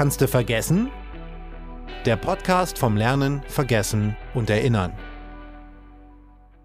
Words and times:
Kannst 0.00 0.22
du 0.22 0.28
vergessen? 0.28 0.88
Der 2.06 2.16
Podcast 2.16 2.78
vom 2.78 2.96
Lernen, 2.96 3.42
Vergessen 3.48 4.16
und 4.32 4.48
Erinnern. 4.48 4.92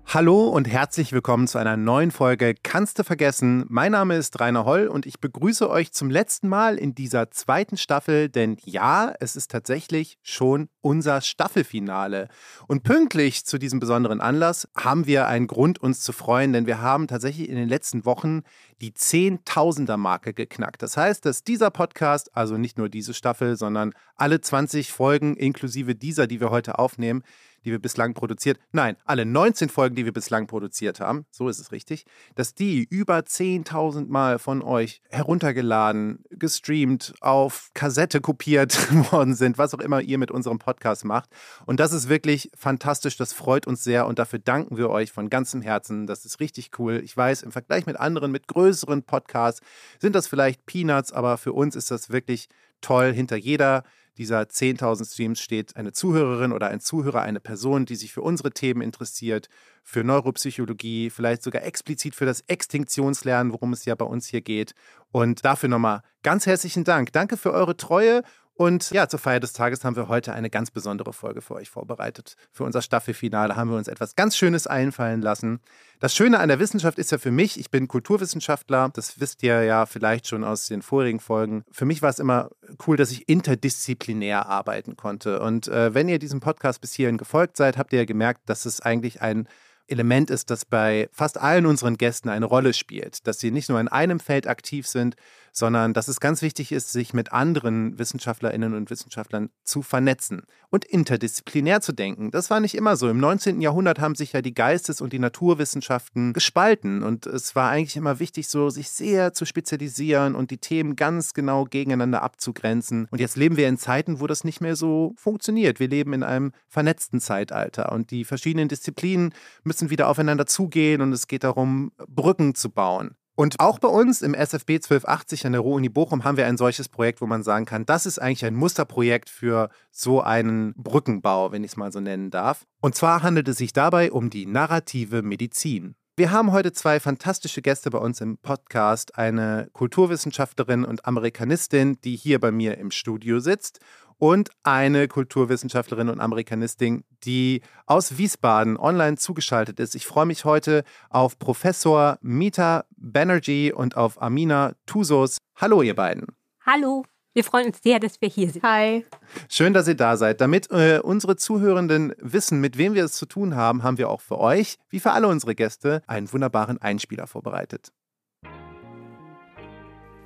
Hallo 0.08 0.48
und 0.48 0.68
herzlich 0.68 1.12
willkommen 1.12 1.48
zu 1.48 1.58
einer 1.58 1.76
neuen 1.78 2.12
Folge 2.12 2.54
Kannst 2.62 3.00
du 3.00 3.04
vergessen? 3.04 3.66
Mein 3.68 3.92
Name 3.92 4.16
ist 4.16 4.40
Rainer 4.40 4.64
Holl 4.64 4.88
und 4.88 5.06
ich 5.08 5.20
begrüße 5.20 5.70
euch 5.70 5.92
zum 5.92 6.10
letzten 6.10 6.48
Mal 6.48 6.78
in 6.78 6.94
dieser 6.94 7.32
zweiten 7.32 7.76
Staffel, 7.76 8.30
denn 8.30 8.56
ja, 8.64 9.14
es 9.20 9.36
ist 9.36 9.52
tatsächlich 9.52 10.18
schon 10.22 10.70
unser 10.80 11.22
Staffelfinale. 11.22 12.30
Und 12.68 12.84
pünktlich 12.84 13.46
zu 13.46 13.58
diesem 13.58 13.80
besonderen 13.80 14.22
Anlass 14.22 14.70
haben 14.78 15.08
wir 15.08 15.28
einen 15.28 15.48
Grund, 15.48 15.82
uns 15.82 16.02
zu 16.02 16.14
freuen, 16.14 16.54
denn 16.54 16.68
wir 16.68 16.80
haben 16.80 17.08
tatsächlich 17.08 17.50
in 17.50 17.56
den 17.56 17.68
letzten 17.68 18.06
Wochen 18.06 18.44
die 18.82 18.94
Zehntausender-Marke 18.94 20.34
geknackt. 20.34 20.84
Das 20.84 20.98
heißt, 20.98 21.26
dass 21.26 21.44
dieser 21.44 21.72
Podcast, 21.72 22.30
also 22.38 22.58
nicht 22.58 22.78
nur 22.78 22.90
diese 22.90 23.16
Staffel, 23.16 23.58
sondern 23.58 23.92
alle 24.16 24.40
20 24.40 24.92
Folgen 24.92 25.36
inklusive 25.36 25.96
dieser, 25.96 26.28
die 26.28 26.40
wir 26.40 26.52
heute 26.52 26.78
aufnehmen, 26.80 27.24
die 27.66 27.72
wir 27.72 27.80
bislang 27.80 28.14
produziert, 28.14 28.60
nein, 28.72 28.96
alle 29.06 29.26
19 29.26 29.70
Folgen, 29.70 29.96
die 29.96 30.06
wir 30.06 30.14
bislang 30.14 30.48
produziert 30.48 31.00
haben, 31.00 31.26
so 31.32 31.50
ist 31.50 31.60
es 31.60 31.72
richtig, 31.72 32.06
dass 32.36 32.54
die 32.54 32.86
über 32.90 33.18
10.000 33.18 34.08
Mal 34.08 34.40
von 34.40 34.62
euch 34.62 35.02
heruntergeladen, 35.10 36.24
gestreamt, 36.30 37.14
auf 37.22 37.72
Kassette 37.74 38.22
kopiert 38.22 38.78
worden 39.12 39.36
sind, 39.36 39.58
was 39.58 39.74
auch 39.74 39.80
immer 39.80 40.02
ihr 40.02 40.18
mit 40.18 40.32
unserem 40.32 40.60
Podcast 40.60 41.04
macht. 41.06 41.30
Und 41.66 41.80
das 41.80 41.92
ist 41.92 42.08
wirklich 42.08 42.52
fantastisch, 42.56 43.18
das 43.18 43.34
freut 43.34 43.68
uns 43.68 43.84
sehr 43.84 44.06
und 44.08 44.20
dafür 44.20 44.40
danken 44.40 44.78
wir 44.78 44.90
euch 44.90 45.12
von 45.12 45.30
ganzem 45.30 45.62
Herzen. 45.62 46.08
Das 46.08 46.26
ist 46.26 46.40
richtig 46.40 46.72
cool. 46.80 47.02
Ich 47.04 47.18
weiß, 47.18 47.44
im 47.44 47.52
Vergleich 47.52 47.86
mit 47.86 48.00
anderen, 48.00 48.32
mit 48.32 48.48
größeren 48.48 49.04
Podcasts 49.04 49.62
sind 50.00 50.16
das 50.16 50.28
vielleicht 50.28 50.66
Peanuts, 50.66 51.12
aber 51.12 51.38
für 51.38 51.54
uns 51.54 51.76
ist 51.76 51.92
das 51.92 52.10
wirklich 52.10 52.48
toll. 52.82 53.12
Hinter 53.14 53.36
jeder 53.36 53.84
dieser 54.18 54.42
10.000 54.42 55.12
Streams 55.12 55.40
steht 55.40 55.76
eine 55.76 55.92
Zuhörerin 55.92 56.52
oder 56.52 56.68
ein 56.68 56.80
Zuhörer, 56.80 57.22
eine 57.22 57.40
Person, 57.40 57.86
die 57.86 57.96
sich 57.96 58.14
für 58.14 58.22
unsere 58.22 58.52
Themen 58.52 58.82
interessiert, 58.82 59.50
für 59.84 60.04
Neuropsychologie, 60.04 61.10
vielleicht 61.10 61.44
sogar 61.44 61.64
explizit 61.64 62.16
für 62.16 62.26
das 62.26 62.42
Extinktionslernen, 62.48 63.52
worum 63.52 63.74
es 63.74 63.86
ja 63.86 63.96
bei 63.96 64.06
uns 64.06 64.28
hier 64.28 64.42
geht. 64.42 64.74
Und 65.12 65.44
dafür 65.46 65.70
nochmal 65.70 66.02
ganz 66.24 66.46
herzlichen 66.46 66.84
Dank. 66.84 67.12
Danke 67.12 67.38
für 67.38 67.52
eure 67.52 67.78
Treue 67.78 68.24
und 68.58 68.90
ja, 68.92 69.10
zur 69.10 69.20
Feier 69.20 69.42
des 69.42 69.52
Tages 69.52 69.84
haben 69.84 69.98
wir 69.98 70.08
heute 70.08 70.34
eine 70.34 70.50
ganz 70.50 70.72
besondere 70.72 71.12
Folge 71.12 71.42
für 71.42 71.56
euch 71.56 71.70
vorbereitet. 71.70 72.38
Für 72.54 72.64
unser 72.64 72.82
Staffelfinale 72.82 73.58
haben 73.58 73.70
wir 73.70 73.78
uns 73.78 73.90
etwas 73.90 74.16
ganz 74.16 74.38
Schönes 74.38 74.66
einfallen 74.66 75.22
lassen. 75.22 75.60
Das 76.00 76.16
Schöne 76.16 76.40
an 76.40 76.48
der 76.48 76.60
Wissenschaft 76.60 76.98
ist 76.98 77.12
ja 77.12 77.18
für 77.18 77.32
mich, 77.32 77.60
ich 77.60 77.70
bin 77.70 77.90
Kulturwissenschaftler, 77.90 78.92
das 78.94 79.20
wisst 79.20 79.44
ihr 79.44 79.64
ja 79.64 79.86
vielleicht 79.86 80.28
schon 80.28 80.46
aus 80.46 80.68
den 80.68 80.82
vorigen 80.82 81.20
Folgen. 81.20 81.66
Für 81.70 81.84
mich 81.84 82.02
war 82.02 82.10
es 82.10 82.20
immer 82.20 82.50
cool, 82.88 82.96
dass 82.96 83.12
ich 83.12 83.28
interdisziplinär 83.28 84.46
arbeiten 84.46 84.96
konnte. 84.96 85.42
Und 85.42 85.68
äh, 85.68 85.94
wenn 85.94 86.08
ihr 86.08 86.20
diesem 86.20 86.40
Podcast 86.40 86.80
bis 86.80 86.94
hierhin 86.94 87.18
gefolgt 87.18 87.58
seid, 87.58 87.78
habt 87.78 87.92
ihr 87.92 88.00
ja 88.00 88.06
gemerkt, 88.06 88.50
dass 88.50 88.66
es 88.66 88.80
eigentlich 88.80 89.22
ein 89.22 89.50
Element 89.88 90.30
ist, 90.30 90.50
das 90.50 90.66
bei 90.66 91.10
fast 91.12 91.40
allen 91.40 91.66
unseren 91.66 91.98
Gästen 91.98 92.30
eine 92.30 92.46
Rolle 92.46 92.74
spielt, 92.74 93.28
dass 93.28 93.40
sie 93.40 93.52
nicht 93.52 93.70
nur 93.70 93.80
in 93.80 93.88
einem 93.88 94.20
Feld 94.20 94.48
aktiv 94.48 94.88
sind, 94.88 95.16
sondern 95.56 95.94
dass 95.94 96.10
es 96.10 96.20
ganz 96.20 96.42
wichtig 96.42 96.74
ist, 96.74 96.92
sich 96.92 97.14
mit 97.14 97.32
anderen 97.32 97.98
Wissenschaftlerinnen 97.98 98.74
und 98.74 98.90
Wissenschaftlern 98.90 99.50
zu 99.64 99.82
vernetzen 99.82 100.44
und 100.70 100.84
interdisziplinär 100.84 101.80
zu 101.80 101.94
denken. 101.94 102.30
Das 102.30 102.50
war 102.50 102.60
nicht 102.60 102.76
immer 102.76 102.98
so. 102.98 103.08
Im 103.08 103.20
19. 103.20 103.62
Jahrhundert 103.62 104.00
haben 104.00 104.16
sich 104.16 104.34
ja 104.34 104.42
die 104.42 104.54
Geistes- 104.54 105.00
und 105.00 105.14
die 105.14 105.20
Naturwissenschaften 105.20 106.34
gespalten 106.34 107.04
und 107.04 107.26
es 107.26 107.56
war 107.56 107.70
eigentlich 107.70 107.96
immer 107.96 108.20
wichtig, 108.20 108.50
so 108.50 108.70
sich 108.70 108.90
sehr 108.90 109.34
zu 109.34 109.46
spezialisieren 109.46 110.36
und 110.36 110.52
die 110.52 110.58
Themen 110.58 110.98
ganz 110.98 111.34
genau 111.34 111.64
gegeneinander 111.64 112.22
abzugrenzen. 112.22 113.08
Und 113.10 113.22
jetzt 113.22 113.38
leben 113.38 113.56
wir 113.56 113.70
in 113.70 113.78
Zeiten, 113.78 114.20
wo 114.20 114.28
das 114.28 114.44
nicht 114.44 114.60
mehr 114.60 114.76
so 114.76 115.14
funktioniert. 115.16 115.80
Wir 115.80 115.88
leben 115.88 116.12
in 116.12 116.24
einem 116.24 116.52
vernetzten 116.68 117.22
Zeitalter 117.22 117.94
und 117.94 118.12
die 118.12 118.26
verschiedenen 118.26 118.68
Disziplinen 118.68 119.34
müssen 119.64 119.90
wieder 119.90 120.10
aufeinander 120.10 120.46
zugehen 120.46 121.00
und 121.02 121.14
es 121.14 121.28
geht 121.28 121.46
darum, 121.46 121.94
Brücken 122.08 122.56
zu 122.56 122.70
bauen. 122.70 123.16
Und 123.36 123.60
auch 123.60 123.80
bei 123.80 123.90
uns 123.90 124.22
im 124.22 124.34
SFB 124.34 124.76
1280 124.76 125.46
an 125.46 125.52
der 125.52 125.62
Ruhr-Uni 125.62 125.90
Bochum 125.90 126.24
haben 126.24 126.38
wir 126.38 126.48
ein 126.48 126.56
solches 126.56 126.88
Projekt, 126.88 127.20
wo 127.20 127.28
man 127.28 127.44
sagen 127.44 127.66
kann, 127.66 127.86
das 127.86 128.06
ist 128.06 128.18
eigentlich 128.18 128.46
ein 128.46 128.56
Musterprojekt 128.56 129.30
für 129.30 129.70
so 129.92 130.22
einen 130.22 130.74
Brückenbau, 130.76 131.52
wenn 131.52 131.66
ich 131.66 131.72
es 131.72 131.78
mal 131.78 131.92
so 131.92 132.00
nennen 132.00 132.32
darf. 132.32 132.66
Und 132.80 132.96
zwar 132.96 133.24
handelt 133.24 133.50
es 133.50 133.58
sich 133.58 133.74
dabei 133.74 134.14
um 134.14 134.30
die 134.30 134.46
narrative 134.46 135.22
Medizin. 135.22 135.96
Wir 136.18 136.32
haben 136.32 136.54
heute 136.54 136.72
zwei 136.72 137.02
fantastische 137.02 137.62
Gäste 137.62 137.90
bei 137.90 137.98
uns 137.98 138.22
im 138.22 138.38
Podcast. 138.38 139.18
Eine 139.18 139.68
Kulturwissenschaftlerin 139.74 140.86
und 140.86 141.06
Amerikanistin, 141.06 142.00
die 142.06 142.16
hier 142.16 142.40
bei 142.40 142.54
mir 142.54 142.78
im 142.78 142.90
Studio 142.90 143.40
sitzt 143.42 143.82
und 144.18 144.50
eine 144.64 145.10
Kulturwissenschaftlerin 145.10 146.08
und 146.08 146.22
Amerikanistin, 146.22 147.04
die 147.26 147.64
aus 147.86 148.18
Wiesbaden 148.18 148.78
online 148.78 149.18
zugeschaltet 149.18 149.82
ist. 149.82 149.94
Ich 149.94 150.06
freue 150.06 150.26
mich 150.26 150.46
heute 150.46 150.86
auf 151.10 151.38
Professor 151.38 152.18
Mita 152.22 152.86
Banerjee 152.96 153.74
und 153.74 153.98
auf 153.98 154.22
Amina 154.22 154.72
Tusos. 154.86 155.40
Hallo, 155.58 155.82
ihr 155.82 155.98
beiden. 155.98 156.28
Hallo. 156.66 157.04
Wir 157.36 157.44
freuen 157.44 157.68
uns 157.68 157.82
sehr, 157.84 158.00
dass 158.00 158.22
wir 158.22 158.30
hier 158.30 158.50
sind. 158.50 158.64
Hi. 158.64 159.06
Schön, 159.50 159.74
dass 159.74 159.90
ihr 159.90 159.96
da 159.96 160.16
seid. 160.16 160.40
Damit 160.40 160.72
äh, 160.72 161.02
unsere 161.04 161.36
Zuhörenden 161.36 162.14
wissen, 162.18 162.62
mit 162.62 162.78
wem 162.78 162.94
wir 162.94 163.04
es 163.04 163.12
zu 163.12 163.26
tun 163.26 163.58
haben, 163.58 163.84
haben 163.84 163.98
wir 163.98 164.10
auch 164.10 164.22
für 164.22 164.40
euch, 164.40 164.78
wie 164.90 165.02
für 165.02 165.12
alle 165.12 165.28
unsere 165.28 165.54
Gäste, 165.54 166.02
einen 166.08 166.32
wunderbaren 166.32 166.82
Einspieler 166.82 167.28
vorbereitet. 167.28 167.92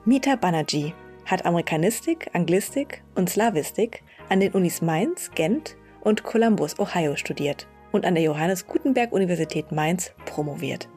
Mita 0.06 0.36
Banerjee 0.36 0.94
hat 1.26 1.48
Amerikanistik, 1.48 2.30
Anglistik 2.34 3.02
und 3.16 3.28
Slawistik 3.28 4.04
an 4.30 4.40
den 4.40 4.52
Unis 4.52 4.84
Mainz, 4.84 5.32
Gent 5.34 5.78
und 6.02 6.24
Columbus, 6.24 6.78
Ohio 6.78 7.16
studiert 7.16 7.68
und 7.92 8.06
an 8.06 8.14
der 8.14 8.24
Johannes 8.24 8.68
Gutenberg 8.68 9.12
Universität 9.12 9.72
Mainz 9.72 10.12
promoviert. 10.28 10.88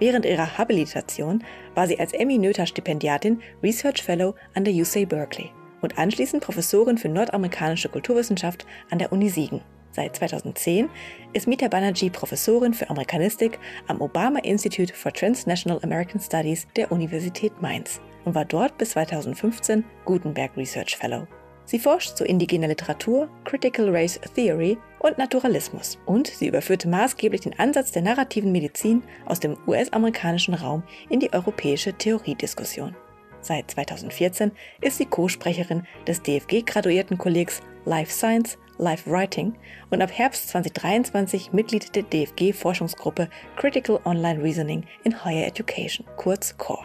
Während 0.00 0.26
ihrer 0.26 0.58
Habilitation 0.58 1.44
war 1.76 1.86
sie 1.86 2.00
als 2.00 2.12
Emmy 2.12 2.38
Noether 2.38 2.66
Stipendiatin 2.66 3.40
Research 3.62 4.02
Fellow 4.02 4.34
an 4.54 4.64
der 4.64 4.74
UC 4.74 5.08
Berkeley 5.08 5.52
und 5.80 5.98
anschließend 5.98 6.42
Professorin 6.42 6.98
für 6.98 7.08
nordamerikanische 7.08 7.88
Kulturwissenschaft 7.88 8.66
an 8.90 8.98
der 8.98 9.12
Uni 9.12 9.28
Siegen. 9.28 9.62
Seit 9.92 10.14
2010 10.16 10.88
ist 11.32 11.48
Mita 11.48 11.66
Banerjee 11.66 12.10
Professorin 12.10 12.74
für 12.74 12.88
Amerikanistik 12.90 13.58
am 13.88 14.00
Obama 14.00 14.38
Institute 14.40 14.94
for 14.94 15.12
Transnational 15.12 15.80
American 15.82 16.20
Studies 16.20 16.66
der 16.76 16.92
Universität 16.92 17.60
Mainz 17.60 18.00
und 18.24 18.34
war 18.34 18.44
dort 18.44 18.78
bis 18.78 18.90
2015 18.90 19.84
Gutenberg 20.04 20.56
Research 20.56 20.96
Fellow. 20.96 21.26
Sie 21.64 21.78
forscht 21.78 22.16
zu 22.16 22.24
indigener 22.24 22.68
Literatur, 22.68 23.28
Critical 23.44 23.90
Race 23.90 24.20
Theory 24.34 24.76
und 25.00 25.18
Naturalismus 25.18 25.98
und 26.06 26.26
sie 26.26 26.48
überführte 26.48 26.88
maßgeblich 26.88 27.42
den 27.42 27.58
Ansatz 27.58 27.92
der 27.92 28.02
narrativen 28.02 28.52
Medizin 28.52 29.02
aus 29.26 29.40
dem 29.40 29.56
US-amerikanischen 29.66 30.54
Raum 30.54 30.82
in 31.08 31.20
die 31.20 31.32
europäische 31.32 31.92
Theoriediskussion. 31.92 32.96
Seit 33.42 33.70
2014 33.70 34.52
ist 34.80 34.98
sie 34.98 35.06
Co-Sprecherin 35.06 35.86
des 36.06 36.22
DFG-Graduiertenkollegs 36.22 37.60
Life 37.84 38.12
Science, 38.12 38.58
Life 38.78 39.10
Writing 39.10 39.54
und 39.90 40.02
ab 40.02 40.10
Herbst 40.12 40.48
2023 40.48 41.52
Mitglied 41.52 41.94
der 41.94 42.02
DFG-Forschungsgruppe 42.02 43.28
Critical 43.56 44.00
Online 44.04 44.42
Reasoning 44.42 44.84
in 45.04 45.24
Higher 45.24 45.46
Education, 45.46 46.06
kurz 46.16 46.56
CORE. 46.56 46.84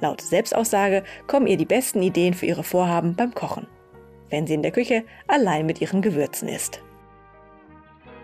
Laut 0.00 0.20
Selbstaussage 0.20 1.04
kommen 1.28 1.46
ihr 1.46 1.56
die 1.56 1.64
besten 1.64 2.02
Ideen 2.02 2.34
für 2.34 2.46
ihre 2.46 2.64
Vorhaben 2.64 3.14
beim 3.14 3.34
Kochen, 3.34 3.68
wenn 4.30 4.46
sie 4.46 4.54
in 4.54 4.62
der 4.62 4.72
Küche 4.72 5.04
allein 5.28 5.66
mit 5.66 5.80
ihren 5.80 6.02
Gewürzen 6.02 6.48
ist. 6.48 6.80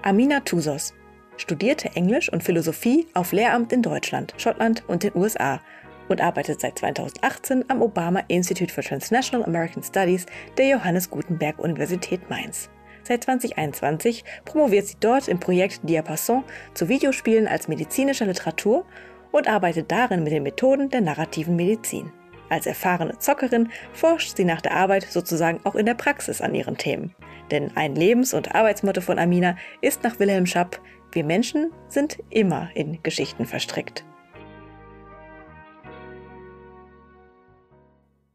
Amina 0.03 0.41
Tusos 0.41 0.95
studierte 1.37 1.91
Englisch 1.95 2.33
und 2.33 2.43
Philosophie 2.43 3.07
auf 3.15 3.33
Lehramt 3.33 3.73
in 3.73 3.83
Deutschland, 3.83 4.35
Schottland 4.39 4.83
und 4.89 5.05
den 5.05 5.15
USA 5.15 5.61
und 6.09 6.21
arbeitet 6.21 6.61
seit 6.61 6.79
2018 6.79 7.65
am 7.69 7.83
Obama 7.83 8.21
Institute 8.29 8.73
for 8.73 8.83
Transnational 8.83 9.47
American 9.47 9.83
Studies 9.83 10.27
der 10.57 10.69
Johannes 10.69 11.11
Gutenberg 11.11 11.59
Universität 11.59 12.29
Mainz. 12.31 12.71
Seit 13.03 13.25
2021 13.25 14.25
promoviert 14.45 14.87
sie 14.87 14.97
dort 15.01 15.29
im 15.29 15.41
Projekt 15.41 15.81
Diapason 15.83 16.45
zu 16.75 16.89
Videospielen 16.89 17.49
als 17.49 17.69
medizinischer 17.69 18.27
Literatur 18.27 18.85
und 19.33 19.49
arbeitet 19.49 19.91
darin 19.91 20.25
mit 20.25 20.33
den 20.33 20.43
Methoden 20.43 20.91
der 20.91 21.01
narrativen 21.01 21.57
Medizin. 21.57 22.13
Als 22.51 22.67
erfahrene 22.67 23.19
Zockerin 23.19 23.71
forscht 23.93 24.37
sie 24.37 24.45
nach 24.45 24.61
der 24.61 24.75
Arbeit 24.75 25.05
sozusagen 25.05 25.61
auch 25.65 25.75
in 25.75 25.87
der 25.87 25.95
Praxis 25.95 26.41
an 26.41 26.55
ihren 26.55 26.77
Themen. 26.77 27.15
Denn 27.51 27.77
ein 27.77 27.95
Lebens- 27.95 28.35
und 28.35 28.55
Arbeitsmotto 28.55 29.01
von 29.01 29.19
Amina 29.19 29.57
ist 29.81 30.03
nach 30.03 30.19
Wilhelm 30.19 30.47
Schapp, 30.47 30.81
wir 31.13 31.25
Menschen 31.25 31.73
sind 31.89 32.19
immer 32.31 32.71
in 32.75 33.03
Geschichten 33.03 33.47
verstrickt. 33.47 34.05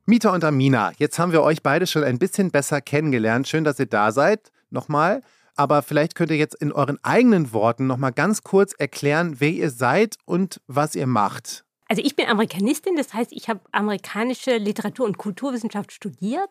Mieter 0.05 0.33
und 0.33 0.44
Amina, 0.44 0.91
jetzt 0.97 1.17
haben 1.17 1.31
wir 1.31 1.44
euch 1.44 1.63
beide 1.63 1.88
schon 1.88 2.03
ein 2.03 2.19
bisschen 2.19 2.51
besser 2.51 2.81
kennengelernt. 2.81 3.47
Schön, 3.47 3.63
dass 3.63 3.79
ihr 3.79 3.85
da 3.85 4.11
seid. 4.11 4.51
Nochmal 4.69 5.21
aber 5.55 5.81
vielleicht 5.81 6.15
könnt 6.15 6.31
ihr 6.31 6.38
jetzt 6.38 6.55
in 6.55 6.71
euren 6.71 6.97
eigenen 7.03 7.53
Worten 7.53 7.88
noch 7.88 7.97
mal 7.97 8.11
ganz 8.11 8.44
kurz 8.44 8.73
erklären, 8.73 9.35
wer 9.39 9.51
ihr 9.51 9.69
seid 9.69 10.17
und 10.25 10.61
was 10.67 10.95
ihr 10.95 11.07
macht. 11.07 11.63
Also 11.88 12.01
ich 12.03 12.15
bin 12.15 12.27
Amerikanistin, 12.27 12.95
das 12.95 13.13
heißt, 13.13 13.31
ich 13.33 13.50
habe 13.50 13.59
amerikanische 13.71 14.57
Literatur- 14.57 15.05
und 15.05 15.17
Kulturwissenschaft 15.17 15.91
studiert 15.91 16.50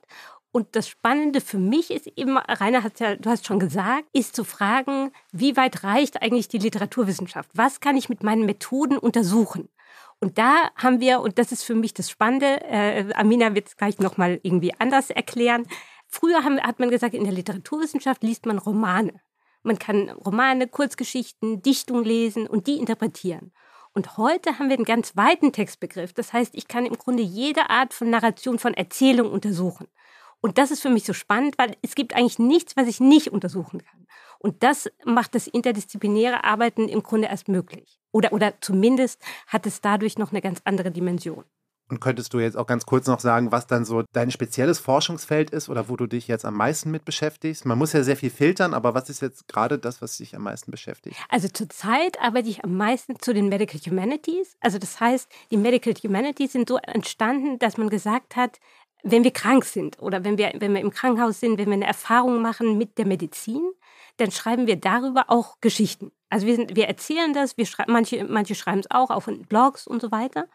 Und 0.55 0.77
das 0.77 0.87
Spannende 0.87 1.41
für 1.41 1.59
mich 1.59 1.91
ist 1.91 2.07
eben, 2.15 2.37
Rainer 2.37 2.83
hat 2.83 3.01
ja, 3.01 3.17
du 3.17 3.31
hast 3.31 3.47
schon 3.47 3.59
gesagt, 3.59 4.05
ist 4.13 4.37
zu 4.37 4.45
fragen, 4.45 5.11
wie 5.33 5.57
weit 5.57 5.83
reicht 5.83 6.21
eigentlich 6.21 6.49
die 6.49 6.59
Literaturwissenschaft? 6.59 7.51
Was 7.55 7.81
kann 7.81 7.97
ich 7.97 8.11
mit 8.11 8.23
meinen 8.23 8.45
Methoden 8.45 8.99
untersuchen? 8.99 9.71
Und 10.23 10.39
da 10.39 10.71
haben 10.77 11.01
wir, 11.01 11.21
und 11.21 11.37
das 11.37 11.51
ist 11.51 11.65
für 11.65 11.75
mich 11.75 11.95
das 11.95 12.09
Spannende, 12.09 12.63
äh, 12.63 13.13
Amina 13.15 13.57
wird 13.57 13.67
es 13.67 13.77
gleich 13.77 13.99
nochmal 13.99 14.39
irgendwie 14.45 14.73
anders 14.79 15.11
erklären. 15.11 15.67
Früher 16.07 16.45
haben, 16.45 16.61
hat 16.61 16.79
man 16.79 16.91
gesagt, 16.91 17.15
in 17.15 17.25
der 17.25 17.33
Literaturwissenschaft 17.33 18.23
liest 18.23 18.47
man 18.47 18.59
Romane. 18.59 19.15
Man 19.65 19.81
kann 19.81 20.11
Romane, 20.11 20.69
Kurzgeschichten, 20.69 21.61
Dichtung 21.61 22.05
lesen 22.05 22.47
und 22.47 22.69
die 22.69 22.79
interpretieren. 22.79 23.51
Und 23.95 24.17
heute 24.17 24.61
haben 24.61 24.69
wir 24.69 24.77
einen 24.77 24.85
ganz 24.85 25.17
weiten 25.17 25.53
Textbegriff. 25.53 26.13
Das 26.13 26.33
heißt, 26.33 26.55
ich 26.55 26.69
kann 26.69 26.87
im 26.87 26.97
Grunde 26.97 27.25
jede 27.25 27.69
Art 27.69 27.93
von 27.93 28.09
Narration, 28.09 28.61
von 28.61 28.75
Erzählung 28.75 29.29
untersuchen. 29.29 29.89
Und 30.43 30.59
das 30.59 30.71
ist 30.71 30.83
für 30.83 30.91
mich 30.91 31.05
so 31.05 31.15
spannend, 31.15 31.57
weil 31.57 31.77
es 31.83 31.95
gibt 31.95 32.15
eigentlich 32.15 32.39
nichts, 32.39 32.77
was 32.77 32.89
ich 32.89 33.01
nicht 33.01 33.29
untersuchen 33.29 33.83
kann. 33.83 34.07
Und 34.41 34.63
das 34.65 34.91
macht 35.05 35.37
das 35.37 35.47
interdisziplinäre 35.47 36.43
Arbeiten 36.43 36.89
im 36.89 37.03
Grunde 37.03 37.29
erst 37.29 37.49
möglich. 37.49 38.01
Oder, 38.11 38.33
oder 38.33 38.53
zumindest 38.61 39.23
hat 39.47 39.67
es 39.67 39.81
dadurch 39.81 40.19
noch 40.19 40.33
eine 40.33 40.43
ganz 40.43 40.61
andere 40.65 40.91
Dimension. 40.91 41.45
Und 41.93 42.01
könntest 42.01 42.33
du 42.33 42.41
jetzt 42.41 42.57
auch 42.57 42.67
ganz 42.67 42.87
kurz 42.87 43.07
noch 43.07 43.21
sagen, 43.21 43.53
was 43.53 43.67
dann 43.67 43.85
so 43.85 44.03
dein 44.13 44.31
spezielles 44.31 44.79
Forschungsfeld 44.79 45.51
ist 45.51 45.69
oder 45.69 45.91
wo 45.91 45.97
du 45.97 46.07
dich 46.07 46.27
jetzt 46.27 46.47
am 46.47 46.55
meisten 46.55 46.91
mit 46.91 47.05
beschäftigst? 47.05 47.67
Man 47.67 47.77
muss 47.77 47.93
ja 47.93 48.03
sehr 48.03 48.17
viel 48.17 48.31
filtern, 48.31 48.73
aber 48.73 48.95
was 48.95 49.11
ist 49.11 49.21
jetzt 49.21 49.47
gerade 49.47 49.79
das, 49.79 50.01
was 50.01 50.17
dich 50.17 50.35
am 50.35 50.43
meisten 50.43 50.71
beschäftigt? 50.71 51.17
Also 51.29 51.49
zurzeit 51.49 52.19
arbeite 52.19 52.49
ich 52.49 52.65
am 52.65 52.79
meisten 52.79 53.21
zu 53.21 53.35
den 53.35 53.51
Medical 53.51 53.79
Humanities. 53.79 54.57
Also 54.61 54.79
das 54.79 55.01
heißt, 55.01 55.29
die 55.51 55.59
Medical 55.59 55.93
Humanities 55.93 56.53
sind 56.53 56.69
so 56.69 56.79
entstanden, 56.79 57.59
dass 57.59 57.77
man 57.77 57.91
gesagt 57.91 58.37
hat, 58.37 58.59
wenn 59.03 59.25
wir 59.25 59.33
krank 59.33 59.65
sind 59.65 60.01
oder 60.01 60.25
wenn 60.25 60.39
wir, 60.39 60.53
wenn 60.59 60.75
wir 60.75 60.81
im 60.81 60.91
Krankenhaus 60.91 61.41
sind, 61.41 61.59
wenn 61.59 61.67
wir 61.67 61.75
eine 61.75 61.87
Erfahrung 61.87 62.41
machen 62.41 62.79
mit 62.79 62.99
der 62.99 63.07
Medizin, 63.07 63.63
dann 64.17 64.31
schreiben 64.31 64.67
wir 64.67 64.77
darüber 64.77 65.25
auch 65.29 65.61
Geschichten. 65.61 66.13
Also 66.29 66.47
wir, 66.47 66.57
sind, 66.57 66.77
wir 66.77 66.87
erzählen 66.87 67.33
das, 67.33 67.57
wir 67.57 67.67
manche, 67.89 68.25
manche 68.25 68.55
schreiben 68.55 68.81
es 68.81 68.91
auch 68.91 69.11
auf 69.11 69.29
Blogs 69.49 69.87
und 69.87 70.01
so 70.01 70.11
weiter. 70.11 70.47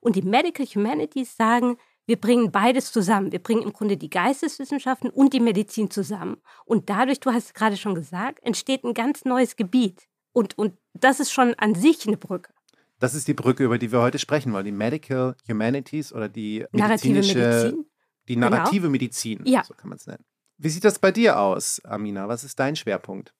Und 0.00 0.16
die 0.16 0.22
Medical 0.22 0.66
Humanities 0.66 1.36
sagen, 1.36 1.76
wir 2.06 2.20
bringen 2.20 2.52
beides 2.52 2.92
zusammen. 2.92 3.32
Wir 3.32 3.38
bringen 3.38 3.62
im 3.62 3.72
Grunde 3.72 3.96
die 3.96 4.10
Geisteswissenschaften 4.10 5.08
und 5.10 5.32
die 5.32 5.40
Medizin 5.40 5.90
zusammen. 5.90 6.36
Und 6.66 6.90
dadurch, 6.90 7.20
du 7.20 7.32
hast 7.32 7.46
es 7.46 7.54
gerade 7.54 7.76
schon 7.76 7.94
gesagt, 7.94 8.40
entsteht 8.42 8.84
ein 8.84 8.92
ganz 8.92 9.24
neues 9.24 9.56
Gebiet. 9.56 10.06
Und, 10.32 10.58
und 10.58 10.74
das 10.92 11.20
ist 11.20 11.32
schon 11.32 11.54
an 11.54 11.74
sich 11.74 12.06
eine 12.06 12.18
Brücke. 12.18 12.52
Das 12.98 13.14
ist 13.14 13.26
die 13.26 13.34
Brücke, 13.34 13.64
über 13.64 13.78
die 13.78 13.90
wir 13.90 14.02
heute 14.02 14.18
sprechen 14.18 14.52
wollen. 14.52 14.64
Die 14.64 14.72
Medical 14.72 15.36
Humanities 15.48 16.12
oder 16.12 16.28
die 16.28 16.66
narrative 16.72 17.20
Medizin. 17.20 17.86
Die 18.28 18.36
narrative 18.36 18.82
genau. 18.82 18.92
Medizin, 18.92 19.40
ja. 19.44 19.64
so 19.64 19.74
kann 19.74 19.90
man 19.90 19.98
es 19.98 20.06
nennen. 20.06 20.24
Wie 20.58 20.68
sieht 20.68 20.84
das 20.84 20.98
bei 20.98 21.10
dir 21.10 21.38
aus, 21.38 21.80
Amina? 21.84 22.28
Was 22.28 22.44
ist 22.44 22.58
dein 22.58 22.76
Schwerpunkt? 22.76 23.34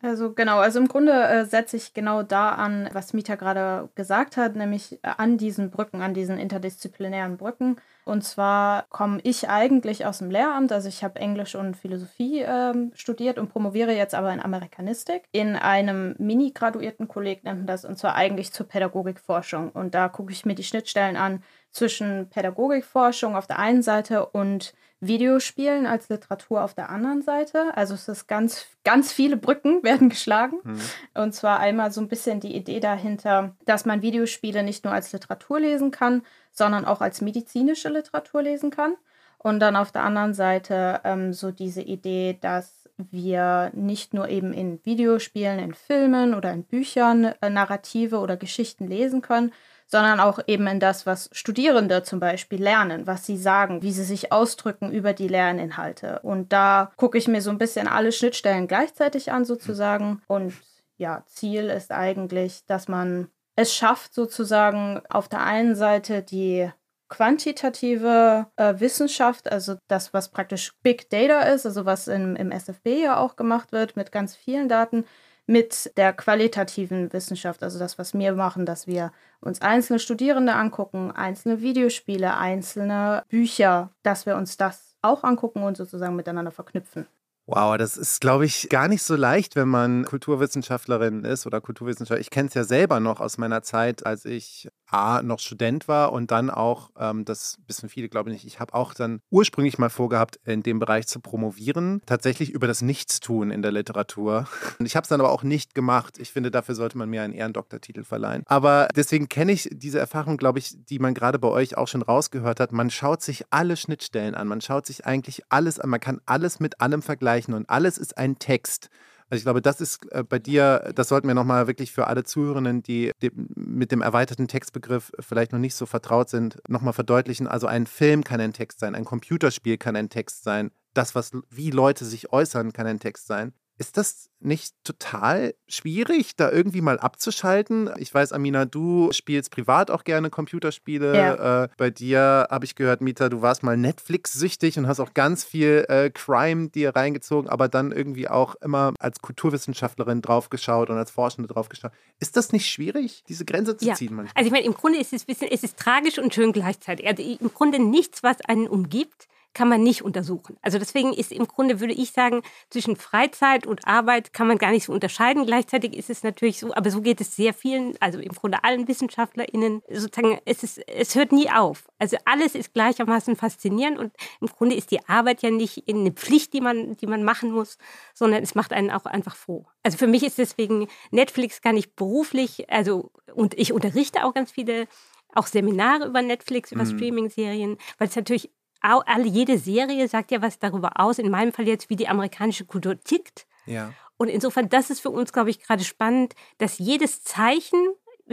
Also 0.00 0.32
genau, 0.32 0.58
also 0.58 0.78
im 0.78 0.86
Grunde 0.86 1.12
äh, 1.12 1.44
setze 1.44 1.76
ich 1.76 1.92
genau 1.92 2.22
da 2.22 2.50
an, 2.50 2.88
was 2.92 3.14
Mita 3.14 3.34
gerade 3.34 3.88
gesagt 3.96 4.36
hat, 4.36 4.54
nämlich 4.54 4.92
äh, 5.02 5.08
an 5.16 5.38
diesen 5.38 5.70
Brücken, 5.70 6.02
an 6.02 6.14
diesen 6.14 6.38
interdisziplinären 6.38 7.36
Brücken. 7.36 7.76
Und 8.04 8.22
zwar 8.22 8.86
komme 8.90 9.18
ich 9.24 9.48
eigentlich 9.48 10.06
aus 10.06 10.18
dem 10.18 10.30
Lehramt, 10.30 10.70
also 10.70 10.88
ich 10.88 11.02
habe 11.02 11.18
Englisch 11.18 11.56
und 11.56 11.76
Philosophie 11.76 12.42
ähm, 12.46 12.92
studiert 12.94 13.38
und 13.38 13.48
promoviere 13.48 13.92
jetzt 13.92 14.14
aber 14.14 14.32
in 14.32 14.40
Amerikanistik. 14.40 15.24
In 15.32 15.56
einem 15.56 16.14
mini-graduierten 16.18 17.08
Kolleg 17.08 17.42
nennt 17.42 17.58
man 17.58 17.66
das, 17.66 17.84
und 17.84 17.98
zwar 17.98 18.14
eigentlich 18.14 18.52
zur 18.52 18.68
Pädagogikforschung. 18.68 19.70
Und 19.70 19.96
da 19.96 20.08
gucke 20.08 20.32
ich 20.32 20.46
mir 20.46 20.54
die 20.54 20.62
Schnittstellen 20.62 21.16
an 21.16 21.42
zwischen 21.78 22.28
Pädagogikforschung 22.28 23.36
auf 23.36 23.46
der 23.46 23.58
einen 23.58 23.82
Seite 23.82 24.26
und 24.26 24.74
Videospielen 25.00 25.86
als 25.86 26.08
Literatur 26.08 26.64
auf 26.64 26.74
der 26.74 26.90
anderen 26.90 27.22
Seite. 27.22 27.76
Also 27.76 27.94
es 27.94 28.08
ist 28.08 28.26
ganz, 28.26 28.66
ganz 28.84 29.12
viele 29.12 29.36
Brücken 29.36 29.82
werden 29.84 30.08
geschlagen. 30.08 30.58
Mhm. 30.64 30.80
Und 31.14 31.34
zwar 31.34 31.60
einmal 31.60 31.92
so 31.92 32.00
ein 32.00 32.08
bisschen 32.08 32.40
die 32.40 32.56
Idee 32.56 32.80
dahinter, 32.80 33.54
dass 33.64 33.86
man 33.86 34.02
Videospiele 34.02 34.62
nicht 34.62 34.84
nur 34.84 34.92
als 34.92 35.12
Literatur 35.12 35.60
lesen 35.60 35.90
kann, 35.90 36.22
sondern 36.50 36.84
auch 36.84 37.00
als 37.00 37.20
medizinische 37.20 37.88
Literatur 37.88 38.42
lesen 38.42 38.70
kann. 38.70 38.94
Und 39.38 39.60
dann 39.60 39.76
auf 39.76 39.92
der 39.92 40.02
anderen 40.02 40.34
Seite 40.34 41.00
ähm, 41.04 41.32
so 41.32 41.52
diese 41.52 41.82
Idee, 41.82 42.36
dass 42.40 42.88
wir 42.96 43.70
nicht 43.72 44.12
nur 44.12 44.28
eben 44.28 44.52
in 44.52 44.84
Videospielen, 44.84 45.60
in 45.60 45.74
Filmen 45.74 46.34
oder 46.34 46.52
in 46.52 46.64
Büchern 46.64 47.32
äh, 47.40 47.48
Narrative 47.48 48.18
oder 48.18 48.36
Geschichten 48.36 48.88
lesen 48.88 49.22
können, 49.22 49.52
sondern 49.88 50.20
auch 50.20 50.38
eben 50.46 50.66
in 50.66 50.80
das, 50.80 51.06
was 51.06 51.30
Studierende 51.32 52.02
zum 52.02 52.20
Beispiel 52.20 52.62
lernen, 52.62 53.06
was 53.06 53.24
sie 53.24 53.38
sagen, 53.38 53.82
wie 53.82 53.92
sie 53.92 54.04
sich 54.04 54.30
ausdrücken 54.30 54.92
über 54.92 55.14
die 55.14 55.28
Lerninhalte. 55.28 56.20
Und 56.22 56.52
da 56.52 56.92
gucke 56.96 57.16
ich 57.16 57.26
mir 57.26 57.40
so 57.40 57.50
ein 57.50 57.58
bisschen 57.58 57.88
alle 57.88 58.12
Schnittstellen 58.12 58.68
gleichzeitig 58.68 59.32
an 59.32 59.46
sozusagen. 59.46 60.20
Und 60.26 60.54
ja, 60.98 61.24
Ziel 61.26 61.70
ist 61.70 61.90
eigentlich, 61.90 62.66
dass 62.66 62.86
man 62.86 63.28
es 63.56 63.74
schafft, 63.74 64.14
sozusagen 64.14 65.00
auf 65.08 65.28
der 65.28 65.42
einen 65.42 65.74
Seite 65.74 66.22
die 66.22 66.70
quantitative 67.08 68.46
äh, 68.56 68.74
Wissenschaft, 68.78 69.50
also 69.50 69.76
das, 69.88 70.12
was 70.12 70.28
praktisch 70.28 70.74
Big 70.82 71.08
Data 71.08 71.40
ist, 71.40 71.64
also 71.64 71.86
was 71.86 72.06
im, 72.06 72.36
im 72.36 72.52
SFB 72.52 73.04
ja 73.04 73.16
auch 73.16 73.36
gemacht 73.36 73.72
wird 73.72 73.96
mit 73.96 74.12
ganz 74.12 74.36
vielen 74.36 74.68
Daten, 74.68 75.06
mit 75.48 75.90
der 75.96 76.12
qualitativen 76.12 77.12
Wissenschaft, 77.12 77.62
also 77.62 77.78
das, 77.78 77.98
was 77.98 78.12
wir 78.12 78.32
machen, 78.34 78.66
dass 78.66 78.86
wir 78.86 79.12
uns 79.40 79.62
einzelne 79.62 79.98
Studierende 79.98 80.52
angucken, 80.52 81.10
einzelne 81.10 81.62
Videospiele, 81.62 82.36
einzelne 82.36 83.24
Bücher, 83.28 83.90
dass 84.02 84.26
wir 84.26 84.36
uns 84.36 84.58
das 84.58 84.94
auch 85.00 85.24
angucken 85.24 85.62
und 85.62 85.76
sozusagen 85.76 86.16
miteinander 86.16 86.50
verknüpfen. 86.50 87.06
Wow, 87.46 87.78
das 87.78 87.96
ist, 87.96 88.20
glaube 88.20 88.44
ich, 88.44 88.68
gar 88.68 88.88
nicht 88.88 89.02
so 89.02 89.16
leicht, 89.16 89.56
wenn 89.56 89.68
man 89.68 90.04
Kulturwissenschaftlerin 90.04 91.24
ist 91.24 91.46
oder 91.46 91.62
Kulturwissenschaftler. 91.62 92.20
Ich 92.20 92.28
kenne 92.28 92.48
es 92.48 92.54
ja 92.54 92.64
selber 92.64 93.00
noch 93.00 93.20
aus 93.20 93.38
meiner 93.38 93.62
Zeit, 93.62 94.04
als 94.04 94.26
ich 94.26 94.68
A, 94.90 95.22
noch 95.22 95.38
Student 95.38 95.88
war 95.88 96.12
und 96.12 96.30
dann 96.30 96.50
auch, 96.50 96.90
ähm, 96.98 97.24
das 97.24 97.58
wissen 97.66 97.88
viele, 97.88 98.08
glaube 98.08 98.30
ich 98.30 98.34
nicht, 98.34 98.46
ich 98.46 98.60
habe 98.60 98.74
auch 98.74 98.94
dann 98.94 99.20
ursprünglich 99.30 99.78
mal 99.78 99.90
vorgehabt, 99.90 100.38
in 100.44 100.62
dem 100.62 100.78
Bereich 100.78 101.06
zu 101.06 101.20
promovieren, 101.20 102.00
tatsächlich 102.06 102.50
über 102.50 102.66
das 102.66 102.82
Nichtstun 102.82 103.50
in 103.50 103.62
der 103.62 103.72
Literatur. 103.72 104.46
Und 104.78 104.86
ich 104.86 104.96
habe 104.96 105.02
es 105.02 105.08
dann 105.08 105.20
aber 105.20 105.30
auch 105.30 105.42
nicht 105.42 105.74
gemacht. 105.74 106.18
Ich 106.18 106.32
finde, 106.32 106.50
dafür 106.50 106.74
sollte 106.74 106.98
man 106.98 107.08
mir 107.08 107.22
einen 107.22 107.34
Ehrendoktortitel 107.34 108.04
verleihen. 108.04 108.42
Aber 108.46 108.88
deswegen 108.96 109.28
kenne 109.28 109.52
ich 109.52 109.68
diese 109.72 109.98
Erfahrung, 109.98 110.36
glaube 110.36 110.58
ich, 110.58 110.74
die 110.86 110.98
man 110.98 111.14
gerade 111.14 111.38
bei 111.38 111.48
euch 111.48 111.76
auch 111.76 111.88
schon 111.88 112.02
rausgehört 112.02 112.60
hat. 112.60 112.72
Man 112.72 112.90
schaut 112.90 113.22
sich 113.22 113.44
alle 113.50 113.76
Schnittstellen 113.76 114.34
an, 114.34 114.48
man 114.48 114.60
schaut 114.60 114.86
sich 114.86 115.06
eigentlich 115.06 115.42
alles 115.48 115.78
an, 115.78 115.90
man 115.90 116.00
kann 116.00 116.20
alles 116.26 116.60
mit 116.60 116.80
allem 116.80 117.02
vergleichen 117.02 117.54
und 117.54 117.68
alles 117.68 117.98
ist 117.98 118.16
ein 118.16 118.38
Text. 118.38 118.88
Also 119.30 119.40
ich 119.40 119.44
glaube, 119.44 119.60
das 119.60 119.80
ist 119.80 120.10
äh, 120.12 120.24
bei 120.24 120.38
dir, 120.38 120.90
das 120.94 121.08
sollten 121.08 121.28
wir 121.28 121.34
nochmal 121.34 121.66
wirklich 121.66 121.92
für 121.92 122.06
alle 122.06 122.24
Zuhörenden, 122.24 122.82
die, 122.82 123.12
die, 123.20 123.30
mit 123.34 123.92
dem 123.92 124.00
erweiterten 124.00 124.48
Textbegriff 124.48 125.12
vielleicht 125.20 125.52
noch 125.52 125.58
nicht 125.58 125.74
so 125.74 125.84
vertraut 125.84 126.30
sind, 126.30 126.58
nochmal 126.66 126.94
verdeutlichen. 126.94 127.46
Also 127.46 127.66
ein 127.66 127.86
Film 127.86 128.24
kann 128.24 128.40
ein 128.40 128.54
Text 128.54 128.80
sein, 128.80 128.94
ein 128.94 129.04
Computerspiel 129.04 129.76
kann 129.76 129.96
ein 129.96 130.08
Text 130.08 130.44
sein, 130.44 130.70
das, 130.94 131.14
was 131.14 131.32
wie 131.50 131.70
Leute 131.70 132.04
sich 132.04 132.32
äußern, 132.32 132.72
kann 132.72 132.86
ein 132.86 133.00
Text 133.00 133.26
sein. 133.26 133.52
Ist 133.80 133.96
das 133.96 134.28
nicht 134.40 134.74
total 134.82 135.54
schwierig, 135.68 136.34
da 136.34 136.50
irgendwie 136.50 136.80
mal 136.80 136.98
abzuschalten? 136.98 137.88
Ich 137.98 138.12
weiß, 138.12 138.32
Amina, 138.32 138.64
du 138.64 139.12
spielst 139.12 139.52
privat 139.52 139.92
auch 139.92 140.02
gerne 140.02 140.30
Computerspiele. 140.30 141.16
Ja. 141.16 141.64
Äh, 141.64 141.68
bei 141.76 141.90
dir 141.90 142.48
habe 142.50 142.64
ich 142.64 142.74
gehört, 142.74 143.00
Mita, 143.02 143.28
du 143.28 143.40
warst 143.40 143.62
mal 143.62 143.76
Netflix-süchtig 143.76 144.78
und 144.78 144.88
hast 144.88 144.98
auch 144.98 145.14
ganz 145.14 145.44
viel 145.44 145.86
äh, 145.88 146.10
Crime 146.10 146.70
dir 146.70 146.96
reingezogen, 146.96 147.48
aber 147.48 147.68
dann 147.68 147.92
irgendwie 147.92 148.28
auch 148.28 148.56
immer 148.56 148.94
als 148.98 149.22
Kulturwissenschaftlerin 149.22 150.22
draufgeschaut 150.22 150.90
und 150.90 150.98
als 150.98 151.12
Forschende 151.12 151.46
draufgeschaut. 151.46 151.92
Ist 152.18 152.36
das 152.36 152.50
nicht 152.52 152.68
schwierig, 152.68 153.22
diese 153.28 153.44
Grenze 153.44 153.76
zu 153.76 153.86
ja. 153.86 153.94
ziehen 153.94 154.12
manchmal? 154.12 154.34
Also 154.34 154.48
ich 154.48 154.52
meine, 154.52 154.66
im 154.66 154.74
Grunde 154.74 154.98
ist 154.98 155.12
es, 155.12 155.24
bisschen, 155.24 155.52
es 155.52 155.62
ist 155.62 155.78
tragisch 155.78 156.18
und 156.18 156.34
schön 156.34 156.52
gleichzeitig. 156.52 157.06
Also 157.06 157.22
im 157.22 157.54
Grunde 157.54 157.78
nichts, 157.78 158.24
was 158.24 158.40
einen 158.40 158.66
umgibt, 158.66 159.28
kann 159.54 159.68
man 159.68 159.82
nicht 159.82 160.02
untersuchen. 160.02 160.56
Also 160.62 160.78
deswegen 160.78 161.12
ist 161.12 161.32
im 161.32 161.48
Grunde, 161.48 161.80
würde 161.80 161.94
ich 161.94 162.12
sagen, 162.12 162.42
zwischen 162.70 162.96
Freizeit 162.96 163.66
und 163.66 163.86
Arbeit 163.86 164.32
kann 164.32 164.46
man 164.46 164.58
gar 164.58 164.70
nicht 164.70 164.84
so 164.84 164.92
unterscheiden. 164.92 165.46
Gleichzeitig 165.46 165.96
ist 165.96 166.10
es 166.10 166.22
natürlich 166.22 166.60
so, 166.60 166.72
aber 166.74 166.90
so 166.90 167.00
geht 167.00 167.20
es 167.20 167.34
sehr 167.34 167.54
vielen, 167.54 167.96
also 168.00 168.20
im 168.20 168.32
Grunde 168.32 168.62
allen 168.62 168.86
WissenschaftlerInnen, 168.86 169.82
sozusagen, 169.90 170.38
es, 170.44 170.62
ist, 170.62 170.78
es 170.88 171.14
hört 171.14 171.32
nie 171.32 171.50
auf. 171.50 171.88
Also 171.98 172.16
alles 172.24 172.54
ist 172.54 172.74
gleichermaßen 172.74 173.36
faszinierend 173.36 173.98
und 173.98 174.12
im 174.40 174.48
Grunde 174.48 174.76
ist 174.76 174.90
die 174.90 175.06
Arbeit 175.08 175.42
ja 175.42 175.50
nicht 175.50 175.84
eine 175.88 176.12
Pflicht, 176.12 176.52
die 176.52 176.60
man, 176.60 176.96
die 176.96 177.06
man 177.06 177.24
machen 177.24 177.50
muss, 177.50 177.78
sondern 178.14 178.42
es 178.42 178.54
macht 178.54 178.72
einen 178.72 178.90
auch 178.90 179.06
einfach 179.06 179.36
froh. 179.36 179.66
Also 179.82 179.98
für 179.98 180.06
mich 180.06 180.22
ist 180.22 180.38
deswegen 180.38 180.88
Netflix 181.10 181.62
gar 181.62 181.72
nicht 181.72 181.96
beruflich, 181.96 182.70
also 182.70 183.10
und 183.34 183.54
ich 183.58 183.72
unterrichte 183.72 184.24
auch 184.24 184.34
ganz 184.34 184.52
viele 184.52 184.86
auch 185.34 185.46
Seminare 185.46 186.06
über 186.06 186.22
Netflix, 186.22 186.72
über 186.72 186.84
mhm. 186.84 186.96
Streaming-Serien, 186.96 187.78
weil 187.98 188.08
es 188.08 188.16
natürlich 188.16 188.50
alle, 188.80 189.26
jede 189.26 189.58
Serie 189.58 190.08
sagt 190.08 190.30
ja 190.30 190.42
was 190.42 190.58
darüber 190.58 190.92
aus, 191.00 191.18
in 191.18 191.30
meinem 191.30 191.52
Fall 191.52 191.66
jetzt, 191.66 191.90
wie 191.90 191.96
die 191.96 192.08
amerikanische 192.08 192.64
Kultur 192.64 193.00
tickt. 193.00 193.46
Ja. 193.66 193.92
Und 194.16 194.28
insofern, 194.28 194.68
das 194.68 194.90
ist 194.90 195.00
für 195.00 195.10
uns, 195.10 195.32
glaube 195.32 195.50
ich, 195.50 195.60
gerade 195.60 195.84
spannend, 195.84 196.34
dass 196.58 196.78
jedes 196.78 197.22
Zeichen 197.22 197.78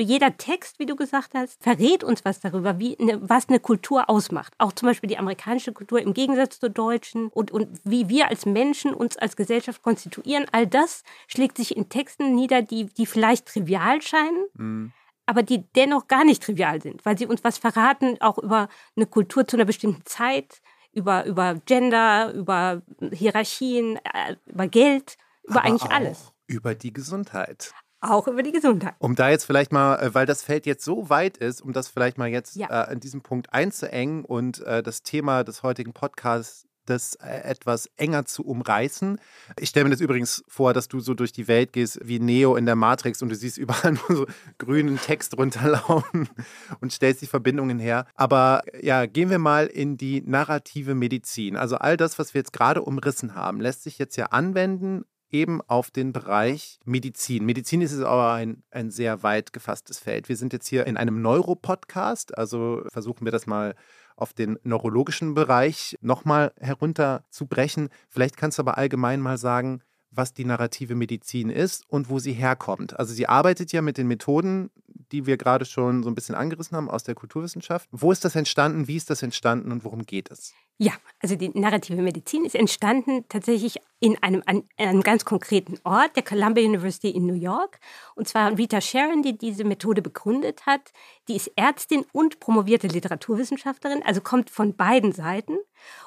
jeder 0.01 0.37
Text, 0.37 0.79
wie 0.79 0.85
du 0.85 0.95
gesagt 0.95 1.33
hast, 1.33 1.61
verrät 1.63 2.03
uns 2.03 2.25
was 2.25 2.39
darüber, 2.39 2.79
wie 2.79 2.97
eine, 2.99 3.29
was 3.29 3.49
eine 3.49 3.59
Kultur 3.59 4.09
ausmacht. 4.09 4.53
Auch 4.57 4.73
zum 4.73 4.87
Beispiel 4.87 5.07
die 5.07 5.17
amerikanische 5.17 5.73
Kultur 5.73 6.01
im 6.01 6.13
Gegensatz 6.13 6.59
zur 6.59 6.69
deutschen 6.69 7.29
und, 7.29 7.51
und 7.51 7.79
wie 7.83 8.09
wir 8.09 8.29
als 8.29 8.45
Menschen 8.45 8.93
uns 8.93 9.17
als 9.17 9.35
Gesellschaft 9.35 9.81
konstituieren. 9.81 10.45
All 10.51 10.67
das 10.67 11.03
schlägt 11.27 11.57
sich 11.57 11.75
in 11.75 11.89
Texten 11.89 12.35
nieder, 12.35 12.61
die, 12.61 12.85
die 12.85 13.05
vielleicht 13.05 13.47
trivial 13.47 14.01
scheinen. 14.01 14.45
Mhm 14.53 14.93
aber 15.25 15.43
die 15.43 15.65
dennoch 15.73 16.07
gar 16.07 16.23
nicht 16.23 16.43
trivial 16.43 16.81
sind, 16.81 17.05
weil 17.05 17.17
sie 17.17 17.25
uns 17.25 17.43
was 17.43 17.57
verraten, 17.57 18.17
auch 18.21 18.37
über 18.37 18.69
eine 18.95 19.05
Kultur 19.05 19.47
zu 19.47 19.57
einer 19.57 19.65
bestimmten 19.65 20.05
Zeit, 20.05 20.61
über, 20.91 21.25
über 21.25 21.55
Gender, 21.65 22.33
über 22.33 22.81
Hierarchien, 23.11 23.97
äh, 23.97 24.35
über 24.45 24.67
Geld, 24.67 25.17
über 25.43 25.59
aber 25.59 25.65
eigentlich 25.65 25.91
alles. 25.91 26.31
Über 26.47 26.75
die 26.75 26.93
Gesundheit. 26.93 27.73
Auch 28.01 28.27
über 28.27 28.43
die 28.43 28.51
Gesundheit. 28.51 28.93
Um 28.99 29.15
da 29.15 29.29
jetzt 29.29 29.45
vielleicht 29.45 29.71
mal, 29.71 29.97
äh, 29.97 30.13
weil 30.13 30.25
das 30.25 30.43
Feld 30.43 30.65
jetzt 30.65 30.85
so 30.85 31.09
weit 31.09 31.37
ist, 31.37 31.61
um 31.61 31.73
das 31.73 31.87
vielleicht 31.87 32.17
mal 32.17 32.29
jetzt 32.29 32.55
ja. 32.55 32.67
äh, 32.69 32.91
an 32.91 32.99
diesem 32.99 33.21
Punkt 33.21 33.51
einzuengen 33.53 34.23
und 34.23 34.61
äh, 34.61 34.83
das 34.83 35.01
Thema 35.01 35.43
des 35.43 35.63
heutigen 35.63 35.93
Podcasts 35.93 36.67
das 36.85 37.15
äh, 37.15 37.41
etwas 37.43 37.89
enger 37.97 38.25
zu 38.25 38.45
umreißen. 38.45 39.19
Ich 39.59 39.69
stelle 39.69 39.85
mir 39.85 39.91
das 39.91 40.01
übrigens 40.01 40.43
vor, 40.47 40.73
dass 40.73 40.87
du 40.87 40.99
so 40.99 41.13
durch 41.13 41.31
die 41.31 41.47
Welt 41.47 41.73
gehst 41.73 41.99
wie 42.03 42.19
Neo 42.19 42.55
in 42.55 42.65
der 42.65 42.75
Matrix 42.75 43.21
und 43.21 43.29
du 43.29 43.35
siehst 43.35 43.57
überall 43.57 43.93
nur 44.09 44.17
so 44.17 44.25
grünen 44.57 44.99
Text 44.99 45.37
runterlaufen 45.37 46.29
und 46.79 46.93
stellst 46.93 47.21
die 47.21 47.27
Verbindungen 47.27 47.79
her. 47.79 48.05
Aber 48.15 48.63
ja, 48.81 49.05
gehen 49.05 49.29
wir 49.29 49.39
mal 49.39 49.67
in 49.67 49.97
die 49.97 50.21
narrative 50.21 50.95
Medizin. 50.95 51.57
Also 51.57 51.77
all 51.77 51.97
das, 51.97 52.19
was 52.19 52.33
wir 52.33 52.39
jetzt 52.39 52.53
gerade 52.53 52.81
umrissen 52.81 53.35
haben, 53.35 53.61
lässt 53.61 53.83
sich 53.83 53.97
jetzt 53.97 54.15
ja 54.15 54.27
anwenden 54.27 55.03
eben 55.31 55.61
auf 55.61 55.91
den 55.91 56.13
Bereich 56.13 56.79
Medizin. 56.85 57.45
Medizin 57.45 57.81
ist 57.81 57.99
aber 57.99 58.33
ein, 58.33 58.63
ein 58.71 58.89
sehr 58.89 59.23
weit 59.23 59.53
gefasstes 59.53 59.99
Feld. 59.99 60.29
Wir 60.29 60.37
sind 60.37 60.53
jetzt 60.53 60.67
hier 60.67 60.87
in 60.87 60.97
einem 60.97 61.21
Neuropodcast, 61.21 62.37
also 62.37 62.83
versuchen 62.87 63.25
wir 63.25 63.31
das 63.31 63.45
mal 63.45 63.75
auf 64.15 64.33
den 64.33 64.57
neurologischen 64.63 65.33
Bereich 65.33 65.97
nochmal 66.01 66.53
herunterzubrechen. 66.59 67.89
Vielleicht 68.09 68.37
kannst 68.37 68.57
du 68.57 68.61
aber 68.61 68.77
allgemein 68.77 69.21
mal 69.21 69.37
sagen, 69.37 69.81
was 70.11 70.33
die 70.33 70.45
narrative 70.45 70.95
Medizin 70.95 71.49
ist 71.49 71.83
und 71.89 72.09
wo 72.09 72.19
sie 72.19 72.33
herkommt. 72.33 72.97
Also 72.97 73.13
sie 73.13 73.27
arbeitet 73.27 73.71
ja 73.71 73.81
mit 73.81 73.97
den 73.97 74.07
Methoden, 74.07 74.71
die 75.11 75.25
wir 75.25 75.37
gerade 75.37 75.65
schon 75.65 76.03
so 76.03 76.09
ein 76.09 76.15
bisschen 76.15 76.35
angerissen 76.35 76.77
haben 76.77 76.89
aus 76.89 77.03
der 77.03 77.15
Kulturwissenschaft. 77.15 77.89
Wo 77.91 78.11
ist 78.11 78.23
das 78.25 78.35
entstanden? 78.35 78.87
Wie 78.87 78.95
ist 78.95 79.09
das 79.09 79.23
entstanden 79.23 79.71
und 79.71 79.83
worum 79.83 80.05
geht 80.05 80.31
es? 80.31 80.53
Ja, 80.77 80.91
also 81.21 81.37
die 81.37 81.57
narrative 81.57 82.01
Medizin 82.01 82.43
ist 82.43 82.53
entstanden 82.53 83.23
tatsächlich 83.29 83.77
in 84.01 84.21
einem, 84.21 84.43
an 84.45 84.63
einem 84.77 85.03
ganz 85.03 85.23
konkreten 85.23 85.79
Ort, 85.85 86.17
der 86.17 86.23
Columbia 86.23 86.65
University 86.65 87.09
in 87.11 87.25
New 87.25 87.33
York. 87.33 87.79
Und 88.15 88.27
zwar 88.27 88.57
Rita 88.57 88.81
Sharon, 88.81 89.23
die 89.23 89.37
diese 89.37 89.63
Methode 89.63 90.01
begründet 90.01 90.65
hat. 90.65 90.91
Die 91.29 91.35
ist 91.37 91.49
Ärztin 91.55 92.05
und 92.11 92.41
promovierte 92.41 92.87
Literaturwissenschaftlerin, 92.87 94.03
also 94.03 94.19
kommt 94.19 94.49
von 94.49 94.75
beiden 94.75 95.13
Seiten. 95.13 95.57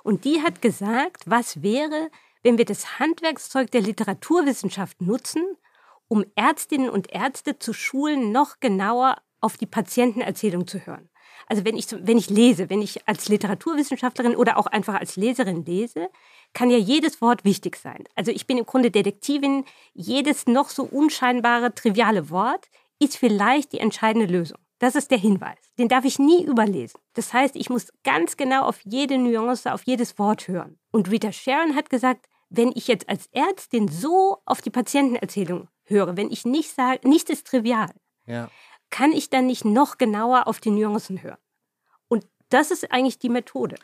Und 0.02 0.26
die 0.26 0.42
hat 0.42 0.60
gesagt, 0.60 1.22
was 1.24 1.62
wäre, 1.62 2.10
wenn 2.42 2.58
wir 2.58 2.66
das 2.66 2.98
Handwerkszeug 2.98 3.70
der 3.70 3.80
Literaturwissenschaft 3.80 5.00
nutzen, 5.00 5.44
um 6.08 6.26
Ärztinnen 6.34 6.90
und 6.90 7.10
Ärzte 7.10 7.58
zu 7.58 7.72
schulen, 7.72 8.32
noch 8.32 8.60
genauer 8.60 9.16
auf 9.40 9.56
die 9.56 9.66
Patientenerzählung 9.66 10.66
zu 10.66 10.84
hören. 10.84 11.08
Also 11.48 11.64
wenn 11.64 11.76
ich, 11.76 11.86
wenn 11.90 12.18
ich 12.18 12.30
lese, 12.30 12.68
wenn 12.70 12.82
ich 12.82 13.08
als 13.08 13.28
Literaturwissenschaftlerin 13.28 14.36
oder 14.36 14.58
auch 14.58 14.66
einfach 14.66 14.94
als 14.94 15.16
Leserin 15.16 15.64
lese, 15.64 16.08
kann 16.52 16.70
ja 16.70 16.76
jedes 16.76 17.20
Wort 17.20 17.44
wichtig 17.44 17.76
sein. 17.76 18.04
Also 18.14 18.30
ich 18.30 18.46
bin 18.46 18.58
im 18.58 18.66
Grunde 18.66 18.90
Detektivin. 18.90 19.64
Jedes 19.94 20.46
noch 20.46 20.68
so 20.68 20.84
unscheinbare, 20.84 21.74
triviale 21.74 22.30
Wort 22.30 22.66
ist 22.98 23.16
vielleicht 23.16 23.72
die 23.72 23.80
entscheidende 23.80 24.26
Lösung. 24.26 24.58
Das 24.78 24.94
ist 24.94 25.10
der 25.10 25.18
Hinweis. 25.18 25.58
Den 25.78 25.88
darf 25.88 26.04
ich 26.04 26.18
nie 26.18 26.44
überlesen. 26.44 27.00
Das 27.14 27.32
heißt, 27.32 27.56
ich 27.56 27.68
muss 27.68 27.92
ganz 28.04 28.36
genau 28.36 28.62
auf 28.62 28.80
jede 28.84 29.18
Nuance, 29.18 29.72
auf 29.72 29.82
jedes 29.84 30.18
Wort 30.18 30.46
hören. 30.46 30.78
Und 30.92 31.10
Rita 31.10 31.32
Sharon 31.32 31.74
hat 31.74 31.90
gesagt, 31.90 32.26
wenn 32.48 32.72
ich 32.74 32.86
jetzt 32.86 33.08
als 33.08 33.26
Ärztin 33.32 33.88
so 33.88 34.38
auf 34.44 34.60
die 34.60 34.70
Patientenerzählung 34.70 35.68
höre, 35.84 36.16
wenn 36.16 36.30
ich 36.30 36.44
nicht 36.44 36.70
sage, 36.74 37.06
nichts 37.08 37.30
ist 37.30 37.46
trivial, 37.46 37.90
ja. 38.26 38.50
Kann 38.90 39.12
ich 39.12 39.30
dann 39.30 39.46
nicht 39.46 39.64
noch 39.64 39.98
genauer 39.98 40.46
auf 40.46 40.60
die 40.60 40.70
Nuancen 40.70 41.22
hören. 41.22 41.38
Und 42.08 42.26
das 42.48 42.70
ist 42.70 42.90
eigentlich 42.90 43.18
die 43.18 43.28
Methode. 43.28 43.76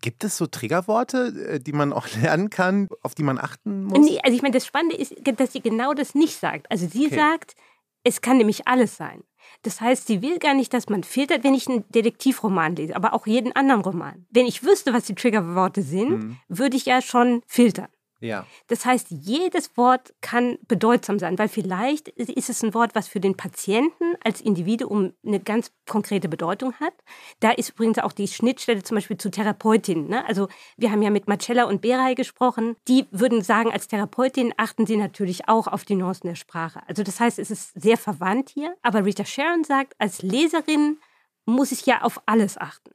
Gibt 0.00 0.22
es 0.24 0.36
so 0.36 0.46
Triggerworte, 0.46 1.48
äh, 1.48 1.60
die 1.60 1.72
man 1.72 1.92
auch 1.92 2.08
lernen 2.22 2.50
kann, 2.50 2.88
auf 3.02 3.14
die 3.14 3.22
man 3.22 3.38
achten 3.38 3.84
muss? 3.84 3.98
Nee, 3.98 4.20
also 4.22 4.36
ich 4.36 4.42
meine, 4.42 4.54
das 4.54 4.66
Spannende 4.66 4.96
ist, 4.96 5.14
dass 5.38 5.52
sie 5.52 5.60
genau 5.60 5.94
das 5.94 6.14
nicht 6.14 6.38
sagt. 6.38 6.70
Also 6.70 6.86
sie 6.86 7.06
okay. 7.06 7.16
sagt, 7.16 7.54
es 8.02 8.20
kann 8.20 8.36
nämlich 8.36 8.68
alles 8.68 8.96
sein. 8.96 9.24
Das 9.62 9.80
heißt, 9.80 10.06
sie 10.06 10.20
will 10.20 10.38
gar 10.38 10.54
nicht, 10.54 10.72
dass 10.74 10.88
man 10.88 11.04
filtert, 11.04 11.42
wenn 11.42 11.54
ich 11.54 11.68
einen 11.68 11.84
Detektivroman 11.88 12.76
lese, 12.76 12.96
aber 12.96 13.14
auch 13.14 13.26
jeden 13.26 13.52
anderen 13.56 13.80
Roman. 13.80 14.26
Wenn 14.30 14.46
ich 14.46 14.62
wüsste, 14.62 14.92
was 14.92 15.04
die 15.04 15.14
Triggerworte 15.14 15.82
sind, 15.82 16.10
mhm. 16.10 16.36
würde 16.48 16.76
ich 16.76 16.86
ja 16.86 17.00
schon 17.00 17.42
filtern. 17.46 17.88
Ja. 18.20 18.46
Das 18.68 18.86
heißt, 18.86 19.08
jedes 19.10 19.76
Wort 19.76 20.14
kann 20.20 20.58
bedeutsam 20.66 21.18
sein, 21.18 21.38
weil 21.38 21.48
vielleicht 21.48 22.08
ist 22.08 22.48
es 22.48 22.62
ein 22.62 22.72
Wort, 22.72 22.94
was 22.94 23.08
für 23.08 23.20
den 23.20 23.36
Patienten 23.36 24.14
als 24.24 24.40
Individuum 24.40 25.12
eine 25.26 25.40
ganz 25.40 25.72
konkrete 25.86 26.28
Bedeutung 26.28 26.74
hat. 26.74 26.94
Da 27.40 27.50
ist 27.50 27.70
übrigens 27.70 27.98
auch 27.98 28.12
die 28.12 28.28
Schnittstelle 28.28 28.82
zum 28.82 28.96
Beispiel 28.96 29.18
zu 29.18 29.30
Therapeutinnen. 29.30 30.08
Ne? 30.08 30.26
Also 30.26 30.48
wir 30.76 30.90
haben 30.90 31.02
ja 31.02 31.10
mit 31.10 31.28
Marcella 31.28 31.64
und 31.64 31.82
Beray 31.82 32.14
gesprochen. 32.14 32.76
Die 32.88 33.06
würden 33.10 33.42
sagen, 33.42 33.70
als 33.70 33.88
Therapeutin 33.88 34.54
achten 34.56 34.86
sie 34.86 34.96
natürlich 34.96 35.48
auch 35.48 35.66
auf 35.66 35.84
die 35.84 35.96
Nuancen 35.96 36.28
der 36.28 36.36
Sprache. 36.36 36.80
Also 36.86 37.02
das 37.02 37.20
heißt, 37.20 37.38
es 37.38 37.50
ist 37.50 37.80
sehr 37.80 37.98
verwandt 37.98 38.50
hier. 38.50 38.74
Aber 38.82 39.04
Rita 39.04 39.24
Sharon 39.24 39.64
sagt, 39.64 39.94
als 39.98 40.22
Leserin 40.22 40.98
muss 41.46 41.72
ich 41.72 41.84
ja 41.84 42.02
auf 42.02 42.22
alles 42.26 42.56
achten. 42.56 42.92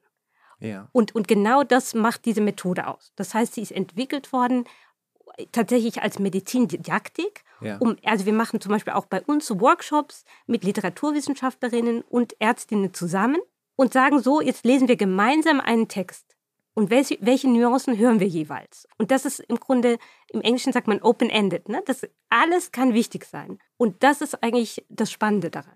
Ja. 0.59 0.89
Und, 0.91 1.15
und 1.15 1.27
genau 1.27 1.63
das 1.63 1.93
macht 1.93 2.25
diese 2.25 2.41
Methode 2.41 2.87
aus. 2.87 3.13
Das 3.15 3.33
heißt, 3.33 3.53
sie 3.53 3.61
ist 3.61 3.71
entwickelt 3.71 4.33
worden 4.33 4.65
tatsächlich 5.51 6.01
als 6.01 6.19
Medizindidaktik. 6.19 7.43
Ja. 7.61 7.77
Um, 7.77 7.97
also 8.03 8.25
wir 8.25 8.33
machen 8.33 8.61
zum 8.61 8.71
Beispiel 8.71 8.93
auch 8.93 9.05
bei 9.05 9.21
uns 9.21 9.49
Workshops 9.51 10.23
mit 10.47 10.63
Literaturwissenschaftlerinnen 10.63 12.01
und 12.01 12.39
Ärztinnen 12.39 12.93
zusammen 12.93 13.41
und 13.75 13.93
sagen 13.93 14.21
so, 14.21 14.41
jetzt 14.41 14.65
lesen 14.65 14.87
wir 14.87 14.95
gemeinsam 14.95 15.59
einen 15.59 15.87
Text. 15.87 16.35
Und 16.73 16.89
welche, 16.89 17.17
welche 17.19 17.49
Nuancen 17.49 17.97
hören 17.97 18.19
wir 18.19 18.27
jeweils? 18.27 18.87
Und 18.97 19.11
das 19.11 19.25
ist 19.25 19.39
im 19.41 19.59
Grunde, 19.59 19.97
im 20.29 20.41
Englischen 20.41 20.71
sagt 20.71 20.87
man 20.87 21.01
open-ended. 21.01 21.67
Ne? 21.67 21.81
Das 21.85 22.07
alles 22.29 22.71
kann 22.71 22.93
wichtig 22.93 23.25
sein. 23.25 23.59
Und 23.75 24.01
das 24.03 24.21
ist 24.21 24.41
eigentlich 24.43 24.85
das 24.87 25.11
Spannende 25.11 25.49
daran. 25.49 25.75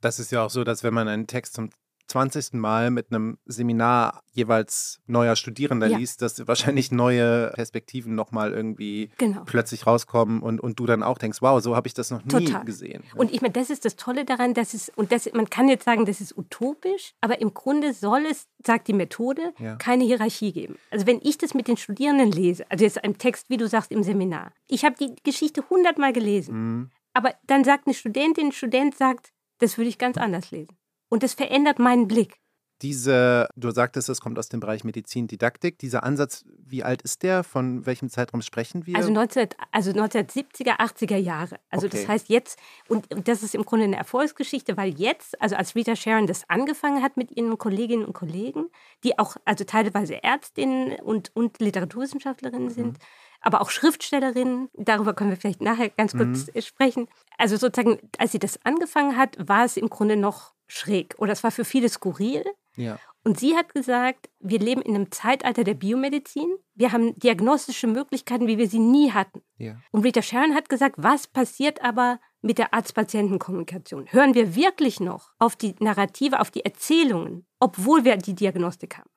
Das 0.00 0.18
ist 0.18 0.32
ja 0.32 0.44
auch 0.44 0.50
so, 0.50 0.64
dass 0.64 0.82
wenn 0.82 0.92
man 0.92 1.08
einen 1.08 1.26
Text 1.26 1.54
zum 1.54 1.70
20. 2.08 2.54
Mal 2.54 2.90
mit 2.90 3.10
einem 3.10 3.38
Seminar 3.46 4.22
jeweils 4.32 5.00
neuer 5.06 5.36
Studierender 5.36 5.86
ja. 5.86 5.98
liest, 5.98 6.22
dass 6.22 6.46
wahrscheinlich 6.46 6.92
neue 6.92 7.50
Perspektiven 7.54 8.14
nochmal 8.14 8.52
irgendwie 8.52 9.10
genau. 9.18 9.42
plötzlich 9.46 9.86
rauskommen 9.86 10.42
und, 10.42 10.60
und 10.60 10.78
du 10.78 10.86
dann 10.86 11.02
auch 11.02 11.18
denkst, 11.18 11.38
wow, 11.40 11.60
so 11.62 11.76
habe 11.76 11.86
ich 11.86 11.94
das 11.94 12.10
noch 12.10 12.24
nie 12.24 12.46
Total. 12.46 12.64
gesehen. 12.64 13.02
Und 13.16 13.32
ich 13.32 13.40
meine, 13.40 13.52
das 13.52 13.70
ist 13.70 13.84
das 13.84 13.96
Tolle 13.96 14.24
daran, 14.24 14.54
dass 14.54 14.74
es, 14.74 14.90
und 14.94 15.12
das, 15.12 15.32
man 15.32 15.48
kann 15.48 15.68
jetzt 15.68 15.84
sagen, 15.84 16.04
das 16.04 16.20
ist 16.20 16.36
utopisch, 16.36 17.14
aber 17.20 17.40
im 17.40 17.54
Grunde 17.54 17.92
soll 17.94 18.26
es, 18.30 18.46
sagt 18.64 18.88
die 18.88 18.92
Methode, 18.92 19.52
ja. 19.58 19.76
keine 19.76 20.04
Hierarchie 20.04 20.52
geben. 20.52 20.76
Also 20.90 21.06
wenn 21.06 21.20
ich 21.22 21.38
das 21.38 21.54
mit 21.54 21.68
den 21.68 21.76
Studierenden 21.76 22.32
lese, 22.32 22.70
also 22.70 22.84
jetzt 22.84 23.02
ein 23.02 23.18
Text, 23.18 23.50
wie 23.50 23.56
du 23.56 23.68
sagst, 23.68 23.90
im 23.90 24.02
Seminar, 24.02 24.52
ich 24.68 24.84
habe 24.84 24.96
die 24.98 25.14
Geschichte 25.22 25.64
hundertmal 25.70 26.12
gelesen, 26.12 26.54
mhm. 26.54 26.90
aber 27.12 27.34
dann 27.46 27.64
sagt 27.64 27.86
eine 27.86 27.94
Studentin, 27.94 28.48
ein 28.48 28.52
Student 28.52 28.96
sagt, 28.96 29.32
das 29.58 29.78
würde 29.78 29.88
ich 29.88 29.98
ganz 29.98 30.16
anders 30.18 30.50
lesen. 30.50 30.76
Und 31.14 31.22
es 31.22 31.34
verändert 31.34 31.78
meinen 31.78 32.08
Blick. 32.08 32.40
Diese, 32.82 33.46
du 33.54 33.70
sagtest, 33.70 34.08
es 34.08 34.20
kommt 34.20 34.36
aus 34.36 34.48
dem 34.48 34.58
Bereich 34.58 34.82
Medizindidaktik. 34.82 35.78
Dieser 35.78 36.02
Ansatz, 36.02 36.44
wie 36.58 36.82
alt 36.82 37.02
ist 37.02 37.22
der? 37.22 37.44
Von 37.44 37.86
welchem 37.86 38.08
Zeitraum 38.10 38.42
sprechen 38.42 38.84
wir? 38.84 38.96
Also, 38.96 39.12
19, 39.12 39.50
also 39.70 39.92
1970er, 39.92 40.80
80er 40.80 41.16
Jahre. 41.16 41.60
Also 41.70 41.86
okay. 41.86 41.98
das 41.98 42.08
heißt 42.08 42.28
jetzt, 42.30 42.58
und 42.88 43.06
das 43.28 43.44
ist 43.44 43.54
im 43.54 43.64
Grunde 43.64 43.84
eine 43.84 43.96
Erfolgsgeschichte, 43.96 44.76
weil 44.76 44.92
jetzt, 44.98 45.40
also 45.40 45.54
als 45.54 45.76
Rita 45.76 45.94
Sharon 45.94 46.26
das 46.26 46.50
angefangen 46.50 47.00
hat 47.00 47.16
mit 47.16 47.30
ihren 47.30 47.56
Kolleginnen 47.58 48.04
und 48.04 48.12
Kollegen, 48.12 48.66
die 49.04 49.20
auch 49.20 49.36
also 49.44 49.62
teilweise 49.62 50.20
Ärztinnen 50.24 50.98
und, 50.98 51.30
und 51.36 51.60
Literaturwissenschaftlerinnen 51.60 52.70
mhm. 52.70 52.74
sind, 52.74 52.98
aber 53.40 53.60
auch 53.60 53.70
Schriftstellerinnen, 53.70 54.68
darüber 54.72 55.14
können 55.14 55.30
wir 55.30 55.36
vielleicht 55.36 55.60
nachher 55.60 55.90
ganz 55.90 56.12
kurz 56.16 56.48
mhm. 56.52 56.60
sprechen. 56.60 57.08
Also 57.38 57.56
sozusagen, 57.56 58.00
als 58.18 58.32
sie 58.32 58.40
das 58.40 58.58
angefangen 58.64 59.16
hat, 59.16 59.36
war 59.38 59.64
es 59.64 59.76
im 59.76 59.90
Grunde 59.90 60.16
noch 60.16 60.53
schräg 60.74 61.14
oder 61.18 61.32
es 61.32 61.44
war 61.44 61.50
für 61.50 61.64
viele 61.64 61.88
skurril. 61.88 62.44
Ja. 62.76 62.98
Und 63.22 63.38
sie 63.38 63.56
hat 63.56 63.72
gesagt, 63.72 64.28
wir 64.40 64.58
leben 64.58 64.82
in 64.82 64.94
einem 64.94 65.10
Zeitalter 65.10 65.64
der 65.64 65.74
Biomedizin. 65.74 66.56
Wir 66.74 66.92
haben 66.92 67.18
diagnostische 67.18 67.86
Möglichkeiten, 67.86 68.46
wie 68.48 68.58
wir 68.58 68.68
sie 68.68 68.80
nie 68.80 69.12
hatten. 69.12 69.40
Ja. 69.56 69.76
Und 69.92 70.04
Rita 70.04 70.20
Sharon 70.20 70.54
hat 70.54 70.68
gesagt, 70.68 70.96
was 70.98 71.26
passiert 71.26 71.82
aber 71.82 72.20
mit 72.42 72.58
der 72.58 72.74
Arzt-Patienten-Kommunikation? 72.74 74.12
Hören 74.12 74.34
wir 74.34 74.54
wirklich 74.54 75.00
noch 75.00 75.30
auf 75.38 75.56
die 75.56 75.74
Narrative, 75.78 76.40
auf 76.40 76.50
die 76.50 76.64
Erzählungen, 76.64 77.46
obwohl 77.60 78.04
wir 78.04 78.16
die 78.18 78.34
Diagnostik 78.34 78.98
haben? 78.98 79.08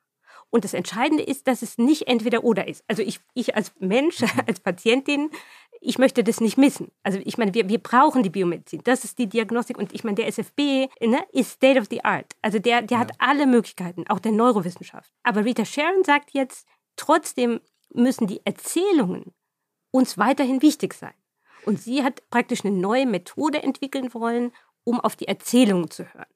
Und 0.50 0.64
das 0.64 0.74
Entscheidende 0.74 1.24
ist, 1.24 1.48
dass 1.48 1.62
es 1.62 1.78
nicht 1.78 2.08
entweder 2.08 2.44
oder 2.44 2.68
ist. 2.68 2.84
Also 2.88 3.02
ich, 3.02 3.20
ich 3.34 3.56
als 3.56 3.74
Mensch, 3.80 4.22
mhm. 4.22 4.30
als 4.48 4.60
Patientin 4.60 5.30
ich 5.82 5.98
möchte 5.98 6.24
das 6.24 6.42
nicht 6.42 6.58
missen. 6.58 6.92
Also 7.04 7.20
ich 7.24 7.38
meine, 7.38 7.54
wir, 7.54 7.70
wir 7.70 7.80
brauchen 7.80 8.24
die 8.24 8.30
Biomedizin. 8.30 8.82
Das 8.84 9.04
ist 9.04 9.18
die 9.20 9.28
Diagnostik. 9.28 9.78
Und 9.78 9.94
ich 9.94 10.04
meine, 10.04 10.16
der 10.16 10.28
SFB 10.28 10.88
ne, 11.02 11.20
ist 11.32 11.52
State 11.52 11.80
of 11.80 11.88
the 11.90 12.04
Art. 12.04 12.34
Also 12.42 12.60
der, 12.60 12.82
der 12.82 12.98
ja. 12.98 13.02
hat 13.02 13.12
alle 13.20 13.48
Möglichkeiten, 13.48 14.06
auch 14.08 14.20
der 14.20 14.32
Neurowissenschaft. 14.32 15.12
Aber 15.24 15.46
Rita 15.46 15.66
Sharon 15.66 16.04
sagt 16.04 16.32
jetzt, 16.32 16.68
trotzdem 16.96 17.62
müssen 17.94 18.28
die 18.28 18.42
Erzählungen 18.46 19.34
uns 19.92 20.18
weiterhin 20.18 20.62
wichtig 20.62 20.94
sein. 20.94 21.14
Und 21.66 21.82
sie 21.82 22.04
hat 22.04 22.30
praktisch 22.30 22.64
eine 22.64 22.76
neue 22.76 23.06
Methode 23.06 23.62
entwickeln 23.62 24.14
wollen, 24.14 24.52
um 24.84 25.00
auf 25.00 25.16
die 25.16 25.28
Erzählungen 25.28 25.90
zu 25.90 26.06
hören. 26.14 26.28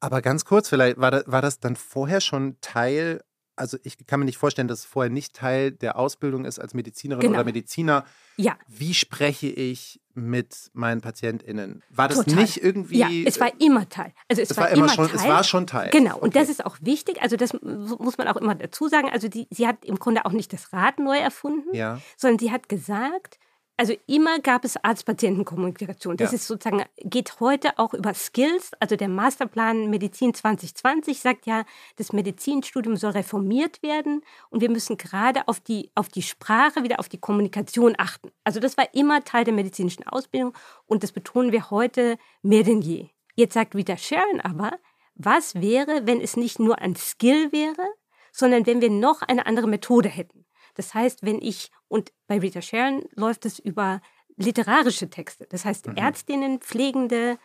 Aber 0.00 0.22
ganz 0.22 0.44
kurz, 0.44 0.68
vielleicht 0.68 0.98
war 0.98 1.10
das, 1.10 1.24
war 1.26 1.42
das 1.42 1.58
dann 1.58 1.74
vorher 1.74 2.20
schon 2.20 2.56
Teil, 2.60 3.22
also 3.56 3.78
ich 3.82 3.96
kann 4.06 4.20
mir 4.20 4.26
nicht 4.26 4.38
vorstellen, 4.38 4.68
dass 4.68 4.80
es 4.80 4.84
vorher 4.84 5.10
nicht 5.10 5.34
Teil 5.34 5.72
der 5.72 5.98
Ausbildung 5.98 6.44
ist 6.44 6.58
als 6.58 6.74
Medizinerin 6.74 7.22
genau. 7.22 7.34
oder 7.34 7.44
Mediziner. 7.44 8.04
Ja. 8.36 8.56
Wie 8.68 8.94
spreche 8.94 9.48
ich 9.48 10.00
mit 10.14 10.70
meinen 10.74 11.00
PatientInnen? 11.00 11.82
War 11.90 12.08
das 12.08 12.18
Total. 12.18 12.42
nicht 12.42 12.62
irgendwie. 12.62 12.98
Ja, 12.98 13.08
es 13.26 13.40
war 13.40 13.50
immer 13.60 13.88
Teil. 13.88 14.12
Also 14.28 14.42
es, 14.42 14.50
es 14.50 14.56
war, 14.56 14.64
war, 14.64 14.70
immer 14.70 14.88
schon, 14.88 15.06
Teil. 15.08 15.16
Es 15.16 15.24
war 15.26 15.44
schon 15.44 15.66
Teil. 15.66 15.90
Genau, 15.90 16.16
und 16.16 16.28
okay. 16.28 16.38
das 16.38 16.48
ist 16.48 16.64
auch 16.64 16.76
wichtig. 16.80 17.22
Also 17.22 17.36
das 17.36 17.54
muss 17.54 18.18
man 18.18 18.28
auch 18.28 18.36
immer 18.36 18.54
dazu 18.54 18.88
sagen. 18.88 19.08
Also 19.10 19.28
die, 19.28 19.48
sie 19.50 19.66
hat 19.66 19.84
im 19.84 19.98
Grunde 19.98 20.26
auch 20.26 20.32
nicht 20.32 20.52
das 20.52 20.72
Rad 20.72 20.98
neu 20.98 21.18
erfunden, 21.18 21.74
ja. 21.74 22.00
sondern 22.16 22.38
sie 22.38 22.52
hat 22.52 22.68
gesagt, 22.68 23.38
also 23.76 23.94
immer 24.06 24.38
gab 24.38 24.64
es 24.64 24.82
Arzt-Patienten-Kommunikation. 24.82 26.16
Das 26.16 26.32
ja. 26.32 26.36
ist 26.36 26.46
sozusagen, 26.46 26.84
geht 26.96 27.40
heute 27.40 27.78
auch 27.78 27.92
über 27.92 28.14
Skills. 28.14 28.70
Also 28.80 28.96
der 28.96 29.08
Masterplan 29.08 29.90
Medizin 29.90 30.32
2020 30.32 31.20
sagt 31.20 31.46
ja, 31.46 31.64
das 31.96 32.12
Medizinstudium 32.12 32.96
soll 32.96 33.10
reformiert 33.10 33.82
werden 33.82 34.22
und 34.48 34.62
wir 34.62 34.70
müssen 34.70 34.96
gerade 34.96 35.46
auf 35.46 35.60
die, 35.60 35.90
auf 35.94 36.08
die 36.08 36.22
Sprache, 36.22 36.84
wieder 36.84 37.00
auf 37.00 37.10
die 37.10 37.18
Kommunikation 37.18 37.94
achten. 37.98 38.30
Also 38.44 38.60
das 38.60 38.78
war 38.78 38.94
immer 38.94 39.24
Teil 39.24 39.44
der 39.44 39.54
medizinischen 39.54 40.06
Ausbildung 40.06 40.54
und 40.86 41.02
das 41.02 41.12
betonen 41.12 41.52
wir 41.52 41.70
heute 41.70 42.16
mehr 42.42 42.62
denn 42.62 42.80
je. 42.80 43.10
Jetzt 43.34 43.54
sagt 43.54 43.74
Rita 43.74 43.98
Sharon 43.98 44.40
aber, 44.40 44.78
was 45.14 45.54
wäre, 45.54 46.06
wenn 46.06 46.22
es 46.22 46.36
nicht 46.36 46.58
nur 46.58 46.78
ein 46.78 46.96
Skill 46.96 47.52
wäre, 47.52 47.86
sondern 48.32 48.66
wenn 48.66 48.80
wir 48.80 48.90
noch 48.90 49.20
eine 49.20 49.44
andere 49.44 49.66
Methode 49.66 50.08
hätten? 50.08 50.45
Das 50.76 50.94
heißt, 50.94 51.24
wenn 51.24 51.40
ich, 51.42 51.70
und 51.88 52.12
bei 52.26 52.38
Rita 52.38 52.62
Sharon 52.62 53.04
läuft 53.14 53.44
es 53.44 53.58
über 53.58 54.00
literarische 54.36 55.10
Texte. 55.10 55.46
Das 55.50 55.64
heißt, 55.64 55.88
mhm. 55.88 55.96
Ärztinnen, 55.96 56.60
Pflegende, 56.60 57.38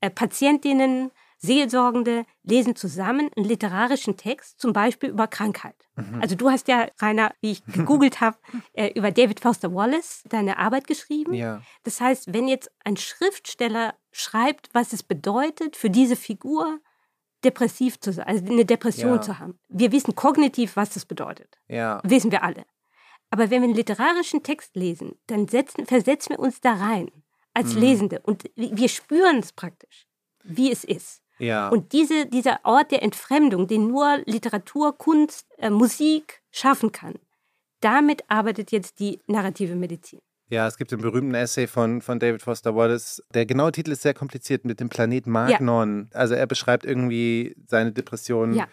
äh, 0.00 0.10
Patientinnen, 0.10 1.10
Seelsorgende 1.38 2.24
lesen 2.44 2.76
zusammen 2.76 3.30
einen 3.36 3.44
literarischen 3.44 4.16
Text, 4.16 4.58
zum 4.58 4.72
Beispiel 4.72 5.10
über 5.10 5.26
Krankheit. 5.26 5.86
Mhm. 5.96 6.20
Also 6.22 6.34
du 6.34 6.50
hast 6.50 6.66
ja, 6.68 6.88
Rainer, 7.00 7.34
wie 7.40 7.52
ich 7.52 7.64
gegoogelt 7.66 8.20
habe, 8.22 8.38
äh, 8.72 8.88
über 8.94 9.10
David 9.10 9.40
Foster 9.40 9.74
Wallace 9.74 10.22
deine 10.28 10.58
Arbeit 10.58 10.86
geschrieben. 10.86 11.34
Ja. 11.34 11.60
Das 11.82 12.00
heißt, 12.00 12.32
wenn 12.32 12.48
jetzt 12.48 12.70
ein 12.84 12.96
Schriftsteller 12.96 13.94
schreibt, 14.12 14.70
was 14.72 14.92
es 14.92 15.02
bedeutet 15.02 15.76
für 15.76 15.90
diese 15.90 16.16
Figur, 16.16 16.80
depressiv 17.44 18.00
zu 18.00 18.12
sein, 18.12 18.26
also 18.26 18.44
eine 18.46 18.64
Depression 18.64 19.16
ja. 19.16 19.20
zu 19.20 19.38
haben. 19.38 19.58
Wir 19.68 19.92
wissen 19.92 20.14
kognitiv, 20.14 20.76
was 20.76 20.90
das 20.90 21.04
bedeutet. 21.04 21.58
Ja. 21.68 22.00
Wissen 22.02 22.30
wir 22.32 22.42
alle. 22.42 22.64
Aber 23.30 23.50
wenn 23.50 23.62
wir 23.62 23.68
einen 23.68 23.74
literarischen 23.74 24.42
Text 24.42 24.76
lesen, 24.76 25.18
dann 25.26 25.48
setzen, 25.48 25.86
versetzen 25.86 26.36
wir 26.36 26.38
uns 26.38 26.60
da 26.60 26.74
rein 26.74 27.10
als 27.54 27.74
mhm. 27.74 27.80
Lesende 27.80 28.20
und 28.20 28.44
wir 28.54 28.88
spüren 28.88 29.38
es 29.38 29.52
praktisch, 29.52 30.06
wie 30.44 30.70
es 30.70 30.84
ist. 30.84 31.22
Ja. 31.38 31.68
Und 31.68 31.92
diese, 31.92 32.26
dieser 32.26 32.60
Ort 32.64 32.92
der 32.92 33.02
Entfremdung, 33.02 33.66
den 33.66 33.88
nur 33.88 34.22
Literatur, 34.24 34.96
Kunst, 34.96 35.46
äh, 35.58 35.70
Musik 35.70 36.42
schaffen 36.50 36.92
kann, 36.92 37.14
damit 37.80 38.24
arbeitet 38.28 38.72
jetzt 38.72 39.00
die 39.00 39.20
narrative 39.26 39.74
Medizin. 39.74 40.20
Ja, 40.48 40.66
es 40.66 40.76
gibt 40.76 40.92
den 40.92 41.00
berühmten 41.00 41.34
Essay 41.34 41.66
von, 41.66 42.00
von 42.00 42.20
David 42.20 42.40
Foster 42.40 42.74
Wallace. 42.74 43.22
Der 43.34 43.46
genaue 43.46 43.72
Titel 43.72 43.90
ist 43.90 44.02
sehr 44.02 44.14
kompliziert 44.14 44.64
mit 44.64 44.78
dem 44.78 44.88
Planeten 44.88 45.30
Magnon. 45.30 46.08
Ja. 46.12 46.18
Also 46.18 46.34
er 46.34 46.46
beschreibt 46.46 46.84
irgendwie 46.84 47.56
seine 47.66 47.92
Depression 47.92 48.54
ja. 48.54 48.68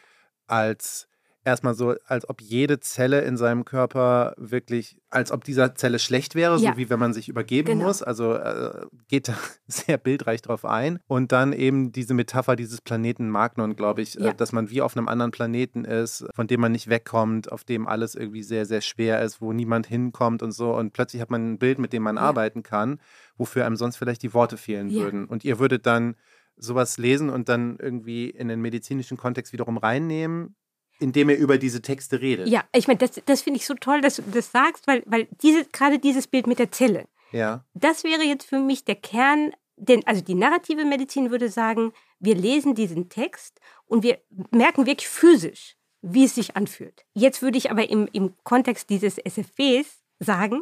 als 0.45 1.07
erstmal 1.45 1.73
so, 1.73 1.95
als 2.05 2.29
ob 2.29 2.41
jede 2.41 2.79
Zelle 2.79 3.21
in 3.21 3.37
seinem 3.37 3.65
Körper 3.65 4.33
wirklich, 4.37 4.97
als 5.09 5.31
ob 5.31 5.43
dieser 5.43 5.75
Zelle 5.75 5.99
schlecht 5.99 6.35
wäre, 6.35 6.57
ja. 6.57 6.71
so 6.71 6.77
wie 6.77 6.89
wenn 6.89 6.99
man 6.99 7.13
sich 7.13 7.29
übergeben 7.29 7.67
genau. 7.67 7.85
muss. 7.85 8.01
Also 8.01 8.35
äh, 8.35 8.85
geht 9.07 9.27
da 9.27 9.33
sehr 9.67 9.97
bildreich 9.97 10.41
drauf 10.41 10.65
ein. 10.65 10.99
Und 11.07 11.31
dann 11.31 11.53
eben 11.53 11.91
diese 11.91 12.13
Metapher 12.13 12.55
dieses 12.55 12.81
Planeten 12.81 13.29
Magnon, 13.29 13.75
glaube 13.75 14.01
ich, 14.01 14.17
äh, 14.17 14.23
ja. 14.23 14.29
äh, 14.31 14.35
dass 14.35 14.51
man 14.51 14.69
wie 14.69 14.81
auf 14.81 14.95
einem 14.95 15.07
anderen 15.07 15.31
Planeten 15.31 15.85
ist, 15.85 16.25
von 16.33 16.47
dem 16.47 16.61
man 16.61 16.71
nicht 16.71 16.89
wegkommt, 16.89 17.51
auf 17.51 17.63
dem 17.63 17.87
alles 17.87 18.15
irgendwie 18.15 18.43
sehr, 18.43 18.65
sehr 18.65 18.81
schwer 18.81 19.21
ist, 19.21 19.41
wo 19.41 19.53
niemand 19.53 19.87
hinkommt 19.87 20.43
und 20.43 20.51
so. 20.51 20.75
Und 20.75 20.93
plötzlich 20.93 21.21
hat 21.21 21.29
man 21.29 21.53
ein 21.53 21.59
Bild, 21.59 21.79
mit 21.79 21.93
dem 21.93 22.03
man 22.03 22.15
ja. 22.15 22.21
arbeiten 22.21 22.63
kann, 22.63 22.99
wofür 23.37 23.65
einem 23.65 23.75
sonst 23.75 23.97
vielleicht 23.97 24.23
die 24.23 24.33
Worte 24.33 24.57
fehlen 24.57 24.91
würden. 24.91 25.25
Und 25.25 25.43
ihr 25.43 25.59
würdet 25.59 25.85
dann 25.85 26.15
sowas 26.55 26.97
lesen 26.97 27.29
und 27.29 27.49
dann 27.49 27.77
irgendwie 27.79 28.29
in 28.29 28.47
den 28.47 28.61
medizinischen 28.61 29.17
Kontext 29.17 29.53
wiederum 29.53 29.77
reinnehmen 29.77 30.55
indem 31.03 31.29
er 31.29 31.37
über 31.37 31.57
diese 31.57 31.81
Texte 31.81 32.21
redet. 32.21 32.47
Ja, 32.47 32.63
ich 32.73 32.87
meine, 32.87 32.97
das, 32.97 33.21
das 33.25 33.41
finde 33.41 33.59
ich 33.59 33.65
so 33.65 33.73
toll, 33.75 34.01
dass 34.01 34.15
du 34.15 34.23
das 34.23 34.51
sagst, 34.51 34.87
weil, 34.87 35.03
weil 35.05 35.27
diese, 35.41 35.65
gerade 35.65 35.99
dieses 35.99 36.27
Bild 36.27 36.47
mit 36.47 36.59
der 36.59 36.71
Zelle, 36.71 37.07
ja. 37.31 37.65
das 37.73 38.03
wäre 38.03 38.23
jetzt 38.23 38.45
für 38.45 38.59
mich 38.59 38.85
der 38.85 38.95
Kern, 38.95 39.51
denn 39.75 40.01
also 40.07 40.21
die 40.21 40.33
narrative 40.33 40.85
Medizin 40.85 41.29
würde 41.29 41.49
sagen, 41.49 41.91
wir 42.19 42.35
lesen 42.35 42.73
diesen 42.73 43.09
Text 43.09 43.59
und 43.85 44.03
wir 44.03 44.17
merken 44.51 44.85
wirklich 44.85 45.09
physisch, 45.09 45.75
wie 46.01 46.23
es 46.23 46.35
sich 46.35 46.55
anfühlt. 46.55 47.05
Jetzt 47.13 47.41
würde 47.41 47.57
ich 47.57 47.69
aber 47.69 47.89
im, 47.89 48.07
im 48.13 48.33
Kontext 48.43 48.89
dieses 48.89 49.17
SFWs 49.17 50.03
sagen, 50.19 50.61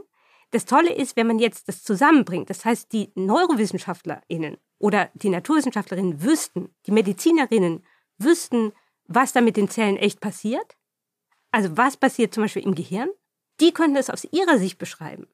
das 0.49 0.65
Tolle 0.65 0.93
ist, 0.93 1.15
wenn 1.15 1.27
man 1.27 1.39
jetzt 1.39 1.67
das 1.67 1.83
zusammenbringt, 1.83 2.49
das 2.49 2.65
heißt, 2.65 2.91
die 2.91 3.11
NeurowissenschaftlerInnen 3.15 4.57
oder 4.79 5.09
die 5.13 5.29
Naturwissenschaftlerinnen 5.29 6.23
wüssten, 6.23 6.73
die 6.87 6.91
Medizinerinnen 6.91 7.85
wüssten, 8.17 8.73
was 9.15 9.33
da 9.33 9.41
mit 9.41 9.57
den 9.57 9.69
Zellen 9.69 9.97
echt 9.97 10.19
passiert, 10.19 10.75
also 11.51 11.77
was 11.77 11.97
passiert 11.97 12.33
zum 12.33 12.43
Beispiel 12.43 12.63
im 12.63 12.75
Gehirn, 12.75 13.09
die 13.59 13.71
könnten 13.71 13.95
das 13.95 14.09
aus 14.09 14.25
ihrer 14.31 14.57
Sicht 14.57 14.77
beschreiben. 14.77 15.27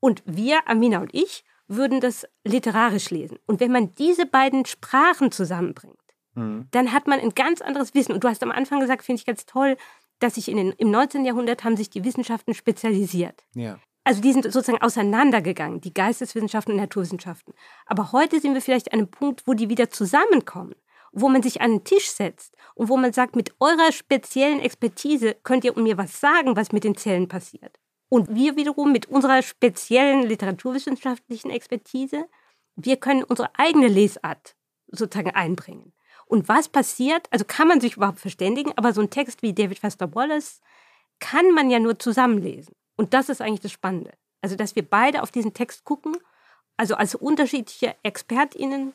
Und 0.00 0.22
wir, 0.26 0.68
Amina 0.68 1.00
und 1.00 1.14
ich, 1.14 1.44
würden 1.68 2.00
das 2.00 2.26
literarisch 2.44 3.10
lesen. 3.10 3.38
Und 3.46 3.60
wenn 3.60 3.72
man 3.72 3.94
diese 3.94 4.26
beiden 4.26 4.66
Sprachen 4.66 5.32
zusammenbringt, 5.32 5.96
mhm. 6.34 6.66
dann 6.70 6.92
hat 6.92 7.06
man 7.06 7.20
ein 7.20 7.30
ganz 7.30 7.60
anderes 7.60 7.94
Wissen. 7.94 8.12
Und 8.12 8.24
du 8.24 8.28
hast 8.28 8.42
am 8.42 8.50
Anfang 8.50 8.80
gesagt, 8.80 9.04
finde 9.04 9.20
ich 9.20 9.26
ganz 9.26 9.46
toll, 9.46 9.76
dass 10.18 10.34
sich 10.34 10.48
in 10.48 10.56
den, 10.56 10.72
im 10.72 10.90
19. 10.90 11.24
Jahrhundert 11.24 11.64
haben 11.64 11.76
sich 11.76 11.90
die 11.90 12.04
Wissenschaften 12.04 12.54
spezialisiert. 12.54 13.44
Ja. 13.54 13.78
Also 14.04 14.20
die 14.20 14.32
sind 14.32 14.44
sozusagen 14.44 14.82
auseinandergegangen, 14.82 15.80
die 15.80 15.94
Geisteswissenschaften 15.94 16.74
und 16.74 16.80
Naturwissenschaften. 16.80 17.54
Aber 17.86 18.12
heute 18.12 18.40
sind 18.40 18.54
wir 18.54 18.60
vielleicht 18.60 18.92
an 18.92 18.98
einem 18.98 19.08
Punkt, 19.08 19.46
wo 19.46 19.54
die 19.54 19.68
wieder 19.68 19.90
zusammenkommen 19.90 20.74
wo 21.12 21.28
man 21.28 21.42
sich 21.42 21.60
an 21.60 21.72
den 21.72 21.84
Tisch 21.84 22.10
setzt 22.10 22.56
und 22.74 22.88
wo 22.88 22.96
man 22.96 23.12
sagt, 23.12 23.36
mit 23.36 23.54
eurer 23.60 23.92
speziellen 23.92 24.60
Expertise 24.60 25.36
könnt 25.42 25.64
ihr 25.64 25.78
mir 25.78 25.98
was 25.98 26.20
sagen, 26.20 26.56
was 26.56 26.72
mit 26.72 26.84
den 26.84 26.96
Zellen 26.96 27.28
passiert. 27.28 27.78
Und 28.08 28.34
wir 28.34 28.56
wiederum 28.56 28.92
mit 28.92 29.06
unserer 29.06 29.42
speziellen 29.42 30.22
literaturwissenschaftlichen 30.22 31.50
Expertise, 31.50 32.26
wir 32.76 32.96
können 32.96 33.24
unsere 33.24 33.50
eigene 33.58 33.88
Lesart 33.88 34.56
sozusagen 34.88 35.30
einbringen. 35.30 35.92
Und 36.26 36.48
was 36.48 36.68
passiert, 36.68 37.26
also 37.30 37.44
kann 37.46 37.68
man 37.68 37.80
sich 37.80 37.96
überhaupt 37.96 38.20
verständigen, 38.20 38.72
aber 38.76 38.92
so 38.92 39.02
ein 39.02 39.10
Text 39.10 39.42
wie 39.42 39.52
David 39.52 39.78
Foster 39.78 40.14
Wallace 40.14 40.60
kann 41.20 41.52
man 41.52 41.70
ja 41.70 41.78
nur 41.78 41.98
zusammenlesen. 41.98 42.74
Und 42.96 43.14
das 43.14 43.28
ist 43.28 43.40
eigentlich 43.40 43.60
das 43.60 43.72
Spannende. 43.72 44.12
Also, 44.40 44.56
dass 44.56 44.74
wir 44.74 44.82
beide 44.82 45.22
auf 45.22 45.30
diesen 45.30 45.54
Text 45.54 45.84
gucken, 45.84 46.16
also 46.76 46.94
als 46.94 47.14
unterschiedliche 47.14 47.94
ExpertInnen 48.02 48.92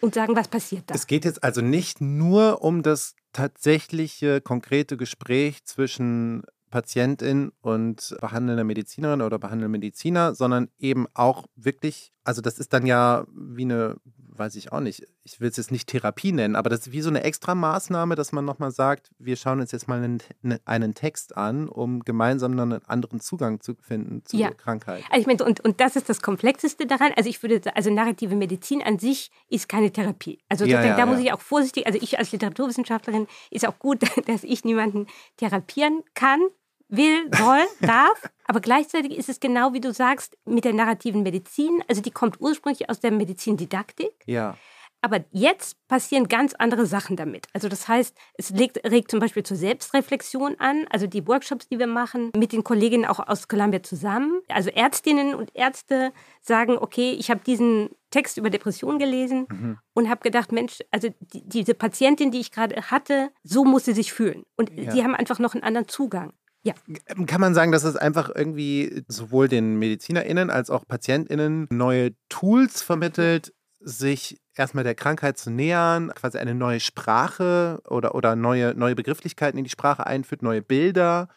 und 0.00 0.14
sagen, 0.14 0.34
was 0.36 0.48
passiert 0.48 0.84
da. 0.86 0.94
Es 0.94 1.06
geht 1.06 1.24
jetzt 1.24 1.42
also 1.42 1.60
nicht 1.60 2.00
nur 2.00 2.62
um 2.62 2.82
das 2.82 3.14
tatsächliche 3.32 4.40
konkrete 4.40 4.96
Gespräch 4.96 5.64
zwischen 5.64 6.42
Patientin 6.70 7.52
und 7.60 8.16
behandelnder 8.20 8.64
Medizinerin 8.64 9.22
oder 9.22 9.38
behandelnder 9.38 9.68
Mediziner, 9.68 10.34
sondern 10.34 10.68
eben 10.78 11.06
auch 11.14 11.46
wirklich, 11.56 12.12
also 12.24 12.40
das 12.40 12.58
ist 12.58 12.72
dann 12.72 12.86
ja 12.86 13.26
wie 13.34 13.64
eine 13.64 13.96
weiß 14.40 14.56
ich 14.56 14.72
auch 14.72 14.80
nicht, 14.80 15.06
ich 15.22 15.40
will 15.40 15.50
es 15.50 15.56
jetzt 15.58 15.70
nicht 15.70 15.88
Therapie 15.88 16.32
nennen, 16.32 16.56
aber 16.56 16.70
das 16.70 16.80
ist 16.80 16.92
wie 16.92 17.02
so 17.02 17.10
eine 17.10 17.22
extra 17.22 17.54
Maßnahme, 17.54 18.16
dass 18.16 18.32
man 18.32 18.44
nochmal 18.44 18.72
sagt, 18.72 19.10
wir 19.18 19.36
schauen 19.36 19.60
uns 19.60 19.70
jetzt 19.70 19.86
mal 19.86 20.02
einen, 20.02 20.22
ne, 20.42 20.60
einen 20.64 20.94
Text 20.94 21.36
an, 21.36 21.68
um 21.68 22.00
gemeinsam 22.00 22.56
dann 22.56 22.72
einen 22.72 22.84
anderen 22.86 23.20
Zugang 23.20 23.60
zu 23.60 23.74
finden 23.80 24.24
zur 24.24 24.40
ja. 24.40 24.50
Krankheit. 24.50 25.04
Also 25.10 25.20
ich 25.20 25.26
meine, 25.26 25.44
und, 25.44 25.60
und 25.60 25.80
das 25.80 25.94
ist 25.94 26.08
das 26.08 26.22
Komplexeste 26.22 26.86
daran. 26.86 27.12
Also 27.16 27.28
ich 27.28 27.42
würde, 27.42 27.60
also 27.76 27.90
narrative 27.90 28.34
Medizin 28.34 28.82
an 28.82 28.98
sich 28.98 29.30
ist 29.48 29.68
keine 29.68 29.92
Therapie. 29.92 30.40
Also 30.48 30.64
ja, 30.64 30.82
ja, 30.82 30.96
da 30.96 31.06
muss 31.06 31.20
ich 31.20 31.32
auch 31.32 31.40
vorsichtig, 31.40 31.86
also 31.86 31.98
ich 32.00 32.18
als 32.18 32.32
Literaturwissenschaftlerin 32.32 33.26
ist 33.50 33.68
auch 33.68 33.78
gut, 33.78 34.02
dass 34.26 34.42
ich 34.42 34.64
niemanden 34.64 35.06
therapieren 35.36 36.02
kann 36.14 36.40
will, 36.90 37.30
soll, 37.36 37.60
darf. 37.80 38.30
Aber 38.44 38.60
gleichzeitig 38.60 39.16
ist 39.16 39.28
es 39.28 39.40
genau 39.40 39.72
wie 39.72 39.80
du 39.80 39.92
sagst 39.92 40.36
mit 40.44 40.64
der 40.64 40.74
narrativen 40.74 41.22
Medizin. 41.22 41.82
Also 41.88 42.02
die 42.02 42.10
kommt 42.10 42.40
ursprünglich 42.40 42.90
aus 42.90 43.00
der 43.00 43.12
Medizindidaktik. 43.12 44.12
Ja. 44.26 44.56
Aber 45.02 45.24
jetzt 45.30 45.76
passieren 45.88 46.28
ganz 46.28 46.54
andere 46.54 46.84
Sachen 46.84 47.16
damit. 47.16 47.46
Also 47.54 47.68
das 47.68 47.88
heißt, 47.88 48.16
es 48.34 48.50
legt, 48.50 48.84
regt 48.84 49.10
zum 49.10 49.18
Beispiel 49.18 49.42
zur 49.42 49.56
Selbstreflexion 49.56 50.56
an. 50.58 50.86
Also 50.90 51.06
die 51.06 51.26
Workshops, 51.26 51.68
die 51.68 51.78
wir 51.78 51.86
machen, 51.86 52.30
mit 52.36 52.52
den 52.52 52.64
Kolleginnen 52.64 53.06
auch 53.06 53.18
aus 53.18 53.48
Columbia 53.48 53.82
zusammen. 53.82 54.42
Also 54.48 54.68
Ärztinnen 54.70 55.34
und 55.34 55.50
Ärzte 55.54 56.12
sagen, 56.42 56.76
okay, 56.78 57.12
ich 57.12 57.30
habe 57.30 57.40
diesen 57.40 57.90
Text 58.10 58.36
über 58.36 58.50
Depression 58.50 58.98
gelesen 58.98 59.46
mhm. 59.48 59.78
und 59.94 60.10
habe 60.10 60.20
gedacht, 60.20 60.52
Mensch, 60.52 60.80
also 60.90 61.08
die, 61.20 61.48
diese 61.48 61.74
Patientin, 61.74 62.30
die 62.30 62.40
ich 62.40 62.50
gerade 62.50 62.90
hatte, 62.90 63.30
so 63.42 63.64
muss 63.64 63.86
sie 63.86 63.94
sich 63.94 64.12
fühlen. 64.12 64.44
Und 64.56 64.70
ja. 64.76 64.92
die 64.92 65.02
haben 65.02 65.14
einfach 65.14 65.38
noch 65.38 65.54
einen 65.54 65.62
anderen 65.62 65.88
Zugang. 65.88 66.34
Ja. 66.62 66.74
Kann 67.26 67.40
man 67.40 67.54
sagen, 67.54 67.72
dass 67.72 67.84
es 67.84 67.96
einfach 67.96 68.30
irgendwie 68.34 69.02
sowohl 69.08 69.48
den 69.48 69.78
MedizinerInnen 69.78 70.50
als 70.50 70.68
auch 70.70 70.86
PatientInnen 70.86 71.66
neue 71.70 72.10
Tools 72.28 72.82
vermittelt, 72.82 73.54
sich 73.80 74.38
erstmal 74.54 74.84
der 74.84 74.94
Krankheit 74.94 75.38
zu 75.38 75.50
nähern, 75.50 76.12
quasi 76.14 76.36
eine 76.36 76.54
neue 76.54 76.80
Sprache 76.80 77.80
oder, 77.88 78.14
oder 78.14 78.36
neue, 78.36 78.74
neue 78.74 78.94
Begrifflichkeiten 78.94 79.56
in 79.56 79.64
die 79.64 79.70
Sprache 79.70 80.06
einführt, 80.06 80.42
neue 80.42 80.60
Bilder. 80.60 81.28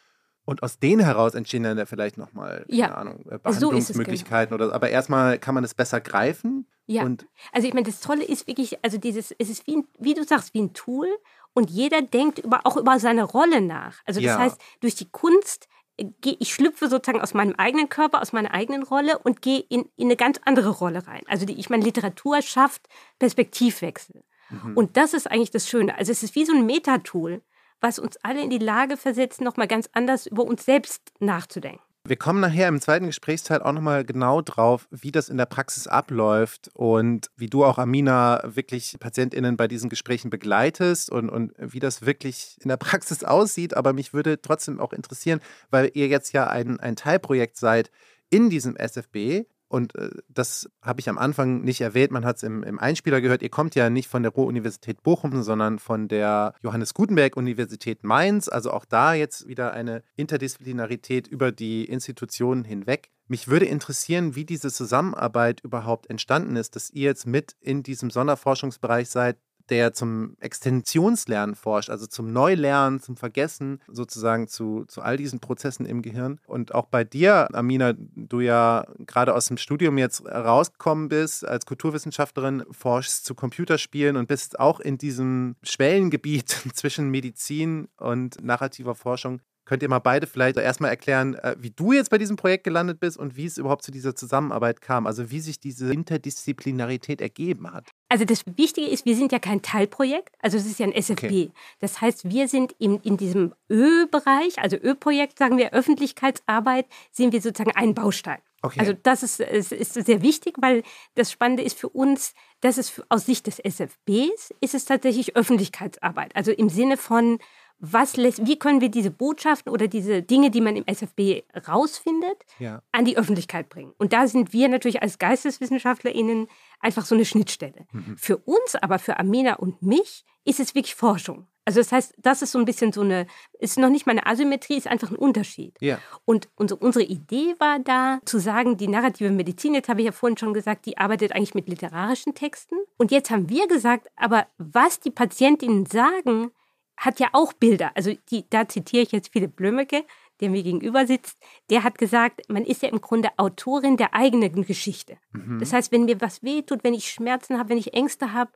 Und 0.46 0.62
aus 0.62 0.78
denen 0.78 1.00
heraus 1.00 1.36
entstehen 1.36 1.64
dann 1.64 1.78
ja 1.78 1.86
vielleicht 1.86 2.18
nochmal, 2.18 2.66
keine 2.68 2.78
ja. 2.78 2.94
Ahnung, 2.94 3.24
Behandlungsmöglichkeiten 3.24 4.52
so 4.52 4.58
genau. 4.58 4.68
oder 4.68 4.76
aber 4.76 4.90
erstmal 4.90 5.40
kann 5.40 5.56
man 5.56 5.64
es 5.64 5.74
besser 5.74 6.02
greifen. 6.02 6.68
Ja. 6.86 7.04
Und 7.04 7.26
also 7.54 7.66
ich 7.66 7.74
meine, 7.74 7.86
das 7.86 8.02
Tolle 8.02 8.26
ist 8.26 8.46
wirklich, 8.46 8.78
also 8.84 8.98
dieses, 8.98 9.34
es 9.40 9.50
ist 9.50 9.66
wie, 9.68 9.78
ein, 9.78 9.88
wie 10.00 10.14
du 10.14 10.26
sagst, 10.26 10.54
wie 10.54 10.62
ein 10.62 10.74
Tool 10.74 11.08
und 11.54 11.70
jeder 11.70 12.02
denkt 12.02 12.40
über, 12.40 12.62
auch 12.66 12.78
über 12.78 13.00
seine 13.00 13.24
Rolle 13.24 13.62
nach. 13.62 14.02
Also 14.06 14.20
das 14.20 14.28
ja. 14.28 14.38
heißt, 14.40 14.60
durch 14.82 14.96
die 14.96 15.10
Kunst 15.10 15.68
ich 15.98 16.54
schlüpfe 16.54 16.90
sozusagen 16.90 17.22
aus 17.22 17.34
meinem 17.34 17.54
eigenen 17.56 17.88
Körper, 17.88 18.22
aus 18.22 18.34
meiner 18.34 18.52
eigenen 18.52 18.84
Rolle 18.84 19.20
und 19.20 19.42
gehe 19.42 19.60
in, 19.60 19.88
in 19.96 20.08
eine 20.08 20.16
ganz 20.16 20.40
andere 20.44 20.70
Rolle 20.70 21.08
rein. 21.08 21.22
Also 21.28 21.46
die, 21.46 21.60
ich 21.60 21.70
meine, 21.70 21.84
Literatur 21.84 22.42
schafft 22.42 22.88
Perspektivwechsel. 23.20 24.24
Mhm. 24.50 24.76
Und 24.76 24.98
das 24.98 25.14
ist 25.14 25.30
eigentlich 25.30 25.52
das 25.52 25.70
Schöne. 25.70 25.96
Also 25.98 26.12
es 26.12 26.24
ist 26.24 26.36
wie 26.36 26.46
so 26.46 26.54
ein 26.54 26.66
Metatool, 26.66 27.44
was 27.80 28.00
uns 28.00 28.18
alle 28.24 28.42
in 28.42 28.50
die 28.50 28.58
Lage 28.58 28.98
versetzt, 28.98 29.42
nochmal 29.42 29.68
ganz 29.68 29.90
anders 29.94 30.26
über 30.26 30.44
uns 30.44 30.66
selbst 30.66 31.12
nachzudenken. 31.20 31.84
Wir 32.06 32.18
kommen 32.18 32.42
nachher 32.42 32.68
im 32.68 32.82
zweiten 32.82 33.06
Gesprächsteil 33.06 33.62
auch 33.62 33.72
nochmal 33.72 34.04
genau 34.04 34.42
drauf, 34.42 34.90
wie 34.92 35.14
das 35.14 35.30
in 35.30 35.38
der 35.38 35.46
Praxis 35.46 35.88
abläuft 35.88 36.70
und 36.74 37.30
wie 37.38 37.48
du 37.48 37.64
auch, 37.64 37.78
Amina, 37.78 38.42
wirklich 38.44 38.98
PatientInnen 39.00 39.56
bei 39.56 39.70
diesen 39.70 39.90
Gesprächen 39.90 40.30
begleitest 40.30 41.10
und, 41.10 41.30
und 41.30 41.54
wie 41.58 41.80
das 41.80 42.06
wirklich 42.06 42.58
in 42.62 42.68
der 42.68 42.76
Praxis 42.76 43.24
aussieht. 43.24 43.74
Aber 43.74 43.94
mich 43.94 44.14
würde 44.14 44.42
trotzdem 44.42 44.82
auch 44.82 44.92
interessieren, 44.92 45.40
weil 45.70 45.92
ihr 45.94 46.08
jetzt 46.08 46.34
ja 46.34 46.48
ein, 46.48 46.78
ein 46.82 46.98
Teilprojekt 46.98 47.56
seid 47.56 47.90
in 48.30 48.50
diesem 48.50 48.76
SFB, 48.76 49.46
und 49.74 49.96
äh, 49.96 50.12
das 50.30 50.70
habe 50.84 51.00
ich 51.00 51.10
am 51.10 51.18
Anfang 51.18 51.64
nicht 51.64 51.82
erwähnt, 51.82 52.12
man 52.12 52.26
hat 52.26 52.36
es 52.36 52.44
im, 52.44 52.62
im, 52.62 52.78
Einspieler 52.78 53.22
gehört, 53.22 53.42
ihr 53.42 53.50
kommt 53.50 53.74
ja 53.74 53.90
nicht 53.90 54.08
von 54.08 54.22
der 54.22 54.32
Ruhr-Universität 54.32 55.02
Bochum, 55.02 55.42
sondern 55.42 55.80
von 55.80 56.08
der 56.08 56.54
Johannes 56.62 56.94
Gutenberg-Universität 56.94 58.04
Mainz. 58.04 58.50
Also 58.50 58.70
auch 58.70 58.86
da 58.86 59.16
jetzt 59.16 59.48
wieder 59.48 59.74
eine 59.74 60.04
Interdisziplinarität 60.16 61.28
über 61.28 61.52
die 61.52 61.86
Institutionen 61.86 62.64
hinweg. 62.66 63.10
Mich 63.28 63.48
würde 63.48 63.66
interessieren, 63.66 64.36
wie 64.36 64.46
diese 64.46 64.72
Zusammenarbeit 64.72 65.62
überhaupt 65.62 66.08
entstanden 66.08 66.56
ist, 66.56 66.76
dass 66.76 66.92
ihr 66.92 67.06
jetzt 67.06 67.26
mit 67.26 67.56
in 67.60 67.82
diesem 67.82 68.12
Sonderforschungsbereich 68.12 69.10
seid, 69.10 69.38
der 69.70 69.94
zum 69.94 70.36
Extensionslernen 70.40 71.56
forscht, 71.56 71.90
also 71.90 72.06
zum 72.06 72.32
Neulernen, 72.32 73.00
zum 73.00 73.18
Vergessen, 73.18 73.80
sozusagen 73.88 74.48
zu, 74.48 74.86
zu 74.88 75.02
all 75.02 75.18
diesen 75.18 75.40
Prozessen 75.40 75.86
im 75.86 76.02
Gehirn. 76.02 76.40
Und 76.48 76.74
auch 76.76 76.86
bei 76.86 77.04
dir, 77.04 77.48
Amina, 77.54 77.94
du 77.98 78.40
ja 78.40 78.86
gerade 79.00 79.34
aus 79.34 79.48
dem 79.48 79.58
Studium 79.58 79.98
jetzt 79.98 80.26
rausgekommen 80.26 81.10
bist, 81.10 81.46
als 81.46 81.66
Kulturwissenschaftlerin 81.66 82.64
forschst 82.72 83.26
zu 83.26 83.36
Computerspielen 83.36 84.18
und 84.18 84.28
bist 84.28 84.60
auch 84.60 84.80
in 84.80 84.98
diesem 84.98 85.56
Schwellengebiet 85.64 86.50
zwischen 86.74 87.10
Medizin 87.10 87.88
und 87.98 88.44
narrativer 88.44 88.96
Forschung 88.96 89.42
Könnt 89.66 89.82
ihr 89.82 89.90
mal 89.90 90.00
beide 90.00 90.28
vielleicht 90.28 90.58
erstmal 90.58 90.90
erklären, 90.90 91.36
äh, 91.36 91.56
wie 91.58 91.70
du 91.70 91.94
jetzt 91.94 92.10
bei 92.10 92.18
diesem 92.18 92.36
Projekt 92.36 92.66
gelandet 92.66 93.00
bist 93.00 93.18
und 93.18 93.38
wie 93.38 93.46
es 93.46 93.58
überhaupt 93.58 93.84
zu 93.84 93.92
dieser 93.92 94.14
Zusammenarbeit 94.14 94.82
kam? 94.82 95.08
Also 95.08 95.32
wie 95.32 95.40
sich 95.40 95.60
diese 95.60 95.92
Interdisziplinarität 95.94 97.22
ergeben 97.22 97.72
hat? 97.72 97.90
Also 98.10 98.26
das 98.26 98.44
Wichtige 98.58 98.88
ist, 98.88 99.06
wir 99.06 99.16
sind 99.16 99.32
ja 99.32 99.40
kein 99.40 99.62
Teilprojekt, 99.62 100.36
also 100.40 100.58
es 100.58 100.66
ist 100.66 100.80
ja 100.80 100.86
ein 100.86 100.92
SFB. 100.92 101.24
Okay. 101.24 101.52
Das 101.80 102.02
heißt, 102.02 102.30
wir 102.30 102.48
sind 102.48 102.74
in, 102.78 103.00
in 103.00 103.16
diesem 103.16 103.54
Ö-Bereich, 103.70 104.60
also 104.60 104.76
Ö-Projekt, 104.76 105.38
sagen 105.38 105.58
wir, 105.58 105.72
Öffentlichkeitsarbeit, 105.74 106.86
sind 107.12 107.32
wir 107.32 107.42
sozusagen 107.42 107.76
ein 107.76 107.94
Baustein. 107.94 108.40
Okay. 108.64 108.80
Also 108.80 108.94
das 108.94 109.24
ist, 109.24 109.40
ist, 109.42 109.72
ist, 109.74 109.94
sehr 109.94 110.22
wichtig, 110.22 110.56
weil 110.60 110.84
das 111.16 111.32
Spannende 111.32 111.64
ist 111.64 111.78
für 111.78 111.90
uns, 111.90 112.34
dass 112.62 112.78
es 112.78 113.02
aus 113.10 113.26
Sicht 113.26 113.46
des 113.46 113.60
SFBs 113.60 114.54
ist 114.62 114.74
es 114.74 114.86
tatsächlich 114.86 115.36
Öffentlichkeitsarbeit. 115.36 116.34
Also 116.36 116.52
im 116.52 116.70
Sinne 116.70 116.96
von, 116.96 117.40
was 117.86 118.16
lässt, 118.16 118.48
wie 118.48 118.58
können 118.58 118.80
wir 118.80 118.88
diese 118.88 119.12
Botschaften 119.12 119.70
oder 119.70 119.90
diese 119.90 120.24
Dinge, 120.24 120.50
die 120.50 120.62
man 120.62 120.78
im 120.78 120.86
SFB 120.88 121.44
rausfindet, 121.68 122.38
ja. 122.58 122.82
an 122.94 123.04
die 123.04 123.18
Öffentlichkeit 123.18 123.68
bringen. 123.68 123.92
Und 123.98 124.14
da 124.14 124.26
sind 124.26 124.54
wir 124.54 124.70
natürlich 124.70 125.02
als 125.02 125.20
GeisteswissenschaftlerInnen 125.20 126.48
einfach 126.80 127.06
so 127.06 127.14
eine 127.14 127.26
Schnittstelle. 127.26 127.86
Mhm. 127.92 128.18
Für 128.18 128.38
uns, 128.38 128.76
aber 128.82 129.00
für 129.00 129.20
Amina 129.20 129.56
und 129.56 129.82
mich, 129.82 130.24
ist 130.46 130.62
es 130.62 130.76
wirklich 130.76 130.96
Forschung. 130.96 131.48
Also 131.66 131.82
das 131.82 131.92
heißt, 131.92 132.16
das 132.18 132.42
ist 132.42 132.52
so 132.52 132.60
ein 132.60 132.66
bisschen 132.66 132.94
so 132.94 133.02
eine, 133.02 133.28
ist 133.60 133.78
noch 133.78 133.90
nicht 133.90 134.06
mal 134.06 134.14
eine 134.14 134.26
Asymmetrie, 134.26 134.78
ist 134.78 134.88
einfach 134.88 135.12
ein 135.12 135.18
Unterschied. 135.18 135.76
Ja. 135.82 136.00
Und 136.24 136.50
unsere, 136.56 136.80
unsere 136.80 137.06
Idee 137.06 137.56
war 137.60 137.80
da, 137.80 138.20
zu 138.26 138.40
sagen, 138.40 138.78
die 138.78 138.88
narrative 138.88 139.30
Medizin, 139.30 139.74
jetzt 139.74 139.90
habe 139.90 140.02
ich 140.02 140.06
ja 140.06 140.12
vorhin 140.14 140.38
schon 140.38 140.54
gesagt, 140.54 140.86
die 140.86 140.98
arbeitet 140.98 141.34
eigentlich 141.34 141.54
mit 141.54 141.68
literarischen 141.68 142.34
Texten. 142.34 142.76
Und 142.98 143.12
jetzt 143.12 143.30
haben 143.30 143.50
wir 143.50 143.68
gesagt, 143.68 144.08
aber 144.16 144.48
was 144.58 145.00
die 145.00 145.12
Patientinnen 145.12 145.86
sagen, 145.86 146.52
hat 146.98 147.20
ja 147.20 147.30
auch 147.34 147.54
Bilder. 147.54 147.92
Also 147.96 148.14
die, 148.30 148.50
da 148.50 148.68
zitiere 148.68 149.04
ich 149.04 149.12
jetzt 149.12 149.32
Philipp 149.32 149.56
Blömecke, 149.56 150.06
der 150.40 150.50
mir 150.50 150.64
gegenüber 150.64 151.06
sitzt. 151.06 151.38
Der 151.70 151.84
hat 151.84 151.98
gesagt, 151.98 152.42
man 152.50 152.66
ist 152.66 152.82
ja 152.82 152.90
im 152.90 153.02
Grunde 153.02 153.30
Autorin 153.38 153.98
der 153.98 154.14
eigenen 154.14 154.66
Geschichte. 154.66 155.18
Mhm. 155.32 155.60
Das 155.60 155.74
heißt, 155.74 155.92
wenn 155.92 156.06
mir 156.06 156.22
was 156.22 156.44
wehtut, 156.44 156.84
wenn 156.84 156.94
ich 156.94 157.12
Schmerzen 157.12 157.58
habe, 157.58 157.70
wenn 157.70 157.78
ich 157.78 157.94
Ängste 157.94 158.34
habe, 158.34 158.52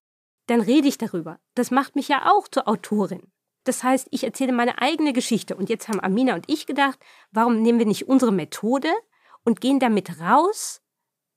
dann 0.48 0.62
rede 0.62 0.88
ich 0.88 0.98
darüber. 0.98 1.40
Das 1.56 1.72
macht 1.72 1.96
mich 1.96 2.08
ja 2.08 2.32
auch 2.32 2.48
zur 2.48 2.68
Autorin. 2.68 3.32
Das 3.64 3.84
heißt, 3.84 4.08
ich 4.12 4.24
erzähle 4.24 4.54
meine 4.54 4.82
eigene 4.82 5.12
Geschichte. 5.12 5.56
Und 5.56 5.70
jetzt 5.70 5.90
haben 5.90 6.00
Amina 6.00 6.36
und 6.36 6.46
ich 6.48 6.66
gedacht, 6.66 7.00
warum 7.32 7.62
nehmen 7.62 7.80
wir 7.80 7.86
nicht 7.86 8.08
unsere 8.08 8.32
Methode 8.32 8.90
und 9.44 9.62
gehen 9.62 9.80
damit 9.80 10.20
raus, 10.22 10.82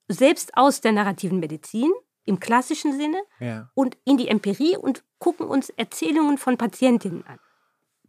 selbst 0.09 0.57
aus 0.57 0.81
der 0.81 0.93
narrativen 0.93 1.41
Medizin 1.41 1.91
im 2.25 2.39
klassischen 2.39 2.97
Sinne 2.97 3.21
ja. 3.41 3.71
und 3.75 3.99
in 4.05 4.17
die 4.17 4.29
Empirie 4.29 4.77
und 4.77 5.05
gucken 5.21 5.47
uns 5.47 5.71
Erzählungen 5.71 6.37
von 6.37 6.57
Patientinnen 6.57 7.25
an. 7.27 7.39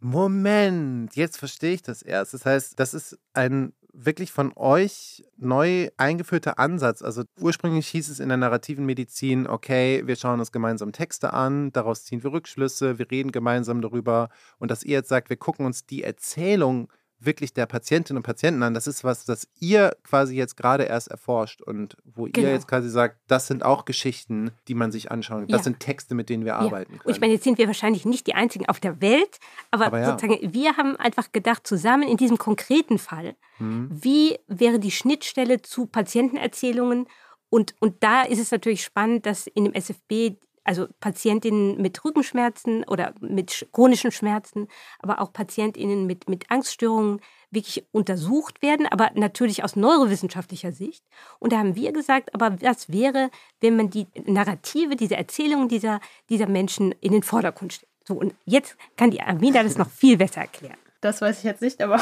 Moment, 0.00 1.14
jetzt 1.14 1.36
verstehe 1.36 1.74
ich 1.74 1.82
das 1.82 2.02
erst. 2.02 2.34
Das 2.34 2.44
heißt, 2.44 2.80
das 2.80 2.92
ist 2.92 3.16
ein 3.34 3.72
wirklich 3.92 4.32
von 4.32 4.52
euch 4.56 5.22
neu 5.36 5.90
eingeführter 5.96 6.58
Ansatz. 6.58 7.02
Also 7.02 7.22
ursprünglich 7.38 7.88
hieß 7.88 8.08
es 8.08 8.20
in 8.20 8.28
der 8.28 8.38
narrativen 8.38 8.86
Medizin, 8.86 9.46
okay, 9.46 10.02
wir 10.06 10.16
schauen 10.16 10.40
uns 10.40 10.50
gemeinsam 10.50 10.92
Texte 10.92 11.32
an, 11.32 11.72
daraus 11.72 12.04
ziehen 12.04 12.24
wir 12.24 12.32
Rückschlüsse, 12.32 12.98
wir 12.98 13.10
reden 13.10 13.32
gemeinsam 13.32 13.80
darüber. 13.80 14.30
Und 14.58 14.70
dass 14.70 14.82
ihr 14.82 14.94
jetzt 14.94 15.08
sagt, 15.08 15.30
wir 15.30 15.36
gucken 15.36 15.66
uns 15.66 15.86
die 15.86 16.02
Erzählung 16.02 16.90
wirklich 17.24 17.52
der 17.52 17.66
Patientinnen 17.66 18.18
und 18.18 18.22
Patienten 18.22 18.62
an. 18.62 18.74
Das 18.74 18.86
ist 18.86 19.04
was, 19.04 19.24
das 19.24 19.48
ihr 19.58 19.96
quasi 20.02 20.34
jetzt 20.36 20.56
gerade 20.56 20.84
erst 20.84 21.08
erforscht 21.08 21.62
und 21.62 21.96
wo 22.04 22.24
genau. 22.24 22.48
ihr 22.48 22.52
jetzt 22.52 22.68
quasi 22.68 22.88
sagt, 22.88 23.18
das 23.28 23.46
sind 23.46 23.64
auch 23.64 23.84
Geschichten, 23.84 24.50
die 24.68 24.74
man 24.74 24.92
sich 24.92 25.10
anschauen 25.10 25.40
kann. 25.40 25.48
Das 25.48 25.60
ja. 25.60 25.64
sind 25.64 25.80
Texte, 25.80 26.14
mit 26.14 26.28
denen 26.28 26.44
wir 26.44 26.52
ja. 26.52 26.58
arbeiten 26.58 26.98
können. 26.98 27.02
Und 27.04 27.12
ich 27.14 27.20
meine, 27.20 27.32
jetzt 27.32 27.44
sind 27.44 27.58
wir 27.58 27.66
wahrscheinlich 27.66 28.04
nicht 28.04 28.26
die 28.26 28.34
Einzigen 28.34 28.68
auf 28.68 28.80
der 28.80 29.00
Welt, 29.00 29.38
aber, 29.70 29.86
aber 29.86 30.00
ja. 30.00 30.10
sozusagen, 30.10 30.52
wir 30.52 30.76
haben 30.76 30.96
einfach 30.96 31.32
gedacht, 31.32 31.66
zusammen 31.66 32.08
in 32.08 32.16
diesem 32.16 32.38
konkreten 32.38 32.98
Fall, 32.98 33.36
mhm. 33.58 33.88
wie 33.90 34.38
wäre 34.48 34.78
die 34.78 34.90
Schnittstelle 34.90 35.62
zu 35.62 35.86
Patientenerzählungen 35.86 37.06
und, 37.52 37.74
und 37.80 38.02
da 38.02 38.22
ist 38.22 38.38
es 38.38 38.50
natürlich 38.50 38.82
spannend, 38.82 39.26
dass 39.26 39.46
in 39.46 39.64
dem 39.64 39.74
SFB 39.74 40.38
also 40.64 40.86
Patientinnen 41.00 41.80
mit 41.80 42.04
Rückenschmerzen 42.04 42.84
oder 42.84 43.14
mit 43.20 43.68
chronischen 43.72 44.12
Schmerzen, 44.12 44.68
aber 45.00 45.20
auch 45.20 45.32
Patientinnen 45.32 46.06
mit, 46.06 46.28
mit 46.28 46.50
Angststörungen 46.50 47.20
wirklich 47.50 47.84
untersucht 47.92 48.62
werden, 48.62 48.86
aber 48.86 49.10
natürlich 49.14 49.62
aus 49.62 49.76
neurowissenschaftlicher 49.76 50.72
Sicht. 50.72 51.04
Und 51.38 51.52
da 51.52 51.58
haben 51.58 51.76
wir 51.76 51.92
gesagt, 51.92 52.34
aber 52.34 52.60
was 52.62 52.90
wäre, 52.90 53.30
wenn 53.60 53.76
man 53.76 53.90
die 53.90 54.06
Narrative, 54.24 54.96
diese 54.96 55.16
Erzählungen 55.16 55.68
dieser, 55.68 56.00
dieser 56.30 56.48
Menschen 56.48 56.92
in 57.00 57.12
den 57.12 57.22
Vordergrund 57.22 57.74
stellt? 57.74 57.92
So, 58.04 58.14
und 58.14 58.34
jetzt 58.44 58.76
kann 58.96 59.10
die 59.10 59.20
Amina 59.20 59.62
das 59.62 59.78
noch 59.78 59.90
viel 59.90 60.16
besser 60.16 60.40
erklären. 60.40 60.78
Das 61.00 61.20
weiß 61.20 61.38
ich 61.38 61.44
jetzt 61.44 61.62
nicht, 61.62 61.82
aber 61.82 62.00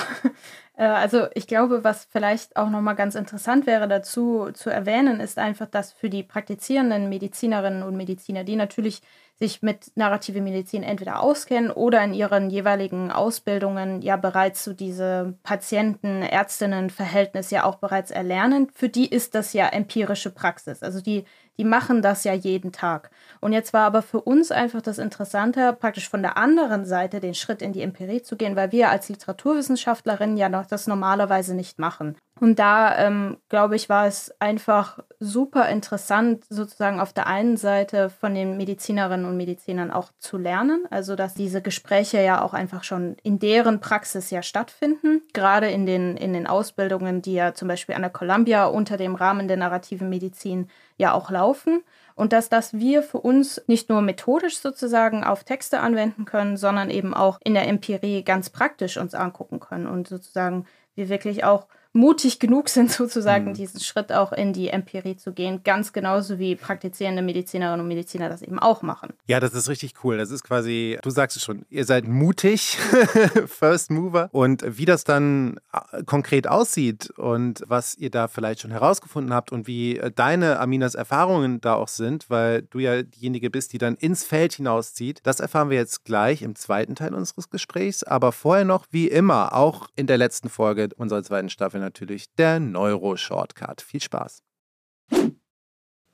also 0.85 1.27
ich 1.35 1.47
glaube, 1.47 1.85
was 1.85 2.07
vielleicht 2.07 2.57
auch 2.57 2.71
nochmal 2.71 2.95
ganz 2.97 3.15
interessant 3.15 3.67
wäre 3.67 3.89
dazu 3.89 4.51
zu 4.53 4.71
erwähnen, 4.71 5.21
ist 5.21 5.39
einfach, 5.39 5.67
dass 5.67 5.93
für 5.93 6.09
die 6.09 6.23
praktizierenden 6.23 7.09
Medizinerinnen 7.09 7.83
und 7.83 7.97
Mediziner, 7.97 8.45
die 8.45 8.57
natürlich 8.57 9.03
sich 9.41 9.63
mit 9.63 9.91
narrative 9.97 10.43
Medizin 10.43 10.83
entweder 10.83 11.21
auskennen 11.21 11.71
oder 11.71 12.05
in 12.05 12.13
ihren 12.13 12.51
jeweiligen 12.51 13.11
Ausbildungen 13.11 14.03
ja 14.03 14.19
bereits 14.19 14.63
so 14.63 14.75
diese 14.75 15.33
Patienten-Ärztinnen-Verhältnis 15.45 17.51
ja 17.51 17.65
auch 17.65 17.77
bereits 17.77 18.11
erlernen, 18.11 18.69
für 18.75 18.91
die 18.91 19.09
ist 19.09 19.35
das 19.35 19.55
ja 19.55 19.67
empirische 19.69 20.31
Praxis. 20.31 20.83
Also 20.83 21.01
die, 21.01 21.25
die 21.57 21.65
machen 21.65 22.03
das 22.03 22.25
ja 22.25 22.35
jeden 22.35 22.71
Tag. 22.71 23.11
Und 23.41 23.55
jetzt 23.55 23.73
war 23.73 23.87
aber 23.87 24.03
für 24.03 24.21
uns 24.21 24.51
einfach 24.51 24.83
das 24.83 24.99
Interessante, 24.99 25.73
praktisch 25.73 26.11
von 26.11 26.21
der 26.21 26.37
anderen 26.37 26.85
Seite 26.85 27.19
den 27.19 27.35
Schritt 27.35 27.63
in 27.63 27.73
die 27.73 27.81
Empirie 27.81 28.21
zu 28.21 28.37
gehen, 28.37 28.57
weil 28.57 28.73
wir 28.73 28.91
als 28.91 29.09
Literaturwissenschaftlerinnen 29.09 30.37
ja 30.37 30.51
noch 30.51 30.67
das 30.67 30.87
normalerweise 30.87 31.55
nicht 31.55 31.79
machen. 31.79 32.19
Und 32.41 32.59
da, 32.59 32.97
ähm, 32.99 33.37
glaube 33.51 33.77
ich, 33.77 33.91
war 33.91 34.07
es 34.07 34.35
einfach 34.41 34.99
super 35.19 35.69
interessant, 35.69 36.45
sozusagen 36.49 36.99
auf 36.99 37.13
der 37.13 37.27
einen 37.27 37.59
Seite 37.59 38.09
von 38.09 38.35
den 38.35 38.57
Medizinerinnen 38.57 39.27
und 39.27 39.37
Medizinern 39.37 39.91
auch 39.91 40.11
zu 40.19 40.39
lernen. 40.39 40.85
Also, 40.89 41.17
dass 41.17 41.35
diese 41.35 41.61
Gespräche 41.61 42.23
ja 42.23 42.43
auch 42.43 42.55
einfach 42.55 42.83
schon 42.83 43.17
in 43.23 43.39
deren 43.39 43.81
Praxis 43.81 44.31
ja 44.31 44.43
stattfinden. 44.43 45.21
Gerade 45.35 45.69
in 45.69 45.85
den, 45.85 46.17
in 46.17 46.33
den 46.33 46.47
Ausbildungen, 46.47 47.21
die 47.21 47.35
ja 47.35 47.53
zum 47.53 47.69
Beispiel 47.69 47.95
an 47.95 48.03
der 48.03 48.11
Columbia 48.11 48.65
unter 48.65 48.97
dem 48.97 49.15
Rahmen 49.15 49.47
der 49.47 49.59
narrativen 49.59 50.09
Medizin 50.09 50.69
ja 50.97 51.13
auch 51.13 51.31
laufen. 51.31 51.83
Und 52.15 52.33
dass 52.33 52.49
das 52.49 52.73
wir 52.75 53.03
für 53.03 53.19
uns 53.19 53.63
nicht 53.67 53.91
nur 53.91 54.01
methodisch 54.01 54.59
sozusagen 54.59 55.25
auf 55.25 55.45
Texte 55.45 55.81
anwenden 55.81 56.25
können, 56.25 56.57
sondern 56.57 56.89
eben 56.89 57.13
auch 57.13 57.39
in 57.45 57.53
der 57.53 57.69
Empirie 57.69 58.23
ganz 58.23 58.49
praktisch 58.49 58.97
uns 58.97 59.15
angucken 59.15 59.61
können 59.61 59.87
und 59.87 60.09
sozusagen 60.09 60.67
wir 60.95 61.09
wirklich 61.09 61.45
auch 61.45 61.67
mutig 61.93 62.39
genug 62.39 62.69
sind, 62.69 62.91
sozusagen 62.93 63.47
mhm. 63.47 63.55
diesen 63.55 63.81
Schritt 63.81 64.13
auch 64.13 64.33
in 64.33 64.53
die 64.53 64.69
Empirie 64.69 65.17
zu 65.17 65.33
gehen, 65.33 65.63
ganz 65.65 65.93
genauso 65.93 66.39
wie 66.39 66.57
praktizierende 66.57 67.23
Medizinerinnen 67.23 67.81
und 67.81 67.89
Mediziner 67.89 68.29
das 68.29 68.43
eben 68.43 68.59
auch 68.59 68.83
machen. 68.83 69.13
Ja, 69.27 69.41
das 69.41 69.55
ist 69.55 69.69
richtig 69.69 69.95
cool. 70.05 70.17
Das 70.19 70.31
ist 70.31 70.45
quasi, 70.45 70.99
du 71.03 71.11
sagst 71.11 71.37
es 71.37 71.45
schon, 71.45 71.65
ihr 71.71 71.85
seid 71.85 72.07
mutig, 72.07 72.77
First 73.47 73.91
Mover. 73.91 74.29
Und 74.33 74.65
wie 74.67 74.85
das 74.85 75.05
dann 75.05 75.59
äh, 75.73 76.03
konkret 76.05 76.47
aussieht 76.47 77.11
und 77.17 77.63
was 77.67 77.97
ihr 77.97 78.11
da 78.11 78.29
vielleicht 78.29 78.61
schon 78.61 78.71
herausgefunden 78.71 79.35
habt 79.35 79.53
und 79.53 79.67
wie 79.67 79.99
äh, 79.99 80.11
deine 80.11 80.61
Aminas 80.61 80.95
Erfahrungen 80.95 81.61
da 81.61 81.75
auch 81.75 81.89
sind, 81.89 82.31
weil 82.31 82.63
du 82.63 82.79
ja 82.79 83.03
diejenige 83.03 83.51
bist, 83.51 83.73
die 83.73 83.79
dann 83.79 83.97
ins 83.97 84.25
Feld 84.25 84.55
hinauszieht, 84.55 85.21
das 85.25 85.41
erfahren 85.41 85.71
wir 85.71 85.77
jetzt 85.77 86.05
gleich 86.05 86.43
im 86.43 86.55
zweiten 86.55 86.95
Teil 86.95 87.15
unseres 87.15 87.51
Gesprächs. 87.51 88.05
Aber 88.05 88.33
vorher 88.33 88.65
noch, 88.65 88.87
wie 88.91 89.09
immer, 89.09 89.55
auch 89.55 89.89
in 89.97 90.07
der 90.07 90.19
letzten 90.19 90.49
Folge 90.49 90.89
unserer 90.97 91.23
zweiten 91.23 91.49
Staffel 91.49 91.80
natürlich 91.81 92.33
der 92.35 92.61
Neuro-Shortcut. 92.61 93.83
Viel 93.83 94.01
Spaß. 94.01 94.43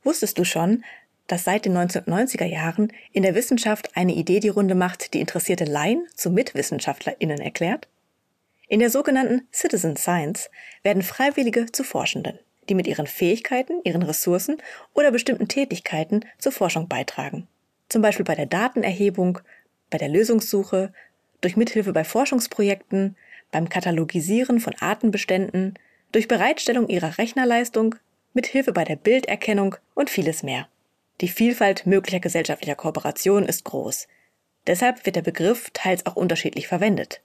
Wusstest 0.02 0.38
du 0.38 0.44
schon, 0.44 0.84
dass 1.26 1.44
seit 1.44 1.64
den 1.64 1.76
1990er 1.76 2.44
Jahren 2.44 2.92
in 3.12 3.22
der 3.22 3.34
Wissenschaft 3.34 3.96
eine 3.96 4.14
Idee 4.14 4.40
die 4.40 4.48
Runde 4.48 4.74
macht, 4.74 5.14
die 5.14 5.20
interessierte 5.20 5.64
Laien 5.64 6.06
zu 6.14 6.30
MitwissenschaftlerInnen 6.30 7.40
erklärt? 7.40 7.88
In 8.68 8.80
der 8.80 8.90
sogenannten 8.90 9.46
Citizen 9.52 9.96
Science 9.96 10.50
werden 10.82 11.02
Freiwillige 11.02 11.66
zu 11.66 11.84
Forschenden, 11.84 12.38
die 12.68 12.74
mit 12.74 12.86
ihren 12.86 13.06
Fähigkeiten, 13.06 13.80
ihren 13.84 14.02
Ressourcen 14.02 14.58
oder 14.94 15.10
bestimmten 15.10 15.48
Tätigkeiten 15.48 16.24
zur 16.38 16.52
Forschung 16.52 16.88
beitragen. 16.88 17.46
Zum 17.88 18.02
Beispiel 18.02 18.24
bei 18.24 18.34
der 18.34 18.46
Datenerhebung, 18.46 19.38
bei 19.90 19.98
der 19.98 20.08
Lösungssuche, 20.08 20.92
durch 21.40 21.56
Mithilfe 21.56 21.92
bei 21.92 22.02
Forschungsprojekten, 22.02 23.16
beim 23.50 23.68
Katalogisieren 23.68 24.60
von 24.60 24.74
Artenbeständen, 24.80 25.74
durch 26.12 26.28
Bereitstellung 26.28 26.88
ihrer 26.88 27.18
Rechnerleistung, 27.18 27.96
mit 28.32 28.46
Hilfe 28.46 28.72
bei 28.72 28.84
der 28.84 28.96
Bilderkennung 28.96 29.76
und 29.94 30.10
vieles 30.10 30.42
mehr. 30.42 30.68
Die 31.20 31.28
Vielfalt 31.28 31.86
möglicher 31.86 32.20
gesellschaftlicher 32.20 32.74
Kooperation 32.74 33.44
ist 33.44 33.64
groß. 33.64 34.06
Deshalb 34.66 35.06
wird 35.06 35.16
der 35.16 35.22
Begriff 35.22 35.70
teils 35.72 36.04
auch 36.04 36.16
unterschiedlich 36.16 36.68
verwendet. 36.68 37.22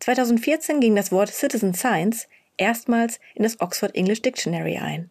2014 0.00 0.80
ging 0.80 0.96
das 0.96 1.12
Wort 1.12 1.30
Citizen 1.30 1.74
Science 1.74 2.26
erstmals 2.56 3.20
in 3.34 3.42
das 3.42 3.60
Oxford 3.60 3.94
English 3.94 4.22
Dictionary 4.22 4.78
ein. 4.78 5.10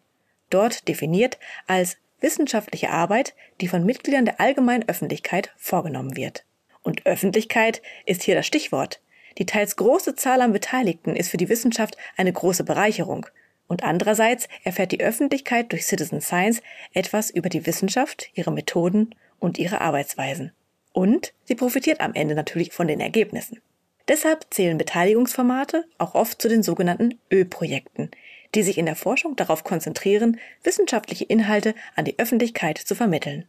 Dort 0.50 0.88
definiert 0.88 1.38
als 1.66 1.96
wissenschaftliche 2.20 2.90
Arbeit, 2.90 3.34
die 3.60 3.68
von 3.68 3.84
Mitgliedern 3.86 4.24
der 4.24 4.40
allgemeinen 4.40 4.88
Öffentlichkeit 4.88 5.52
vorgenommen 5.56 6.16
wird. 6.16 6.44
Und 6.82 7.06
Öffentlichkeit 7.06 7.82
ist 8.04 8.22
hier 8.22 8.34
das 8.34 8.46
Stichwort, 8.46 9.00
die 9.38 9.46
teils 9.46 9.76
große 9.76 10.14
Zahl 10.14 10.40
an 10.40 10.52
Beteiligten 10.52 11.16
ist 11.16 11.30
für 11.30 11.36
die 11.36 11.48
Wissenschaft 11.48 11.96
eine 12.16 12.32
große 12.32 12.64
Bereicherung. 12.64 13.26
Und 13.66 13.84
andererseits 13.84 14.48
erfährt 14.64 14.92
die 14.92 15.00
Öffentlichkeit 15.00 15.70
durch 15.70 15.86
Citizen 15.86 16.20
Science 16.20 16.60
etwas 16.92 17.30
über 17.30 17.48
die 17.48 17.66
Wissenschaft, 17.66 18.30
ihre 18.34 18.50
Methoden 18.50 19.14
und 19.38 19.58
ihre 19.58 19.80
Arbeitsweisen. 19.80 20.52
Und 20.92 21.32
sie 21.44 21.54
profitiert 21.54 22.00
am 22.00 22.14
Ende 22.14 22.34
natürlich 22.34 22.72
von 22.72 22.88
den 22.88 23.00
Ergebnissen. 23.00 23.60
Deshalb 24.08 24.46
zählen 24.50 24.76
Beteiligungsformate 24.76 25.84
auch 25.98 26.16
oft 26.16 26.42
zu 26.42 26.48
den 26.48 26.64
sogenannten 26.64 27.20
Ö-Projekten, 27.30 28.10
die 28.56 28.64
sich 28.64 28.76
in 28.76 28.86
der 28.86 28.96
Forschung 28.96 29.36
darauf 29.36 29.62
konzentrieren, 29.62 30.40
wissenschaftliche 30.64 31.24
Inhalte 31.24 31.74
an 31.94 32.04
die 32.04 32.18
Öffentlichkeit 32.18 32.78
zu 32.78 32.96
vermitteln. 32.96 33.46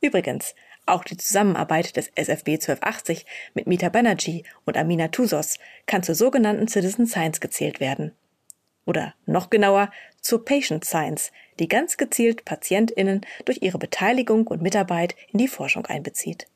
Übrigens, 0.00 0.54
auch 0.86 1.04
die 1.04 1.16
Zusammenarbeit 1.16 1.96
des 1.96 2.08
SFB 2.14 2.50
1280 2.54 3.26
mit 3.54 3.66
Mita 3.66 3.88
Banerjee 3.88 4.44
und 4.64 4.76
Amina 4.76 5.08
Tusos 5.08 5.58
kann 5.86 6.02
zur 6.02 6.14
sogenannten 6.14 6.68
Citizen 6.68 7.06
Science 7.06 7.40
gezählt 7.40 7.80
werden. 7.80 8.12
Oder 8.86 9.14
noch 9.26 9.50
genauer 9.50 9.90
zur 10.20 10.44
Patient 10.44 10.84
Science, 10.84 11.32
die 11.58 11.68
ganz 11.68 11.96
gezielt 11.96 12.44
PatientInnen 12.44 13.20
durch 13.44 13.62
ihre 13.62 13.78
Beteiligung 13.78 14.46
und 14.46 14.62
Mitarbeit 14.62 15.14
in 15.32 15.38
die 15.38 15.48
Forschung 15.48 15.86
einbezieht. 15.86 16.46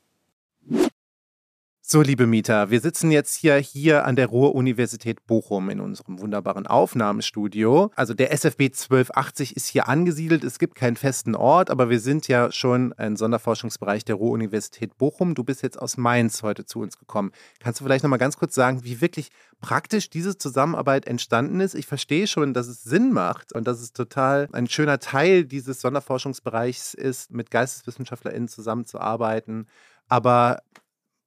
So, 1.87 2.01
liebe 2.01 2.27
Mieter, 2.27 2.71
wir 2.71 2.81
sitzen 2.81 3.11
jetzt 3.11 3.35
hier, 3.35 3.57
hier 3.57 4.07
an 4.07 4.17
der 4.17 4.29
Ruhr-Universität 4.29 5.27
Bochum 5.27 5.69
in 5.69 5.81
unserem 5.81 6.19
wunderbaren 6.19 6.67
Aufnahmestudio. 6.67 7.91
Also 7.95 8.15
der 8.15 8.33
SFB 8.33 8.69
1280 8.69 9.55
ist 9.55 9.67
hier 9.67 9.87
angesiedelt. 9.87 10.45
Es 10.45 10.59
gibt 10.59 10.77
keinen 10.77 10.97
festen 10.97 11.35
Ort, 11.35 11.69
aber 11.69 11.91
wir 11.91 12.01
sind 12.01 12.27
ja 12.27 12.51
schon 12.51 12.95
ein 12.95 13.17
Sonderforschungsbereich 13.17 14.03
der 14.03 14.15
Ruhr-Universität 14.15 14.97
Bochum. 14.97 15.35
Du 15.35 15.45
bist 15.45 15.63
jetzt 15.63 15.79
aus 15.79 15.99
Mainz 15.99 16.43
heute 16.43 16.65
zu 16.65 16.81
uns 16.81 16.99
gekommen. 16.99 17.33
Kannst 17.61 17.81
du 17.81 17.85
vielleicht 17.85 18.03
noch 18.03 18.09
mal 18.09 18.17
ganz 18.17 18.39
kurz 18.39 18.55
sagen, 18.55 18.83
wie 18.83 19.03
wirklich 19.03 19.29
praktisch 19.61 20.09
diese 20.09 20.39
Zusammenarbeit 20.39 21.07
entstanden 21.07 21.61
ist? 21.61 21.75
Ich 21.75 21.85
verstehe 21.85 22.27
schon, 22.27 22.55
dass 22.55 22.67
es 22.67 22.83
Sinn 22.83 23.13
macht 23.13 23.53
und 23.55 23.69
dass 23.69 23.83
es 23.83 23.93
total 23.93 24.49
ein 24.55 24.69
schöner 24.69 25.01
Teil 25.01 25.45
dieses 25.45 25.83
Sonderforschungsbereichs 25.83 26.95
ist, 26.95 27.31
mit 27.31 27.51
GeisteswissenschaftlerInnen 27.51 28.49
zusammenzuarbeiten. 28.49 29.69
Aber 30.09 30.61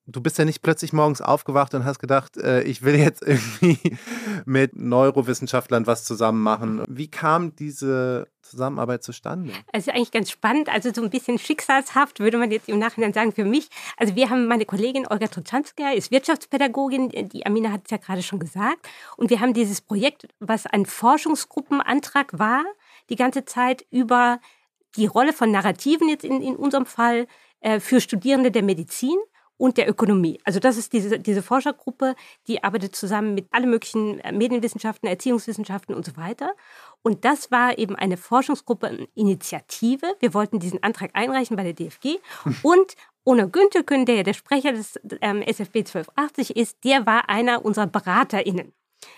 du 0.07 0.21
bist 0.21 0.37
ja 0.37 0.45
nicht 0.45 0.61
plötzlich 0.61 0.93
morgens 0.93 1.21
aufgewacht 1.21 1.73
und 1.73 1.83
hast 1.83 1.99
gedacht, 1.99 2.37
äh, 2.37 2.63
ich 2.63 2.81
will 2.81 2.95
jetzt 2.95 3.21
irgendwie 3.25 3.97
mit 4.45 4.75
Neurowissenschaftlern 4.75 5.85
was 5.85 6.05
zusammen 6.05 6.41
machen. 6.41 6.83
Wie 6.87 7.09
kam 7.09 7.55
diese 7.55 8.29
Zusammenarbeit 8.41 9.03
zustande? 9.03 9.51
Also 9.73 9.91
eigentlich 9.91 10.11
ganz 10.11 10.31
spannend, 10.31 10.69
also 10.69 10.91
so 10.93 11.03
ein 11.03 11.09
bisschen 11.09 11.37
schicksalshaft, 11.37 12.19
würde 12.19 12.37
man 12.37 12.51
jetzt 12.51 12.69
im 12.69 12.79
Nachhinein 12.79 13.13
sagen, 13.13 13.33
für 13.33 13.43
mich. 13.43 13.69
Also 13.97 14.15
wir 14.15 14.29
haben 14.29 14.47
meine 14.47 14.65
Kollegin 14.65 15.05
Olga 15.07 15.27
Trochanska, 15.27 15.91
ist 15.91 16.09
Wirtschaftspädagogin, 16.09 17.09
die 17.09 17.45
Amina 17.45 17.71
hat 17.71 17.81
es 17.85 17.91
ja 17.91 17.97
gerade 17.97 18.23
schon 18.23 18.39
gesagt. 18.39 18.87
Und 19.17 19.29
wir 19.29 19.41
haben 19.41 19.53
dieses 19.53 19.81
Projekt, 19.81 20.27
was 20.39 20.65
ein 20.65 20.85
Forschungsgruppenantrag 20.85 22.39
war, 22.39 22.63
die 23.09 23.17
ganze 23.17 23.43
Zeit 23.43 23.85
über 23.91 24.39
die 24.95 25.05
Rolle 25.05 25.33
von 25.33 25.51
Narrativen 25.51 26.07
jetzt 26.07 26.23
in, 26.23 26.41
in 26.41 26.55
unserem 26.55 26.85
Fall 26.85 27.27
äh, 27.59 27.79
für 27.79 27.99
Studierende 27.99 28.51
der 28.51 28.63
Medizin 28.63 29.17
und 29.57 29.77
der 29.77 29.89
Ökonomie. 29.89 30.39
Also 30.43 30.59
das 30.59 30.77
ist 30.77 30.93
diese, 30.93 31.19
diese 31.19 31.41
Forschergruppe, 31.41 32.15
die 32.47 32.63
arbeitet 32.63 32.95
zusammen 32.95 33.33
mit 33.33 33.47
allen 33.51 33.69
möglichen 33.69 34.19
äh, 34.19 34.31
Medienwissenschaften, 34.31 35.09
Erziehungswissenschaften 35.09 35.95
und 35.95 36.05
so 36.05 36.15
weiter. 36.15 36.53
Und 37.01 37.25
das 37.25 37.51
war 37.51 37.77
eben 37.77 37.95
eine 37.95 38.17
Forschungsgruppe, 38.17 38.87
eine 38.87 39.07
Initiative. 39.15 40.05
Wir 40.19 40.33
wollten 40.33 40.59
diesen 40.59 40.81
Antrag 40.83 41.11
einreichen 41.13 41.57
bei 41.57 41.63
der 41.63 41.73
DFG. 41.73 42.17
Und 42.63 42.95
Ono 43.23 43.49
Güntherkün, 43.49 44.05
der 44.05 44.15
ja 44.15 44.23
der 44.23 44.33
Sprecher 44.33 44.71
des 44.71 44.99
ähm, 45.21 45.41
SFB 45.41 45.79
1280 45.79 46.55
ist, 46.55 46.83
der 46.85 47.05
war 47.05 47.29
einer 47.29 47.65
unserer 47.65 47.87
BeraterInnen. 47.87 48.71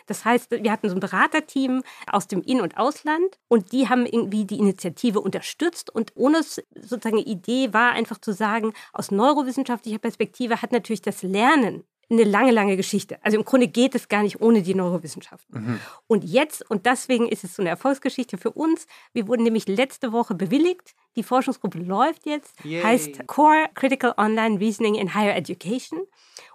Das 0.05 0.25
heißt, 0.25 0.51
wir 0.51 0.71
hatten 0.71 0.89
so 0.89 0.95
ein 0.95 0.99
Beraterteam 0.99 1.83
aus 2.11 2.27
dem 2.27 2.41
In- 2.41 2.61
und 2.61 2.77
Ausland 2.77 3.39
und 3.47 3.71
die 3.71 3.89
haben 3.89 4.05
irgendwie 4.05 4.45
die 4.45 4.59
Initiative 4.59 5.21
unterstützt 5.21 5.89
und 5.89 6.11
ohne 6.15 6.43
sozusagen 6.43 7.17
Idee 7.17 7.73
war 7.73 7.91
einfach 7.91 8.19
zu 8.19 8.33
sagen, 8.33 8.73
aus 8.93 9.11
neurowissenschaftlicher 9.11 9.99
Perspektive 9.99 10.61
hat 10.61 10.71
natürlich 10.71 11.01
das 11.01 11.23
Lernen 11.23 11.83
eine 12.11 12.23
lange, 12.23 12.51
lange 12.51 12.75
Geschichte. 12.75 13.23
Also 13.23 13.37
im 13.37 13.45
Grunde 13.45 13.67
geht 13.67 13.93
es 13.93 14.07
gar 14.07 14.23
nicht 14.23 14.41
ohne 14.41 14.63
die 14.63 14.73
Neurowissenschaften. 14.73 15.61
Mhm. 15.61 15.79
Und 16.07 16.23
jetzt, 16.23 16.67
und 16.69 16.85
deswegen 16.85 17.27
ist 17.27 17.43
es 17.43 17.55
so 17.55 17.61
eine 17.61 17.69
Erfolgsgeschichte 17.69 18.37
für 18.37 18.51
uns, 18.51 18.87
wir 19.13 19.27
wurden 19.27 19.43
nämlich 19.43 19.67
letzte 19.67 20.11
Woche 20.11 20.33
bewilligt. 20.33 20.95
Die 21.19 21.23
Forschungsgruppe 21.23 21.79
läuft 21.79 22.25
jetzt, 22.25 22.63
Yay. 22.63 22.81
heißt 22.81 23.27
Core 23.27 23.65
Critical 23.73 24.13
Online 24.15 24.57
Reasoning 24.57 24.95
in 24.95 25.13
Higher 25.13 25.35
Education. 25.35 25.99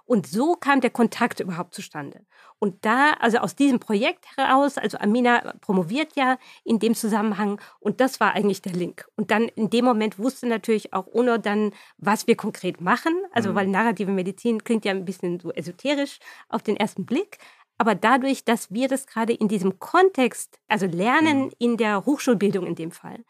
Und 0.07 0.25
so 0.25 0.55
kam 0.55 0.81
der 0.81 0.89
Kontakt 0.89 1.39
überhaupt 1.39 1.75
zustande. 1.75 2.25
Und 2.57 2.83
da, 2.83 3.11
also 3.19 3.37
aus 3.37 3.55
diesem 3.55 3.79
Projekt 3.79 4.25
heraus, 4.35 4.79
also 4.79 4.97
Amina 4.97 5.53
promoviert 5.61 6.15
ja 6.15 6.39
in 6.63 6.79
dem 6.79 6.95
Zusammenhang 6.95 7.61
und 7.79 8.01
das 8.01 8.19
war 8.19 8.33
eigentlich 8.33 8.63
der 8.63 8.71
Link. 8.71 9.07
Und 9.15 9.29
dann 9.29 9.49
in 9.49 9.69
dem 9.69 9.85
Moment 9.85 10.17
wusste 10.17 10.47
natürlich 10.47 10.93
auch 10.93 11.05
Uno 11.05 11.37
dann, 11.37 11.71
was 11.99 12.25
wir 12.25 12.35
konkret 12.35 12.81
machen. 12.81 13.13
Also 13.33 13.51
mhm. 13.51 13.55
weil 13.55 13.67
narrative 13.67 14.11
Medizin 14.11 14.63
klingt 14.63 14.83
ja 14.83 14.93
ein 14.93 15.05
bisschen 15.05 15.39
so 15.39 15.51
esoterisch 15.51 16.17
auf 16.49 16.63
den 16.63 16.75
ersten 16.75 17.05
Blick. 17.05 17.37
Aber 17.77 17.93
dadurch, 17.93 18.45
dass 18.45 18.71
wir 18.71 18.87
das 18.87 19.05
gerade 19.05 19.33
in 19.33 19.47
diesem 19.47 19.77
Kontext, 19.77 20.59
also 20.67 20.87
Lernen 20.87 21.45
mhm. 21.45 21.51
in 21.59 21.77
der 21.77 22.07
Hochschulbildung 22.07 22.65
in 22.65 22.73
dem 22.73 22.89
Fall, 22.89 23.23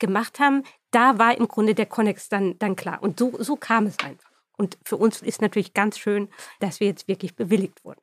gemacht 0.00 0.40
haben, 0.40 0.64
da 0.90 1.18
war 1.18 1.36
im 1.36 1.46
Grunde 1.46 1.74
der 1.74 1.86
Konnex 1.86 2.28
dann, 2.28 2.58
dann 2.58 2.76
klar. 2.76 3.02
Und 3.02 3.18
so, 3.18 3.32
so 3.38 3.56
kam 3.56 3.86
es 3.86 3.98
einfach. 4.00 4.30
Und 4.56 4.76
für 4.84 4.96
uns 4.96 5.22
ist 5.22 5.40
natürlich 5.40 5.72
ganz 5.72 5.98
schön, 5.98 6.28
dass 6.58 6.80
wir 6.80 6.88
jetzt 6.88 7.08
wirklich 7.08 7.36
bewilligt 7.36 7.84
wurden. 7.84 8.00